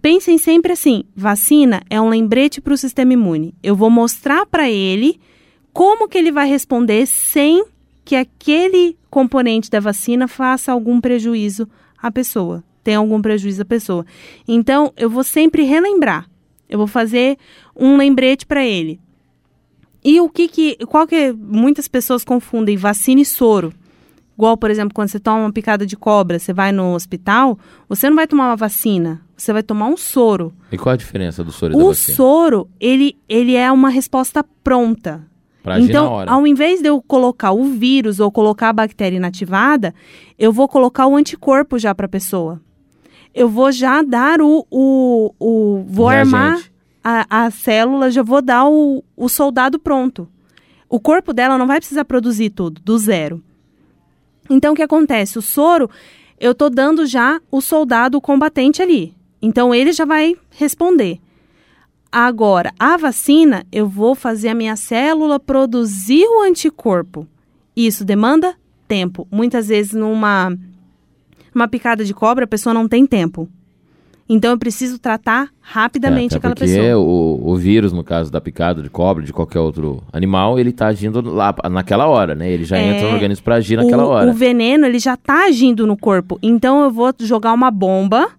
Pensem 0.00 0.38
sempre 0.38 0.72
assim: 0.72 1.04
vacina 1.14 1.82
é 1.88 2.00
um 2.00 2.08
lembrete 2.08 2.60
para 2.60 2.74
o 2.74 2.78
sistema 2.78 3.12
imune. 3.12 3.54
Eu 3.62 3.76
vou 3.76 3.90
mostrar 3.90 4.46
para 4.46 4.70
ele 4.70 5.20
como 5.72 6.08
que 6.08 6.18
ele 6.18 6.32
vai 6.32 6.48
responder 6.48 7.06
sem 7.06 7.64
que 8.04 8.16
aquele 8.16 8.96
componente 9.08 9.70
da 9.70 9.78
vacina 9.78 10.26
faça 10.26 10.72
algum 10.72 11.00
prejuízo 11.00 11.68
à 11.96 12.10
pessoa, 12.10 12.64
tenha 12.82 12.98
algum 12.98 13.20
prejuízo 13.22 13.62
à 13.62 13.64
pessoa. 13.64 14.04
Então, 14.48 14.92
eu 14.96 15.08
vou 15.08 15.22
sempre 15.22 15.62
relembrar. 15.62 16.28
Eu 16.68 16.78
vou 16.78 16.86
fazer 16.86 17.36
um 17.76 17.96
lembrete 17.96 18.46
para 18.46 18.64
ele. 18.64 19.00
E 20.02 20.20
o 20.20 20.28
que 20.28 20.48
que, 20.48 20.76
qual 20.86 21.06
que 21.06 21.32
muitas 21.32 21.86
pessoas 21.88 22.24
confundem 22.24 22.76
vacina 22.76 23.20
e 23.20 23.24
soro? 23.24 23.72
Igual, 24.40 24.56
por 24.56 24.70
exemplo, 24.70 24.94
quando 24.94 25.10
você 25.10 25.20
toma 25.20 25.40
uma 25.40 25.52
picada 25.52 25.84
de 25.84 25.94
cobra, 25.98 26.38
você 26.38 26.50
vai 26.50 26.72
no 26.72 26.94
hospital, 26.94 27.58
você 27.86 28.08
não 28.08 28.16
vai 28.16 28.26
tomar 28.26 28.46
uma 28.46 28.56
vacina, 28.56 29.20
você 29.36 29.52
vai 29.52 29.62
tomar 29.62 29.86
um 29.88 29.98
soro. 29.98 30.50
E 30.72 30.78
qual 30.78 30.94
a 30.94 30.96
diferença 30.96 31.44
do 31.44 31.52
soro 31.52 31.74
e 31.74 31.76
o 31.76 31.78
da 31.78 31.84
vacina? 31.84 32.14
O 32.14 32.16
soro, 32.16 32.70
ele, 32.80 33.18
ele 33.28 33.54
é 33.54 33.70
uma 33.70 33.90
resposta 33.90 34.42
pronta. 34.64 35.22
Pra 35.62 35.78
então, 35.78 36.24
ao 36.26 36.46
invés 36.46 36.80
de 36.80 36.88
eu 36.88 37.02
colocar 37.02 37.52
o 37.52 37.64
vírus 37.64 38.18
ou 38.18 38.32
colocar 38.32 38.70
a 38.70 38.72
bactéria 38.72 39.18
inativada, 39.18 39.94
eu 40.38 40.50
vou 40.50 40.66
colocar 40.66 41.06
o 41.06 41.16
anticorpo 41.16 41.78
já 41.78 41.94
para 41.94 42.06
a 42.06 42.08
pessoa. 42.08 42.62
Eu 43.34 43.46
vou 43.46 43.70
já 43.70 44.00
dar 44.00 44.40
o. 44.40 44.66
o, 44.70 45.34
o 45.38 45.84
vou 45.86 46.08
armar 46.08 46.62
a, 47.04 47.44
a 47.44 47.50
célula, 47.50 48.10
já 48.10 48.22
vou 48.22 48.40
dar 48.40 48.66
o, 48.66 49.04
o 49.14 49.28
soldado 49.28 49.78
pronto. 49.78 50.26
O 50.88 50.98
corpo 50.98 51.34
dela 51.34 51.58
não 51.58 51.66
vai 51.66 51.76
precisar 51.76 52.06
produzir 52.06 52.48
tudo, 52.48 52.80
do 52.82 52.96
zero. 52.96 53.42
Então, 54.50 54.72
o 54.72 54.76
que 54.76 54.82
acontece? 54.82 55.38
O 55.38 55.42
soro, 55.42 55.88
eu 56.38 56.52
tô 56.52 56.68
dando 56.68 57.06
já 57.06 57.40
o 57.52 57.60
soldado 57.60 58.18
o 58.18 58.20
combatente 58.20 58.82
ali. 58.82 59.14
Então, 59.40 59.72
ele 59.72 59.92
já 59.92 60.04
vai 60.04 60.36
responder. 60.50 61.20
Agora, 62.10 62.72
a 62.76 62.96
vacina, 62.96 63.64
eu 63.70 63.88
vou 63.88 64.16
fazer 64.16 64.48
a 64.48 64.54
minha 64.54 64.74
célula 64.74 65.38
produzir 65.38 66.24
o 66.26 66.42
anticorpo. 66.42 67.26
Isso 67.76 68.04
demanda 68.04 68.56
tempo. 68.88 69.28
Muitas 69.30 69.68
vezes, 69.68 69.92
numa, 69.92 70.52
numa 71.54 71.68
picada 71.68 72.04
de 72.04 72.12
cobra, 72.12 72.44
a 72.44 72.48
pessoa 72.48 72.74
não 72.74 72.88
tem 72.88 73.06
tempo. 73.06 73.48
Então 74.32 74.52
eu 74.52 74.58
preciso 74.58 74.96
tratar 74.96 75.48
rapidamente 75.60 76.36
é, 76.36 76.38
aquela 76.38 76.54
porque 76.54 76.72
pessoa. 76.72 76.98
O, 76.98 77.50
o 77.50 77.56
vírus, 77.56 77.92
no 77.92 78.04
caso 78.04 78.30
da 78.30 78.40
picada 78.40 78.80
de 78.80 78.88
cobra, 78.88 79.24
de 79.24 79.32
qualquer 79.32 79.58
outro 79.58 80.04
animal, 80.12 80.56
ele 80.56 80.70
está 80.70 80.86
agindo 80.86 81.20
lá 81.20 81.52
naquela 81.68 82.06
hora, 82.06 82.32
né? 82.32 82.48
Ele 82.48 82.62
já 82.62 82.78
É, 82.78 82.94
entra 82.94 83.08
no 83.08 83.14
organismo 83.14 83.44
para 83.44 83.56
agir 83.56 83.76
naquela 83.76 84.06
o, 84.06 84.08
hora. 84.08 84.30
O 84.30 84.32
veneno, 84.32 84.86
ele 84.86 85.00
já 85.00 85.14
está 85.14 85.46
agindo 85.46 85.84
no 85.84 85.96
corpo. 85.96 86.38
Então 86.40 86.84
eu 86.84 86.92
vou 86.92 87.12
jogar 87.18 87.52
uma 87.52 87.72
bomba 87.72 88.30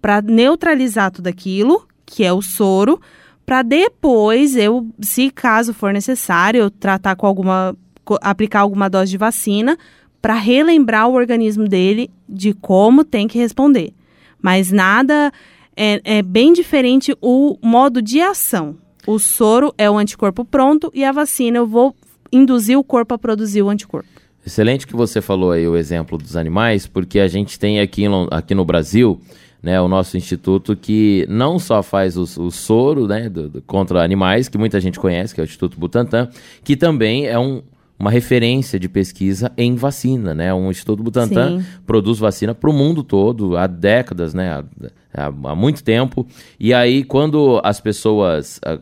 para 0.00 0.22
neutralizar 0.22 1.10
tudo 1.10 1.26
aquilo, 1.26 1.84
que 2.06 2.22
é 2.22 2.32
o 2.32 2.40
soro, 2.40 3.00
para 3.44 3.62
depois 3.62 4.54
eu, 4.56 4.86
se 5.00 5.28
caso 5.32 5.74
for 5.74 5.92
necessário, 5.92 6.60
eu 6.60 6.70
tratar 6.70 7.16
com 7.16 7.26
alguma 7.26 7.76
aplicar 8.22 8.60
alguma 8.60 8.88
dose 8.88 9.10
de 9.10 9.18
vacina 9.18 9.76
para 10.22 10.34
relembrar 10.34 11.08
o 11.08 11.14
organismo 11.14 11.66
dele 11.66 12.08
de 12.28 12.54
como 12.54 13.02
tem 13.02 13.26
que 13.26 13.36
responder. 13.36 13.92
Mas 14.40 14.70
nada 14.70 15.32
é, 15.76 16.00
é 16.18 16.22
bem 16.22 16.52
diferente 16.52 17.14
o 17.20 17.58
modo 17.62 18.00
de 18.00 18.20
ação. 18.20 18.76
O 19.06 19.18
soro 19.18 19.72
é 19.78 19.90
o 19.90 19.96
anticorpo 19.98 20.44
pronto 20.44 20.90
e 20.94 21.04
a 21.04 21.12
vacina 21.12 21.58
eu 21.58 21.66
vou 21.66 21.94
induzir 22.32 22.78
o 22.78 22.84
corpo 22.84 23.14
a 23.14 23.18
produzir 23.18 23.62
o 23.62 23.68
anticorpo. 23.68 24.08
Excelente 24.44 24.86
que 24.86 24.94
você 24.94 25.20
falou 25.20 25.50
aí 25.52 25.66
o 25.66 25.76
exemplo 25.76 26.16
dos 26.18 26.36
animais, 26.36 26.86
porque 26.86 27.18
a 27.18 27.28
gente 27.28 27.58
tem 27.58 27.80
aqui, 27.80 28.04
em 28.04 28.28
aqui 28.30 28.54
no 28.54 28.64
Brasil, 28.64 29.20
né, 29.62 29.80
o 29.80 29.88
nosso 29.88 30.16
instituto 30.16 30.76
que 30.76 31.26
não 31.28 31.58
só 31.58 31.82
faz 31.82 32.16
o, 32.16 32.22
o 32.22 32.50
soro, 32.50 33.08
né, 33.08 33.28
do- 33.28 33.48
do- 33.48 33.62
contra 33.62 34.04
animais, 34.04 34.48
que 34.48 34.56
muita 34.58 34.80
gente 34.80 35.00
conhece, 35.00 35.34
que 35.34 35.40
é 35.40 35.42
o 35.42 35.46
Instituto 35.46 35.78
Butantan, 35.80 36.28
que 36.62 36.76
também 36.76 37.26
é 37.26 37.36
um 37.38 37.60
uma 37.98 38.10
referência 38.10 38.78
de 38.78 38.88
pesquisa 38.88 39.50
em 39.56 39.74
vacina, 39.74 40.34
né? 40.34 40.52
Um 40.52 40.70
Instituto 40.70 41.02
Butantan 41.02 41.60
Sim. 41.60 41.66
produz 41.86 42.18
vacina 42.18 42.54
para 42.54 42.68
o 42.68 42.72
mundo 42.72 43.02
todo 43.02 43.56
há 43.56 43.66
décadas, 43.66 44.34
né? 44.34 44.62
Há, 45.14 45.26
há- 45.26 45.54
muito 45.54 45.82
tempo. 45.82 46.26
E 46.60 46.74
aí, 46.74 47.02
quando 47.04 47.58
as 47.64 47.80
pessoas. 47.80 48.60
A, 48.64 48.72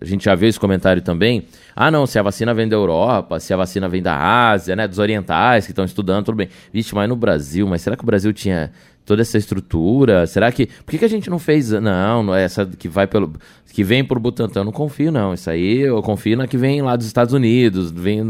a 0.00 0.04
gente 0.04 0.24
já 0.24 0.34
viu 0.34 0.48
esse 0.48 0.58
comentário 0.58 1.00
também. 1.00 1.44
Ah, 1.76 1.90
não, 1.90 2.06
se 2.06 2.18
a 2.18 2.22
vacina 2.22 2.52
vem 2.52 2.66
da 2.68 2.74
Europa, 2.74 3.38
se 3.38 3.54
a 3.54 3.56
vacina 3.56 3.88
vem 3.88 4.02
da 4.02 4.16
Ásia, 4.50 4.74
né? 4.74 4.88
Dos 4.88 4.98
orientais 4.98 5.64
que 5.66 5.72
estão 5.72 5.84
estudando, 5.84 6.24
tudo 6.24 6.36
bem. 6.36 6.48
Vixe, 6.72 6.94
mas 6.94 7.08
no 7.08 7.14
Brasil, 7.14 7.66
mas 7.68 7.82
será 7.82 7.96
que 7.96 8.02
o 8.02 8.06
Brasil 8.06 8.32
tinha 8.32 8.72
toda 9.06 9.22
essa 9.22 9.38
estrutura? 9.38 10.26
Será 10.26 10.50
que. 10.50 10.66
Por 10.66 10.90
que, 10.90 10.98
que 10.98 11.04
a 11.04 11.08
gente 11.08 11.30
não 11.30 11.38
fez. 11.38 11.70
Não, 11.70 12.22
não 12.22 12.34
é 12.34 12.42
essa 12.42 12.66
que 12.66 12.88
vai 12.88 13.06
pelo. 13.06 13.32
Que 13.72 13.84
vem 13.84 14.02
por 14.02 14.18
Butantan, 14.18 14.60
eu 14.60 14.64
não 14.64 14.72
confio, 14.72 15.12
não. 15.12 15.34
Isso 15.34 15.50
aí 15.50 15.80
eu 15.80 16.02
confio 16.02 16.36
na 16.36 16.46
que 16.46 16.56
vem 16.56 16.80
lá 16.80 16.96
dos 16.96 17.06
Estados 17.06 17.34
Unidos. 17.34 17.90
Vem, 17.90 18.22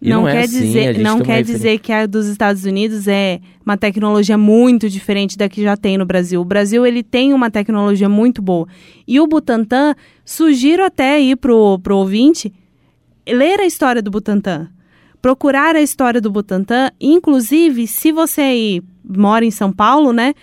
e 0.00 0.08
não, 0.08 0.26
é 0.26 0.32
quer 0.32 0.44
assim, 0.44 0.58
a 0.58 0.92
dizer, 0.92 0.98
não 0.98 1.20
quer 1.20 1.42
dizer 1.42 1.78
que 1.80 1.92
a 1.92 2.06
dos 2.06 2.26
Estados 2.26 2.64
Unidos 2.64 3.08
é 3.08 3.40
uma 3.66 3.76
tecnologia 3.76 4.38
muito 4.38 4.88
diferente 4.88 5.36
da 5.36 5.48
que 5.48 5.60
já 5.60 5.76
tem 5.76 5.98
no 5.98 6.06
Brasil. 6.06 6.40
O 6.40 6.44
Brasil 6.44 6.86
ele 6.86 7.02
tem 7.02 7.34
uma 7.34 7.50
tecnologia 7.50 8.08
muito 8.08 8.40
boa. 8.40 8.66
E 9.06 9.18
o 9.20 9.26
Butantan, 9.26 9.94
sugiro 10.24 10.84
até 10.84 11.16
aí 11.16 11.34
pro, 11.34 11.80
pro 11.80 11.96
ouvinte 11.96 12.52
ler 13.26 13.58
a 13.58 13.66
história 13.66 14.00
do 14.00 14.10
Butantan. 14.10 14.68
Procurar 15.20 15.74
a 15.74 15.82
história 15.82 16.20
do 16.20 16.30
Butantan, 16.30 16.90
inclusive, 17.00 17.88
se 17.88 18.12
você 18.12 18.40
aí 18.40 18.82
mora 19.04 19.44
em 19.44 19.50
São 19.50 19.72
Paulo, 19.72 20.12
né? 20.12 20.34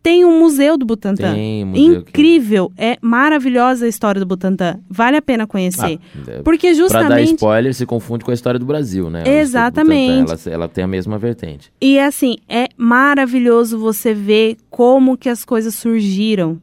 Tem 0.00 0.24
um 0.24 0.38
museu 0.38 0.78
do 0.78 0.86
Butantan. 0.86 1.34
Tem 1.34 1.64
um 1.64 1.66
museu 1.68 2.02
que- 2.02 2.10
Incrível, 2.10 2.72
é 2.78 2.96
maravilhosa 3.02 3.84
a 3.84 3.88
história 3.88 4.20
do 4.20 4.26
Butantan. 4.26 4.78
Vale 4.88 5.16
a 5.16 5.22
pena 5.22 5.46
conhecer. 5.46 5.98
Ah, 6.16 6.40
Porque 6.44 6.68
Pra 6.68 6.76
dar 6.76 6.82
justamente 7.18 7.34
spoiler, 7.34 7.74
se 7.74 7.84
confunde 7.84 8.24
com 8.24 8.30
a 8.30 8.34
história 8.34 8.58
do 8.60 8.64
Brasil, 8.64 9.10
né? 9.10 9.24
Exatamente. 9.26 10.22
Butantan, 10.22 10.50
Ela, 10.50 10.54
ela 10.54 10.68
tem 10.68 10.84
a 10.84 10.86
mesma 10.86 11.18
vertente. 11.18 11.70
E 11.80 11.98
assim, 11.98 12.36
é 12.48 12.68
maravilhoso 12.76 13.76
você 13.78 14.14
ver 14.14 14.56
como 14.70 15.16
que 15.16 15.28
as 15.28 15.44
coisas 15.44 15.74
surgiram. 15.74 16.58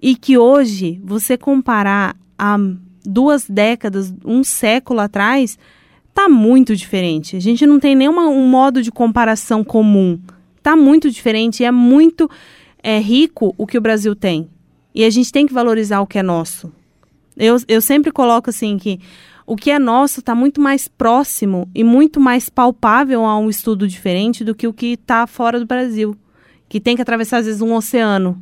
E 0.00 0.14
que 0.14 0.36
hoje, 0.36 1.00
você 1.02 1.36
comparar 1.38 2.14
a 2.38 2.58
duas 3.04 3.48
décadas, 3.48 4.14
um 4.24 4.44
século 4.44 5.00
atrás, 5.00 5.58
tá 6.12 6.28
muito 6.28 6.76
diferente. 6.76 7.36
A 7.36 7.40
gente 7.40 7.66
não 7.66 7.80
tem 7.80 7.96
nenhum 7.96 8.16
um 8.18 8.46
modo 8.48 8.82
de 8.82 8.90
comparação 8.92 9.64
comum. 9.64 10.18
Tá 10.66 10.74
muito 10.74 11.08
diferente 11.08 11.60
e 11.60 11.64
é 11.64 11.70
muito 11.70 12.28
é, 12.82 12.98
rico 12.98 13.54
o 13.56 13.68
que 13.68 13.78
o 13.78 13.80
Brasil 13.80 14.16
tem. 14.16 14.50
E 14.92 15.04
a 15.04 15.10
gente 15.10 15.30
tem 15.30 15.46
que 15.46 15.54
valorizar 15.54 16.00
o 16.00 16.08
que 16.08 16.18
é 16.18 16.24
nosso. 16.24 16.72
Eu, 17.36 17.56
eu 17.68 17.80
sempre 17.80 18.10
coloco 18.10 18.50
assim 18.50 18.76
que 18.76 18.98
o 19.46 19.54
que 19.54 19.70
é 19.70 19.78
nosso 19.78 20.18
está 20.18 20.34
muito 20.34 20.60
mais 20.60 20.88
próximo 20.88 21.70
e 21.72 21.84
muito 21.84 22.18
mais 22.18 22.48
palpável 22.48 23.24
a 23.24 23.38
um 23.38 23.48
estudo 23.48 23.86
diferente 23.86 24.42
do 24.42 24.56
que 24.56 24.66
o 24.66 24.72
que 24.72 24.94
está 24.94 25.24
fora 25.28 25.60
do 25.60 25.66
Brasil, 25.66 26.16
que 26.68 26.80
tem 26.80 26.96
que 26.96 27.02
atravessar 27.02 27.36
às 27.36 27.46
vezes 27.46 27.62
um 27.62 27.72
oceano. 27.72 28.36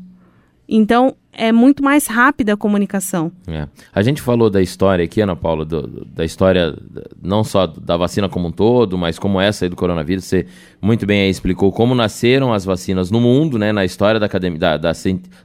Então 0.66 1.14
é 1.36 1.52
muito 1.52 1.82
mais 1.82 2.06
rápida 2.06 2.54
a 2.54 2.56
comunicação. 2.56 3.30
É. 3.46 3.66
A 3.92 4.02
gente 4.02 4.20
falou 4.22 4.48
da 4.50 4.62
história 4.62 5.04
aqui, 5.04 5.20
Ana 5.20 5.34
Paula, 5.36 5.64
do- 5.64 6.04
da 6.06 6.24
história 6.24 6.76
não 7.22 7.42
só 7.44 7.66
da 7.66 7.96
vacina 7.96 8.28
como 8.28 8.48
um 8.48 8.52
todo, 8.52 8.96
mas 8.98 9.18
como 9.18 9.40
essa 9.40 9.64
aí 9.64 9.68
do 9.68 9.76
coronavírus. 9.76 10.24
Você 10.24 10.46
muito 10.80 11.06
bem 11.06 11.28
explicou 11.28 11.70
como 11.72 11.94
nasceram 11.94 12.52
as 12.52 12.64
vacinas 12.64 13.10
no 13.10 13.20
mundo, 13.20 13.58
né, 13.58 13.72
na 13.72 13.84
história 13.84 14.18
da, 14.20 14.26
academia, 14.26 14.58
da, 14.58 14.76
da, 14.76 14.92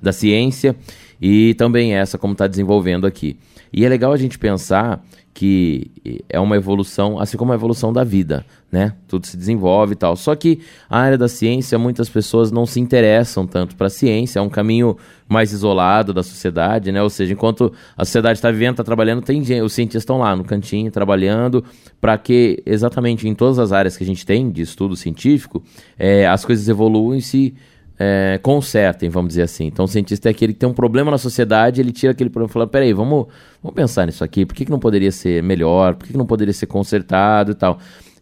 da 0.01 0.11
ciência 0.11 0.75
e 1.21 1.53
também 1.55 1.93
essa 1.93 2.17
como 2.17 2.33
está 2.33 2.47
desenvolvendo 2.47 3.05
aqui. 3.05 3.37
E 3.71 3.85
é 3.85 3.89
legal 3.89 4.11
a 4.11 4.17
gente 4.17 4.39
pensar 4.39 5.03
que 5.39 5.89
é 6.27 6.37
uma 6.37 6.57
evolução, 6.57 7.17
assim 7.17 7.37
como 7.37 7.53
a 7.53 7.55
evolução 7.55 7.93
da 7.93 8.03
vida, 8.03 8.45
né? 8.69 8.93
Tudo 9.07 9.25
se 9.25 9.37
desenvolve 9.37 9.93
e 9.93 9.95
tal. 9.95 10.15
Só 10.17 10.35
que 10.35 10.59
a 10.89 10.99
área 10.99 11.17
da 11.17 11.29
ciência, 11.29 11.79
muitas 11.79 12.09
pessoas 12.09 12.51
não 12.51 12.65
se 12.65 12.79
interessam 12.79 13.47
tanto 13.47 13.73
para 13.75 13.87
a 13.87 13.89
ciência, 13.89 14.39
é 14.39 14.41
um 14.41 14.49
caminho 14.49 14.97
mais 15.29 15.53
isolado 15.53 16.13
da 16.13 16.23
sociedade, 16.23 16.91
né? 16.91 17.01
Ou 17.01 17.09
seja, 17.09 17.31
enquanto 17.31 17.71
a 17.95 18.03
sociedade 18.03 18.39
está 18.39 18.51
vivendo, 18.51 18.71
está 18.71 18.83
trabalhando, 18.83 19.21
tem 19.21 19.41
gente, 19.41 19.61
os 19.61 19.71
cientistas 19.71 20.01
estão 20.01 20.17
lá 20.17 20.35
no 20.35 20.43
cantinho 20.43 20.91
trabalhando 20.91 21.63
para 22.01 22.17
que 22.17 22.61
exatamente 22.65 23.25
em 23.25 23.33
todas 23.33 23.59
as 23.59 23.71
áreas 23.71 23.95
que 23.95 24.03
a 24.03 24.07
gente 24.07 24.25
tem 24.25 24.51
de 24.51 24.63
estudo 24.63 24.93
científico, 24.95 25.63
eh, 25.97 26.27
as 26.27 26.43
coisas 26.43 26.67
evoluem 26.67 27.21
se 27.21 27.53
é, 27.99 28.39
consertem, 28.41 29.09
vamos 29.09 29.29
dizer 29.29 29.41
assim. 29.41 29.65
Então, 29.65 29.83
o 29.83 29.87
cientista 29.87 30.29
é 30.29 30.31
aquele 30.31 30.53
que 30.53 30.59
tem 30.59 30.69
um 30.69 30.73
problema 30.73 31.11
na 31.11 31.17
sociedade, 31.17 31.81
ele 31.81 31.91
tira 31.91 32.13
aquele 32.13 32.29
problema 32.29 32.49
e 32.49 32.53
fala: 32.53 32.65
peraí, 32.65 32.93
vamos, 32.93 33.27
vamos 33.61 33.75
pensar 33.75 34.05
nisso 34.05 34.23
aqui, 34.23 34.45
por 34.45 34.55
que, 34.55 34.63
que 34.63 34.71
não 34.71 34.79
poderia 34.79 35.11
ser 35.11 35.43
melhor, 35.43 35.95
por 35.95 36.05
que, 36.05 36.13
que 36.13 36.17
não 36.17 36.25
poderia 36.25 36.53
ser 36.53 36.67
consertado 36.67 37.51
e 37.51 37.55
tal. 37.55 37.77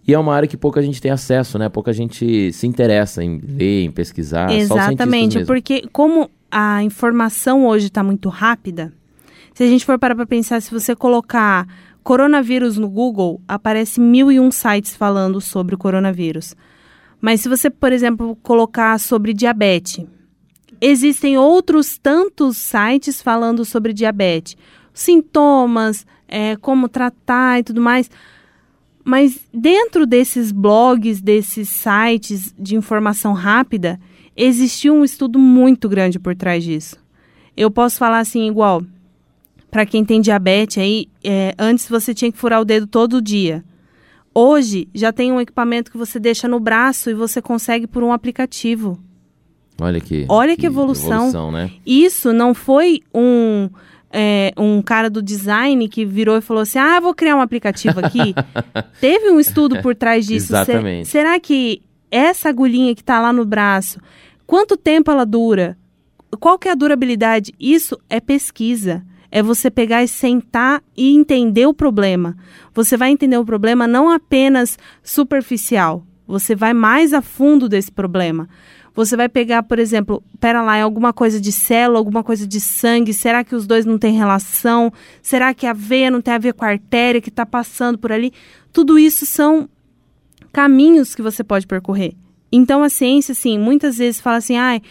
E 0.07 0.13
é 0.13 0.17
uma 0.19 0.33
área 0.33 0.47
que 0.47 0.57
pouca 0.57 0.81
gente 0.81 1.01
tem 1.01 1.11
acesso, 1.11 1.59
né? 1.59 1.69
Pouca 1.69 1.93
gente 1.93 2.51
se 2.53 2.65
interessa 2.65 3.23
em 3.23 3.39
ler, 3.39 3.83
em 3.83 3.91
pesquisar. 3.91 4.49
Exatamente, 4.51 5.45
porque 5.45 5.83
como 5.91 6.29
a 6.49 6.81
informação 6.81 7.67
hoje 7.67 7.87
está 7.87 8.01
muito 8.01 8.29
rápida, 8.29 8.93
se 9.53 9.63
a 9.63 9.67
gente 9.67 9.85
for 9.85 9.99
parar 9.99 10.15
para 10.15 10.25
pensar, 10.25 10.61
se 10.61 10.71
você 10.71 10.95
colocar 10.95 11.67
coronavírus 12.03 12.77
no 12.77 12.89
Google, 12.89 13.41
aparece 13.45 13.99
mil 13.99 14.31
e 14.31 14.39
um 14.39 14.49
sites 14.49 14.95
falando 14.95 15.41
sobre 15.41 15.75
o 15.75 15.77
coronavírus. 15.77 16.55
Mas 17.19 17.41
se 17.41 17.49
você, 17.49 17.69
por 17.69 17.91
exemplo, 17.91 18.37
colocar 18.43 18.99
sobre 18.99 19.33
diabetes, 19.33 20.05
existem 20.79 21.37
outros 21.37 21.97
tantos 21.97 22.57
sites 22.57 23.21
falando 23.21 23.65
sobre 23.65 23.93
diabetes, 23.93 24.55
sintomas, 24.93 26.05
é, 26.27 26.55
como 26.57 26.89
tratar 26.89 27.59
e 27.59 27.63
tudo 27.63 27.81
mais. 27.81 28.09
Mas 29.03 29.39
dentro 29.53 30.05
desses 30.05 30.51
blogs, 30.51 31.21
desses 31.21 31.69
sites 31.69 32.53
de 32.57 32.75
informação 32.75 33.33
rápida, 33.33 33.99
existiu 34.35 34.93
um 34.93 35.03
estudo 35.03 35.39
muito 35.39 35.87
grande 35.87 36.19
por 36.19 36.35
trás 36.35 36.63
disso. 36.63 36.97
Eu 37.55 37.71
posso 37.71 37.97
falar 37.97 38.19
assim, 38.19 38.47
igual, 38.47 38.83
para 39.71 39.85
quem 39.85 40.05
tem 40.05 40.21
diabetes 40.21 40.77
aí, 40.77 41.07
é, 41.23 41.55
antes 41.57 41.89
você 41.89 42.13
tinha 42.13 42.31
que 42.31 42.37
furar 42.37 42.61
o 42.61 42.65
dedo 42.65 42.85
todo 42.85 43.21
dia. 43.21 43.63
Hoje 44.39 44.87
já 44.93 45.11
tem 45.11 45.31
um 45.31 45.41
equipamento 45.41 45.89
que 45.89 45.97
você 45.97 46.19
deixa 46.19 46.47
no 46.47 46.59
braço 46.59 47.09
e 47.09 47.13
você 47.15 47.41
consegue 47.41 47.87
por 47.87 48.03
um 48.03 48.11
aplicativo. 48.11 48.99
Olha 49.81 49.99
que, 49.99 50.27
Olha 50.29 50.55
que 50.55 50.67
evolução. 50.67 51.51
né? 51.51 51.71
Isso 51.83 52.31
não 52.31 52.53
foi 52.53 53.01
um, 53.11 53.67
é, 54.13 54.53
um 54.55 54.79
cara 54.83 55.09
do 55.09 55.23
design 55.23 55.89
que 55.89 56.05
virou 56.05 56.37
e 56.37 56.41
falou 56.41 56.61
assim: 56.61 56.77
ah, 56.77 56.99
vou 56.99 57.15
criar 57.15 57.35
um 57.35 57.41
aplicativo 57.41 57.99
aqui. 57.99 58.35
Teve 59.01 59.31
um 59.31 59.39
estudo 59.39 59.81
por 59.81 59.95
trás 59.95 60.27
disso. 60.27 60.53
Exatamente. 60.53 61.07
será 61.07 61.39
que 61.39 61.81
essa 62.11 62.49
agulhinha 62.49 62.93
que 62.93 63.01
está 63.01 63.19
lá 63.19 63.33
no 63.33 63.43
braço, 63.43 63.99
quanto 64.45 64.77
tempo 64.77 65.09
ela 65.09 65.25
dura? 65.25 65.75
Qual 66.39 66.59
que 66.59 66.67
é 66.67 66.73
a 66.73 66.75
durabilidade? 66.75 67.55
Isso 67.59 67.99
é 68.07 68.19
pesquisa. 68.19 69.03
É 69.31 69.43
você 69.43 69.69
pegar 69.69 70.03
e 70.03 70.07
sentar 70.07 70.81
e 70.95 71.15
entender 71.15 71.65
o 71.65 71.73
problema. 71.73 72.35
Você 72.73 72.95
vai 72.95 73.09
entender 73.09 73.37
o 73.37 73.45
problema 73.45 73.87
não 73.87 74.09
apenas 74.09 74.77
superficial. 75.03 76.05
Você 76.27 76.55
vai 76.55 76.73
mais 76.73 77.13
a 77.13 77.21
fundo 77.21 77.69
desse 77.69 77.91
problema. 77.91 78.49
Você 78.97 79.15
vai 79.15 79.29
pegar, 79.29 79.61
por 79.61 79.77
exemplo, 79.77 80.23
pera 80.39 80.61
lá, 80.63 80.75
é 80.75 80.81
alguma 80.81 81.13
coisa 81.13 81.39
de 81.39 81.51
célula, 81.51 81.99
alguma 81.99 82.23
coisa 82.23 82.47
de 82.47 82.59
sangue, 82.59 83.13
será 83.13 83.43
que 83.43 83.53
os 83.53 83.67
dois 83.67 83.85
não 83.85 83.99
têm 83.99 84.15
relação? 84.15 84.91
Será 85.21 85.53
que 85.53 85.67
a 85.67 85.73
veia 85.73 86.09
não 86.09 86.19
tem 86.19 86.33
a 86.33 86.39
ver 86.39 86.53
com 86.53 86.65
a 86.65 86.69
artéria 86.69 87.21
que 87.21 87.29
está 87.29 87.45
passando 87.45 87.99
por 87.99 88.11
ali? 88.11 88.33
Tudo 88.73 88.97
isso 88.97 89.23
são 89.23 89.69
caminhos 90.51 91.13
que 91.13 91.21
você 91.21 91.43
pode 91.43 91.67
percorrer. 91.67 92.15
Então 92.51 92.81
a 92.81 92.89
ciência, 92.89 93.33
assim, 93.33 93.59
muitas 93.59 93.97
vezes 93.97 94.19
fala 94.19 94.37
assim, 94.37 94.57
ah, 94.57 94.81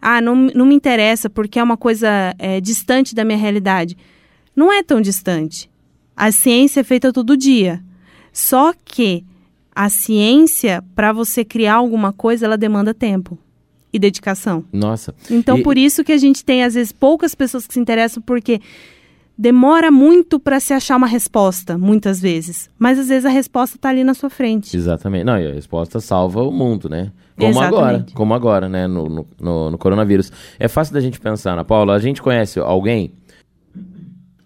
ah 0.00 0.20
não, 0.20 0.34
não 0.54 0.66
me 0.66 0.74
interessa 0.74 1.28
porque 1.28 1.58
é 1.58 1.62
uma 1.62 1.76
coisa 1.76 2.08
é, 2.38 2.60
distante 2.60 3.14
da 3.14 3.24
minha 3.24 3.38
realidade. 3.38 3.96
Não 4.54 4.72
é 4.72 4.82
tão 4.82 5.00
distante. 5.00 5.70
A 6.16 6.32
ciência 6.32 6.80
é 6.80 6.84
feita 6.84 7.12
todo 7.12 7.36
dia. 7.36 7.82
Só 8.32 8.72
que 8.84 9.24
a 9.74 9.88
ciência, 9.88 10.82
para 10.94 11.12
você 11.12 11.44
criar 11.44 11.74
alguma 11.74 12.12
coisa, 12.12 12.46
ela 12.46 12.56
demanda 12.58 12.92
tempo 12.92 13.38
e 13.92 13.98
dedicação. 13.98 14.64
Nossa. 14.72 15.14
Então, 15.30 15.58
E- 15.58 15.62
por 15.62 15.78
isso 15.78 16.02
que 16.04 16.12
a 16.12 16.18
gente 16.18 16.44
tem, 16.44 16.62
às 16.64 16.74
vezes, 16.74 16.92
poucas 16.92 17.34
pessoas 17.34 17.66
que 17.66 17.74
se 17.74 17.80
interessam, 17.80 18.22
porque 18.22 18.60
demora 19.38 19.90
muito 19.90 20.40
para 20.40 20.58
se 20.58 20.72
achar 20.74 20.96
uma 20.96 21.06
resposta, 21.06 21.78
muitas 21.78 22.20
vezes. 22.20 22.68
Mas, 22.76 22.98
às 22.98 23.06
vezes, 23.08 23.24
a 23.24 23.28
resposta 23.30 23.76
está 23.76 23.88
ali 23.90 24.02
na 24.02 24.12
sua 24.14 24.28
frente. 24.28 24.76
Exatamente. 24.76 25.24
Não, 25.24 25.38
e 25.38 25.46
a 25.46 25.54
resposta 25.54 26.00
salva 26.00 26.42
o 26.42 26.50
mundo, 26.50 26.88
né? 26.88 27.12
Como 27.36 27.50
Exatamente. 27.50 27.76
agora, 27.76 28.06
como 28.14 28.34
agora, 28.34 28.68
né? 28.68 28.86
No, 28.88 29.08
no, 29.08 29.26
no- 29.40 29.70
no 29.70 29.78
coronavírus. 29.78 30.32
É 30.58 30.66
fácil 30.66 30.92
da 30.92 31.00
gente 31.00 31.20
pensar, 31.20 31.52
Ana 31.52 31.64
Paula. 31.64 31.94
A 31.94 31.98
gente 32.00 32.20
conhece 32.20 32.58
alguém, 32.58 33.12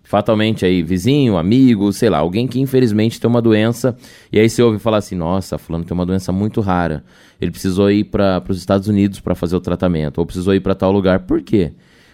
fatalmente 0.05 0.66
aí, 0.66 0.82
vizinho, 0.82 1.38
amigo, 1.38 1.90
sei 1.93 2.11
lá, 2.11 2.18
alguém 2.18 2.47
que 2.47 2.61
infelizmente 2.61 3.18
tem 3.18 3.28
uma 3.30 3.40
doença, 3.40 3.97
e 4.30 4.38
aí 4.38 4.49
você 4.49 4.62
ouve 4.62 4.78
falar 4.78 4.99
assim: 4.99 5.14
nossa, 5.14 5.57
fulano 5.57 5.84
tem 5.84 5.95
uma 5.95 6.05
doença 6.05 6.30
muito 6.32 6.61
rara. 6.61 7.03
Ele 7.40 7.51
precisou 7.51 7.90
ir 7.90 8.05
para 8.05 8.43
os 8.49 8.59
Estados 8.59 8.88
Unidos 8.88 9.20
para 9.20 9.34
fazer 9.34 9.57
o 9.57 9.61
tratamento, 9.61 10.18
ou 10.18 10.26
precisou 10.26 10.55
ir 10.55 10.61
para 10.61 10.74
tal 10.74 10.93
lugar. 10.93 11.20
Por 11.20 11.40
quê? 11.43 11.72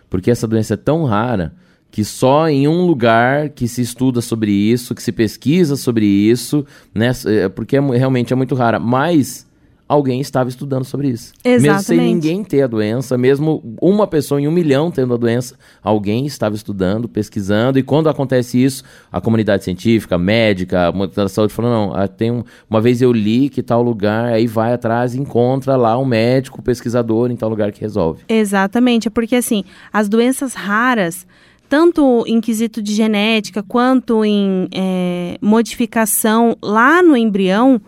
Porque 0.09 0.31
essa 0.31 0.47
doença 0.47 0.75
é 0.75 0.77
tão 0.77 1.05
rara 1.05 1.53
que 1.91 2.05
só 2.05 2.49
em 2.49 2.69
um 2.69 2.87
lugar 2.87 3.51
que 3.51 3.67
se 3.67 3.83
estuda 3.83 4.21
sobre 4.21 4.51
isso, 4.53 4.95
que 4.95 5.03
se 5.03 5.13
pesquisa 5.13 5.77
sobre 5.77 6.07
isso, 6.07 6.65
né? 6.95 7.11
É, 7.27 7.49
porque 7.49 7.77
é, 7.77 7.81
realmente 7.81 8.33
é 8.33 8.37
muito 8.37 8.55
rara. 8.55 8.79
Mas 8.79 9.49
alguém 9.89 10.21
estava 10.21 10.51
estudando 10.51 10.85
sobre 10.85 11.09
isso. 11.09 11.33
Exatamente. 11.43 11.63
Mesmo 11.63 11.83
sem 11.83 11.99
ninguém 11.99 12.45
ter 12.45 12.63
a 12.63 12.67
doença, 12.67 13.17
mesmo 13.17 13.63
uma 13.81 14.07
pessoa 14.07 14.41
em 14.41 14.47
um 14.47 14.51
milhão 14.51 14.91
tendo 14.91 15.15
a 15.15 15.17
doença, 15.17 15.57
alguém 15.83 16.27
estava 16.27 16.55
estudando, 16.55 17.09
pesquisando, 17.09 17.79
e 17.79 17.83
quando 17.83 18.09
acontece 18.09 18.63
isso, 18.63 18.85
a 19.11 19.21
comunidade 19.21 19.65
científica, 19.65 20.19
médica, 20.19 20.89
a 20.89 21.07
da 21.07 21.29
saúde 21.29 21.55
falou, 21.55 21.71
não, 21.71 21.95
ah, 21.95 22.07
tem 22.07 22.31
um, 22.31 22.45
uma 22.69 22.81
vez 22.81 23.01
eu 23.01 23.11
li 23.11 23.49
que 23.49 23.63
tal 23.63 23.83
lugar, 23.83 24.27
aí 24.27 24.47
vai 24.47 24.75
atrás 24.75 25.15
e 25.15 25.19
encontra 25.21 25.75
lá 25.75 25.99
um 25.99 26.05
médico, 26.05 26.61
um 26.61 26.63
pesquisador 26.63 27.31
em 27.31 27.37
tal 27.37 27.49
lugar 27.49 27.73
que 27.73 27.81
resolve. 27.81 28.25
Exatamente, 28.29 29.09
porque 29.09 29.37
assim, 29.37 29.65
as 29.91 30.09
doenças 30.09 30.53
raras 30.53 31.27
tanto 31.69 32.25
em 32.27 32.41
quesito 32.41 32.83
de 32.83 32.95
genética 32.95 33.63
quanto 33.63 34.25
em 34.25 34.69
é, 34.73 35.37
modificação 35.41 36.57
lá 36.63 37.03
no 37.03 37.17
embrião, 37.17 37.81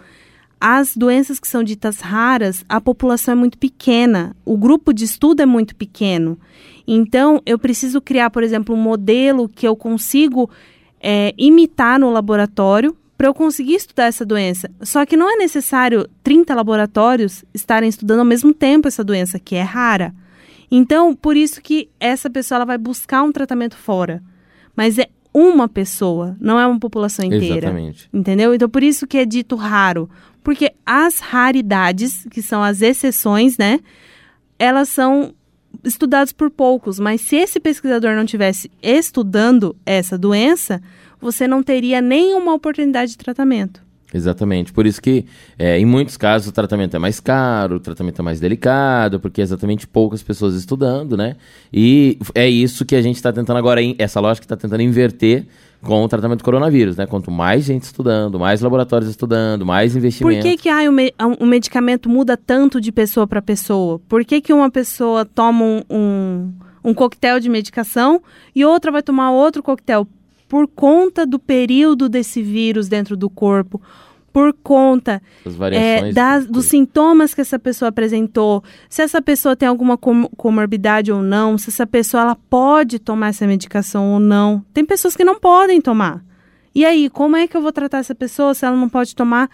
as 0.60 0.94
doenças 0.94 1.40
que 1.40 1.48
são 1.48 1.64
ditas 1.64 2.00
raras, 2.00 2.64
a 2.68 2.80
população 2.80 3.32
é 3.32 3.34
muito 3.34 3.56
pequena, 3.56 4.36
o 4.44 4.58
grupo 4.58 4.92
de 4.92 5.04
estudo 5.04 5.40
é 5.40 5.46
muito 5.46 5.74
pequeno. 5.74 6.38
Então, 6.86 7.40
eu 7.46 7.58
preciso 7.58 8.00
criar, 8.00 8.30
por 8.30 8.42
exemplo, 8.42 8.74
um 8.74 8.78
modelo 8.78 9.48
que 9.48 9.66
eu 9.66 9.74
consigo 9.74 10.50
é, 11.00 11.32
imitar 11.38 11.98
no 11.98 12.10
laboratório 12.10 12.94
para 13.16 13.28
eu 13.28 13.34
conseguir 13.34 13.74
estudar 13.74 14.04
essa 14.04 14.24
doença. 14.24 14.70
Só 14.82 15.06
que 15.06 15.16
não 15.16 15.30
é 15.30 15.36
necessário 15.36 16.08
30 16.22 16.54
laboratórios 16.54 17.44
estarem 17.54 17.88
estudando 17.88 18.20
ao 18.20 18.24
mesmo 18.24 18.52
tempo 18.52 18.88
essa 18.88 19.04
doença, 19.04 19.38
que 19.38 19.54
é 19.54 19.62
rara. 19.62 20.14
Então, 20.70 21.14
por 21.14 21.36
isso 21.36 21.60
que 21.60 21.88
essa 21.98 22.30
pessoa 22.30 22.58
ela 22.58 22.64
vai 22.64 22.78
buscar 22.78 23.22
um 23.22 23.32
tratamento 23.32 23.76
fora. 23.76 24.22
Mas 24.76 24.98
é 24.98 25.08
uma 25.32 25.68
pessoa, 25.68 26.36
não 26.40 26.58
é 26.58 26.66
uma 26.66 26.78
população 26.78 27.24
inteira. 27.24 27.68
Exatamente. 27.68 28.08
Entendeu? 28.12 28.54
Então, 28.54 28.68
por 28.68 28.82
isso 28.82 29.06
que 29.06 29.18
é 29.18 29.24
dito 29.24 29.56
raro. 29.56 30.08
Porque 30.42 30.72
as 30.86 31.18
raridades, 31.20 32.26
que 32.30 32.40
são 32.40 32.62
as 32.62 32.80
exceções, 32.82 33.58
né? 33.58 33.80
Elas 34.58 34.88
são 34.88 35.34
estudadas 35.84 36.32
por 36.32 36.50
poucos, 36.50 36.98
mas 36.98 37.20
se 37.20 37.36
esse 37.36 37.60
pesquisador 37.60 38.14
não 38.14 38.24
tivesse 38.24 38.70
estudando 38.82 39.76
essa 39.84 40.18
doença, 40.18 40.82
você 41.20 41.46
não 41.46 41.62
teria 41.62 42.00
nenhuma 42.00 42.54
oportunidade 42.54 43.12
de 43.12 43.18
tratamento. 43.18 43.82
Exatamente. 44.12 44.72
Por 44.72 44.86
isso 44.86 45.00
que, 45.00 45.24
é, 45.58 45.78
em 45.78 45.84
muitos 45.84 46.16
casos, 46.16 46.48
o 46.48 46.52
tratamento 46.52 46.96
é 46.96 46.98
mais 46.98 47.20
caro, 47.20 47.76
o 47.76 47.80
tratamento 47.80 48.20
é 48.20 48.24
mais 48.24 48.40
delicado, 48.40 49.20
porque 49.20 49.40
é 49.40 49.44
exatamente 49.44 49.86
poucas 49.86 50.22
pessoas 50.22 50.54
estudando, 50.54 51.16
né? 51.16 51.36
E 51.72 52.18
é 52.34 52.48
isso 52.48 52.84
que 52.84 52.96
a 52.96 53.02
gente 53.02 53.16
está 53.16 53.32
tentando 53.32 53.56
agora, 53.56 53.80
essa 53.98 54.20
lógica 54.20 54.44
está 54.44 54.56
tentando 54.56 54.82
inverter 54.82 55.46
com 55.82 56.04
o 56.04 56.08
tratamento 56.08 56.40
do 56.40 56.44
coronavírus, 56.44 56.96
né? 56.96 57.06
Quanto 57.06 57.30
mais 57.30 57.64
gente 57.64 57.84
estudando, 57.84 58.38
mais 58.38 58.60
laboratórios 58.60 59.08
estudando, 59.08 59.64
mais 59.64 59.96
investimento. 59.96 60.42
Por 60.42 60.50
que, 60.50 60.56
que 60.56 60.68
ai, 60.68 60.88
o, 60.88 60.92
me 60.92 61.12
o 61.38 61.46
medicamento 61.46 62.08
muda 62.08 62.36
tanto 62.36 62.80
de 62.80 62.92
pessoa 62.92 63.26
para 63.26 63.40
pessoa? 63.40 63.98
Por 64.08 64.24
que, 64.24 64.40
que 64.40 64.52
uma 64.52 64.70
pessoa 64.70 65.24
toma 65.24 65.64
um, 65.64 65.82
um, 65.88 66.52
um 66.84 66.94
coquetel 66.94 67.40
de 67.40 67.48
medicação 67.48 68.20
e 68.54 68.64
outra 68.64 68.92
vai 68.92 69.02
tomar 69.02 69.30
outro 69.30 69.62
coquetel? 69.62 70.06
Por 70.50 70.66
conta 70.66 71.24
do 71.24 71.38
período 71.38 72.08
desse 72.08 72.42
vírus 72.42 72.88
dentro 72.88 73.16
do 73.16 73.30
corpo 73.30 73.80
por 74.32 74.52
conta 74.52 75.22
é, 75.72 76.12
das, 76.12 76.46
dos 76.46 76.66
sintomas 76.66 77.34
que 77.34 77.40
essa 77.40 77.58
pessoa 77.58 77.88
apresentou, 77.88 78.62
se 78.88 79.02
essa 79.02 79.20
pessoa 79.20 79.56
tem 79.56 79.68
alguma 79.68 79.96
com 79.96 80.28
comorbidade 80.36 81.10
ou 81.10 81.22
não, 81.22 81.58
se 81.58 81.70
essa 81.70 81.86
pessoa 81.86 82.22
ela 82.22 82.36
pode 82.48 82.98
tomar 82.98 83.28
essa 83.28 83.46
medicação 83.46 84.12
ou 84.12 84.20
não. 84.20 84.64
Tem 84.72 84.84
pessoas 84.84 85.16
que 85.16 85.24
não 85.24 85.38
podem 85.38 85.80
tomar. 85.80 86.24
E 86.74 86.84
aí, 86.84 87.10
como 87.10 87.36
é 87.36 87.48
que 87.48 87.56
eu 87.56 87.62
vou 87.62 87.72
tratar 87.72 87.98
essa 87.98 88.14
pessoa 88.14 88.54
se 88.54 88.64
ela 88.64 88.76
não 88.76 88.88
pode 88.88 89.14
tomar 89.14 89.50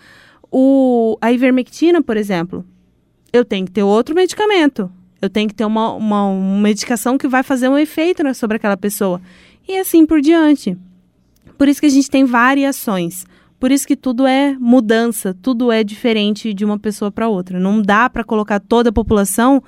o, 0.51 1.17
a 1.21 1.33
ivermectina, 1.33 2.03
por 2.03 2.17
exemplo? 2.17 2.65
Eu 3.33 3.45
tenho 3.45 3.67
que 3.67 3.73
ter 3.73 3.83
outro 3.83 4.15
medicamento. 4.15 4.91
Eu 5.21 5.31
tenho 5.31 5.49
que 5.49 5.55
ter 5.55 5.65
uma, 5.65 5.95
uma, 5.95 6.29
uma 6.29 6.61
medicação 6.61 7.17
que 7.17 7.27
vai 7.27 7.43
fazer 7.43 7.69
um 7.69 7.79
efeito 7.79 8.23
né, 8.23 8.35
sobre 8.35 8.59
aquela 8.59 8.77
pessoa. 8.77 9.21
E 9.67 9.79
assim 9.79 10.05
por 10.05 10.21
diante. 10.21 10.77
Por 11.57 11.69
isso 11.69 11.81
que 11.81 11.87
a 11.87 11.91
gente 11.91 12.11
tem 12.11 12.25
variações. 12.25 13.25
Por 13.59 13.73
isso 13.73 13.87
que 13.87 13.97
tudo 13.97 14.27
é 14.27 14.55
mudança, 14.61 15.35
tudo 15.41 15.73
é 15.73 15.83
diferente 15.83 16.53
de 16.53 16.65
uma 16.65 16.79
pessoa 16.79 17.11
para 17.11 17.29
outra. 17.29 17.59
Não 17.59 17.81
dá 17.81 18.09
para 18.11 18.23
colocar 18.23 18.61
toda 18.61 18.91
a 18.91 18.93
população 18.93 19.63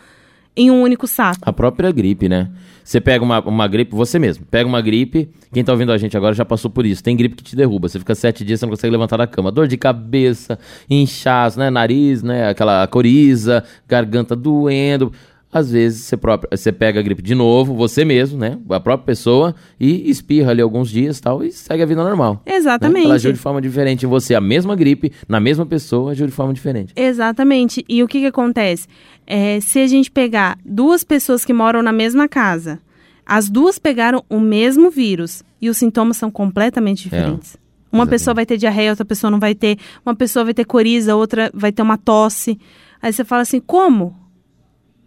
em 0.55 0.71
um 0.71 0.83
único 0.83 1.07
saco. 1.07 1.39
A 1.43 1.53
própria 1.53 1.91
gripe, 1.91 2.29
né? 2.29 2.51
Você 2.85 3.01
pega 3.01 3.25
uma, 3.25 3.41
uma 3.41 3.69
gripe, 3.69 3.95
você 3.95 4.19
mesmo, 4.19 4.45
pega 4.51 4.69
uma 4.69 4.81
gripe, 4.81 5.31
quem 5.53 5.63
tá 5.63 5.73
ouvindo 5.73 5.93
a 5.93 5.99
gente 5.99 6.17
agora 6.17 6.35
já 6.35 6.45
passou 6.45 6.71
por 6.71 6.85
isso. 6.85 7.03
Tem 7.03 7.17
gripe 7.17 7.37
que 7.37 7.45
te 7.45 7.55
derruba, 7.55 7.89
você 7.89 7.99
fica 7.99 8.15
sete 8.15 8.45
dias, 8.45 8.59
você 8.59 8.67
não 8.67 8.71
consegue 8.71 8.91
levantar 8.91 9.19
da 9.19 9.27
cama. 9.27 9.53
Dor 9.53 9.69
de 9.69 9.77
cabeça, 9.77 10.59
inchaço, 10.91 11.59
né? 11.59 11.71
Nariz, 11.71 12.23
né? 12.23 12.49
Aquela 12.49 12.87
coriza, 12.87 13.63
garganta 13.87 14.35
doendo 14.35 15.13
às 15.53 15.71
vezes 15.71 16.05
você, 16.05 16.17
próprio, 16.17 16.49
você 16.57 16.71
pega 16.71 17.01
a 17.01 17.03
gripe 17.03 17.23
de 17.23 17.35
novo, 17.35 17.75
você 17.75 18.05
mesmo, 18.05 18.39
né? 18.39 18.59
A 18.69 18.81
própria 18.81 19.07
pessoa, 19.07 19.55
e 19.81 20.09
espirra 20.11 20.51
ali 20.51 20.61
alguns 20.61 20.91
dias 20.91 21.21
tal, 21.21 21.43
e 21.43 21.51
segue 21.51 21.83
a 21.83 21.87
vida 21.87 22.05
normal. 22.05 22.43
Exatamente. 22.45 23.01
Né? 23.01 23.05
Ela 23.07 23.15
agiu 23.15 23.33
de 23.33 23.39
forma 23.39 23.61
diferente 23.61 24.05
em 24.05 24.09
você. 24.09 24.35
A 24.35 24.41
mesma 24.41 24.77
gripe, 24.77 25.11
na 25.27 25.41
mesma 25.41 25.65
pessoa, 25.65 26.13
agiu 26.13 26.27
de 26.27 26.33
forma 26.33 26.53
diferente. 26.53 26.93
Exatamente. 26.95 27.85
E 27.89 28.03
o 28.03 28.09
que, 28.09 28.21
que 28.21 28.27
acontece? 28.27 28.87
É, 29.27 29.59
se 29.61 29.79
a 29.79 29.87
gente 29.87 30.11
pegar 30.11 30.59
duas 30.65 31.03
pessoas 31.03 31.45
que 31.45 31.53
moram 31.53 31.83
na 31.83 31.93
mesma 31.93 32.29
casa, 32.29 32.79
as 33.25 33.49
duas 33.49 33.79
pegaram 33.79 34.25
o 34.29 34.41
mesmo 34.41 34.91
vírus 34.91 35.43
e 35.61 35.71
os 35.71 35.79
sintomas 35.79 36.19
são 36.19 36.31
completamente 36.31 37.01
é, 37.01 37.11
diferentes. 37.11 37.55
É. 37.55 37.59
Uma 37.91 38.03
Exatamente. 38.03 38.11
pessoa 38.11 38.35
vai 38.35 38.47
ter 38.47 38.59
diarreia, 38.59 38.91
outra 38.91 39.05
pessoa 39.05 39.31
não 39.31 39.41
vai 39.41 39.55
ter. 39.55 39.79
Uma 40.05 40.15
pessoa 40.15 40.45
vai 40.45 40.53
ter 40.53 40.67
coriza, 40.67 41.17
outra 41.17 41.51
vai 41.55 41.73
ter 41.73 41.81
uma 41.81 41.97
tosse. 41.97 42.59
Aí 43.01 43.13
você 43.13 43.25
fala 43.25 43.43
assim, 43.43 43.61
como? 43.61 44.15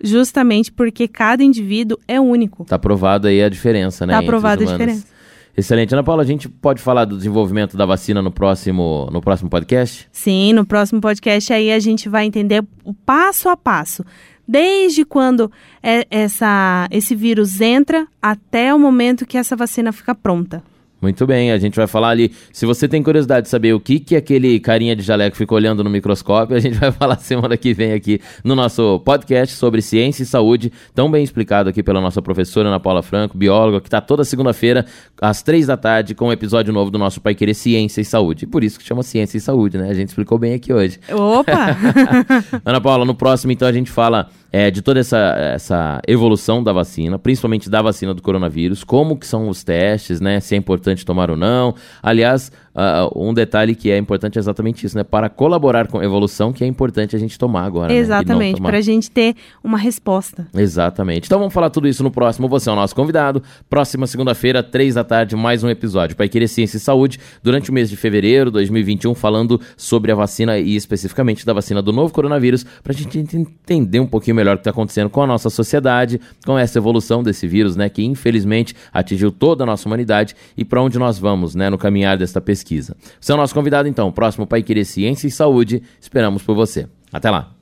Justamente 0.03 0.71
porque 0.71 1.07
cada 1.07 1.43
indivíduo 1.43 1.97
é 2.07 2.19
único. 2.19 2.63
Está 2.63 2.79
provado 2.79 3.27
aí 3.27 3.41
a 3.41 3.49
diferença, 3.49 4.05
né? 4.05 4.13
Está 4.13 4.25
provada 4.25 4.63
a 4.63 4.67
diferença. 4.67 5.07
Excelente. 5.55 5.93
Ana 5.93 6.03
Paula, 6.03 6.23
a 6.23 6.25
gente 6.25 6.47
pode 6.47 6.81
falar 6.81 7.05
do 7.05 7.17
desenvolvimento 7.17 7.75
da 7.75 7.85
vacina 7.85 8.21
no 8.21 8.31
próximo, 8.31 9.09
no 9.11 9.21
próximo 9.21 9.49
podcast? 9.49 10.07
Sim, 10.11 10.53
no 10.53 10.65
próximo 10.65 11.01
podcast 11.01 11.51
aí 11.51 11.71
a 11.71 11.79
gente 11.79 12.07
vai 12.07 12.25
entender 12.25 12.63
o 12.83 12.93
passo 12.93 13.49
a 13.49 13.57
passo. 13.57 14.05
Desde 14.47 15.05
quando 15.05 15.51
é, 15.83 16.05
essa, 16.09 16.87
esse 16.89 17.15
vírus 17.15 17.61
entra 17.61 18.07
até 18.21 18.73
o 18.73 18.79
momento 18.79 19.25
que 19.25 19.37
essa 19.37 19.55
vacina 19.55 19.91
fica 19.91 20.15
pronta. 20.15 20.63
Muito 21.01 21.25
bem, 21.25 21.51
a 21.51 21.57
gente 21.57 21.75
vai 21.75 21.87
falar 21.87 22.09
ali. 22.09 22.31
Se 22.53 22.65
você 22.65 22.87
tem 22.87 23.01
curiosidade 23.01 23.45
de 23.45 23.49
saber 23.49 23.73
o 23.73 23.79
que, 23.79 23.99
que 23.99 24.15
aquele 24.15 24.59
carinha 24.59 24.95
de 24.95 25.01
jaleco 25.01 25.35
ficou 25.35 25.55
olhando 25.57 25.83
no 25.83 25.89
microscópio, 25.89 26.55
a 26.57 26.59
gente 26.59 26.77
vai 26.77 26.91
falar 26.91 27.17
semana 27.17 27.57
que 27.57 27.73
vem 27.73 27.93
aqui 27.93 28.21
no 28.43 28.55
nosso 28.55 28.99
podcast 28.99 29.55
sobre 29.55 29.81
ciência 29.81 30.21
e 30.21 30.25
saúde, 30.25 30.71
tão 30.93 31.09
bem 31.09 31.23
explicado 31.23 31.69
aqui 31.69 31.81
pela 31.81 31.99
nossa 31.99 32.21
professora 32.21 32.69
Ana 32.69 32.79
Paula 32.79 33.01
Franco, 33.01 33.35
bióloga, 33.35 33.81
que 33.81 33.87
está 33.87 33.99
toda 33.99 34.23
segunda-feira, 34.23 34.85
às 35.19 35.41
três 35.41 35.67
da 35.67 35.75
tarde, 35.75 36.13
com 36.13 36.27
um 36.27 36.31
episódio 36.31 36.71
novo 36.71 36.91
do 36.91 36.99
nosso 36.99 37.19
Pai 37.19 37.33
Querer 37.33 37.55
Ciência 37.55 38.01
e 38.01 38.05
Saúde. 38.05 38.45
E 38.45 38.47
por 38.47 38.63
isso 38.63 38.77
que 38.77 38.85
chama 38.85 39.01
Ciência 39.01 39.37
e 39.37 39.41
Saúde, 39.41 39.79
né? 39.79 39.89
A 39.89 39.93
gente 39.95 40.09
explicou 40.09 40.37
bem 40.37 40.53
aqui 40.53 40.71
hoje. 40.71 40.99
Opa! 41.11 41.77
Ana 42.63 42.79
Paula, 42.79 43.05
no 43.05 43.15
próximo, 43.15 43.51
então, 43.51 43.67
a 43.67 43.71
gente 43.71 43.89
fala 43.89 44.29
é, 44.51 44.69
de 44.69 44.81
toda 44.81 44.99
essa, 44.99 45.17
essa 45.37 46.01
evolução 46.07 46.61
da 46.63 46.73
vacina, 46.73 47.17
principalmente 47.17 47.69
da 47.69 47.81
vacina 47.81 48.13
do 48.13 48.21
coronavírus, 48.21 48.83
como 48.83 49.17
que 49.17 49.25
são 49.25 49.47
os 49.47 49.63
testes, 49.63 50.19
né? 50.19 50.39
Se 50.39 50.55
é 50.55 50.57
importante 50.57 51.05
tomar 51.05 51.31
ou 51.31 51.37
não. 51.37 51.73
Aliás, 52.03 52.51
Uh, 52.73 53.27
um 53.29 53.33
detalhe 53.33 53.75
que 53.75 53.91
é 53.91 53.97
importante 53.97 54.37
é 54.37 54.39
exatamente 54.39 54.85
isso, 54.85 54.97
né? 54.97 55.03
Para 55.03 55.29
colaborar 55.29 55.87
com 55.87 55.99
a 55.99 56.05
evolução, 56.05 56.53
que 56.53 56.63
é 56.63 56.67
importante 56.67 57.15
a 57.15 57.19
gente 57.19 57.37
tomar 57.37 57.65
agora. 57.65 57.89
Né? 57.89 57.99
Exatamente, 57.99 58.61
né? 58.61 58.67
para 58.67 58.77
a 58.77 58.81
gente 58.81 59.11
ter 59.11 59.35
uma 59.61 59.77
resposta. 59.77 60.47
Exatamente. 60.55 61.25
Então 61.25 61.37
vamos 61.37 61.53
falar 61.53 61.69
tudo 61.69 61.87
isso 61.87 62.01
no 62.01 62.09
próximo. 62.09 62.47
Você 62.47 62.69
é 62.69 62.73
o 62.73 62.75
nosso 62.75 62.95
convidado. 62.95 63.43
Próxima 63.69 64.07
segunda-feira, 64.07 64.63
três 64.63 64.95
da 64.95 65.03
tarde, 65.03 65.35
mais 65.35 65.63
um 65.63 65.69
episódio. 65.69 66.15
Para 66.15 66.27
Querer 66.29 66.47
Ciência 66.47 66.77
e 66.77 66.79
Saúde, 66.79 67.19
durante 67.43 67.69
o 67.69 67.73
mês 67.73 67.89
de 67.89 67.97
fevereiro 67.97 68.49
de 68.49 68.53
2021, 68.53 69.13
falando 69.15 69.59
sobre 69.75 70.11
a 70.11 70.15
vacina 70.15 70.57
e 70.57 70.75
especificamente 70.75 71.45
da 71.45 71.53
vacina 71.53 71.81
do 71.81 71.91
novo 71.91 72.13
coronavírus, 72.13 72.63
para 72.81 72.93
a 72.93 72.95
gente 72.95 73.19
entender 73.19 73.99
um 73.99 74.07
pouquinho 74.07 74.35
melhor 74.35 74.55
o 74.55 74.57
que 74.57 74.61
está 74.61 74.71
acontecendo 74.71 75.09
com 75.09 75.21
a 75.21 75.27
nossa 75.27 75.49
sociedade, 75.49 76.21
com 76.45 76.57
essa 76.57 76.79
evolução 76.79 77.21
desse 77.21 77.47
vírus, 77.47 77.75
né? 77.75 77.89
Que 77.89 78.03
infelizmente 78.03 78.73
atingiu 78.93 79.29
toda 79.29 79.63
a 79.63 79.67
nossa 79.67 79.89
humanidade 79.89 80.35
e 80.55 80.63
para 80.63 80.81
onde 80.81 80.97
nós 80.97 81.19
vamos, 81.19 81.53
né? 81.53 81.69
No 81.69 81.77
caminhar 81.77 82.17
desta 82.17 82.39
pesquisa 82.39 82.60
pesquisa. 82.61 82.95
Você 83.19 83.31
é 83.31 83.35
o 83.35 83.37
nosso 83.37 83.53
convidado, 83.53 83.87
então. 83.87 84.11
Próximo 84.11 84.47
Pai 84.47 84.61
Querer 84.61 84.85
Ciência 84.85 85.27
e 85.27 85.31
Saúde. 85.31 85.81
Esperamos 85.99 86.43
por 86.43 86.55
você. 86.55 86.87
Até 87.11 87.29
lá. 87.29 87.60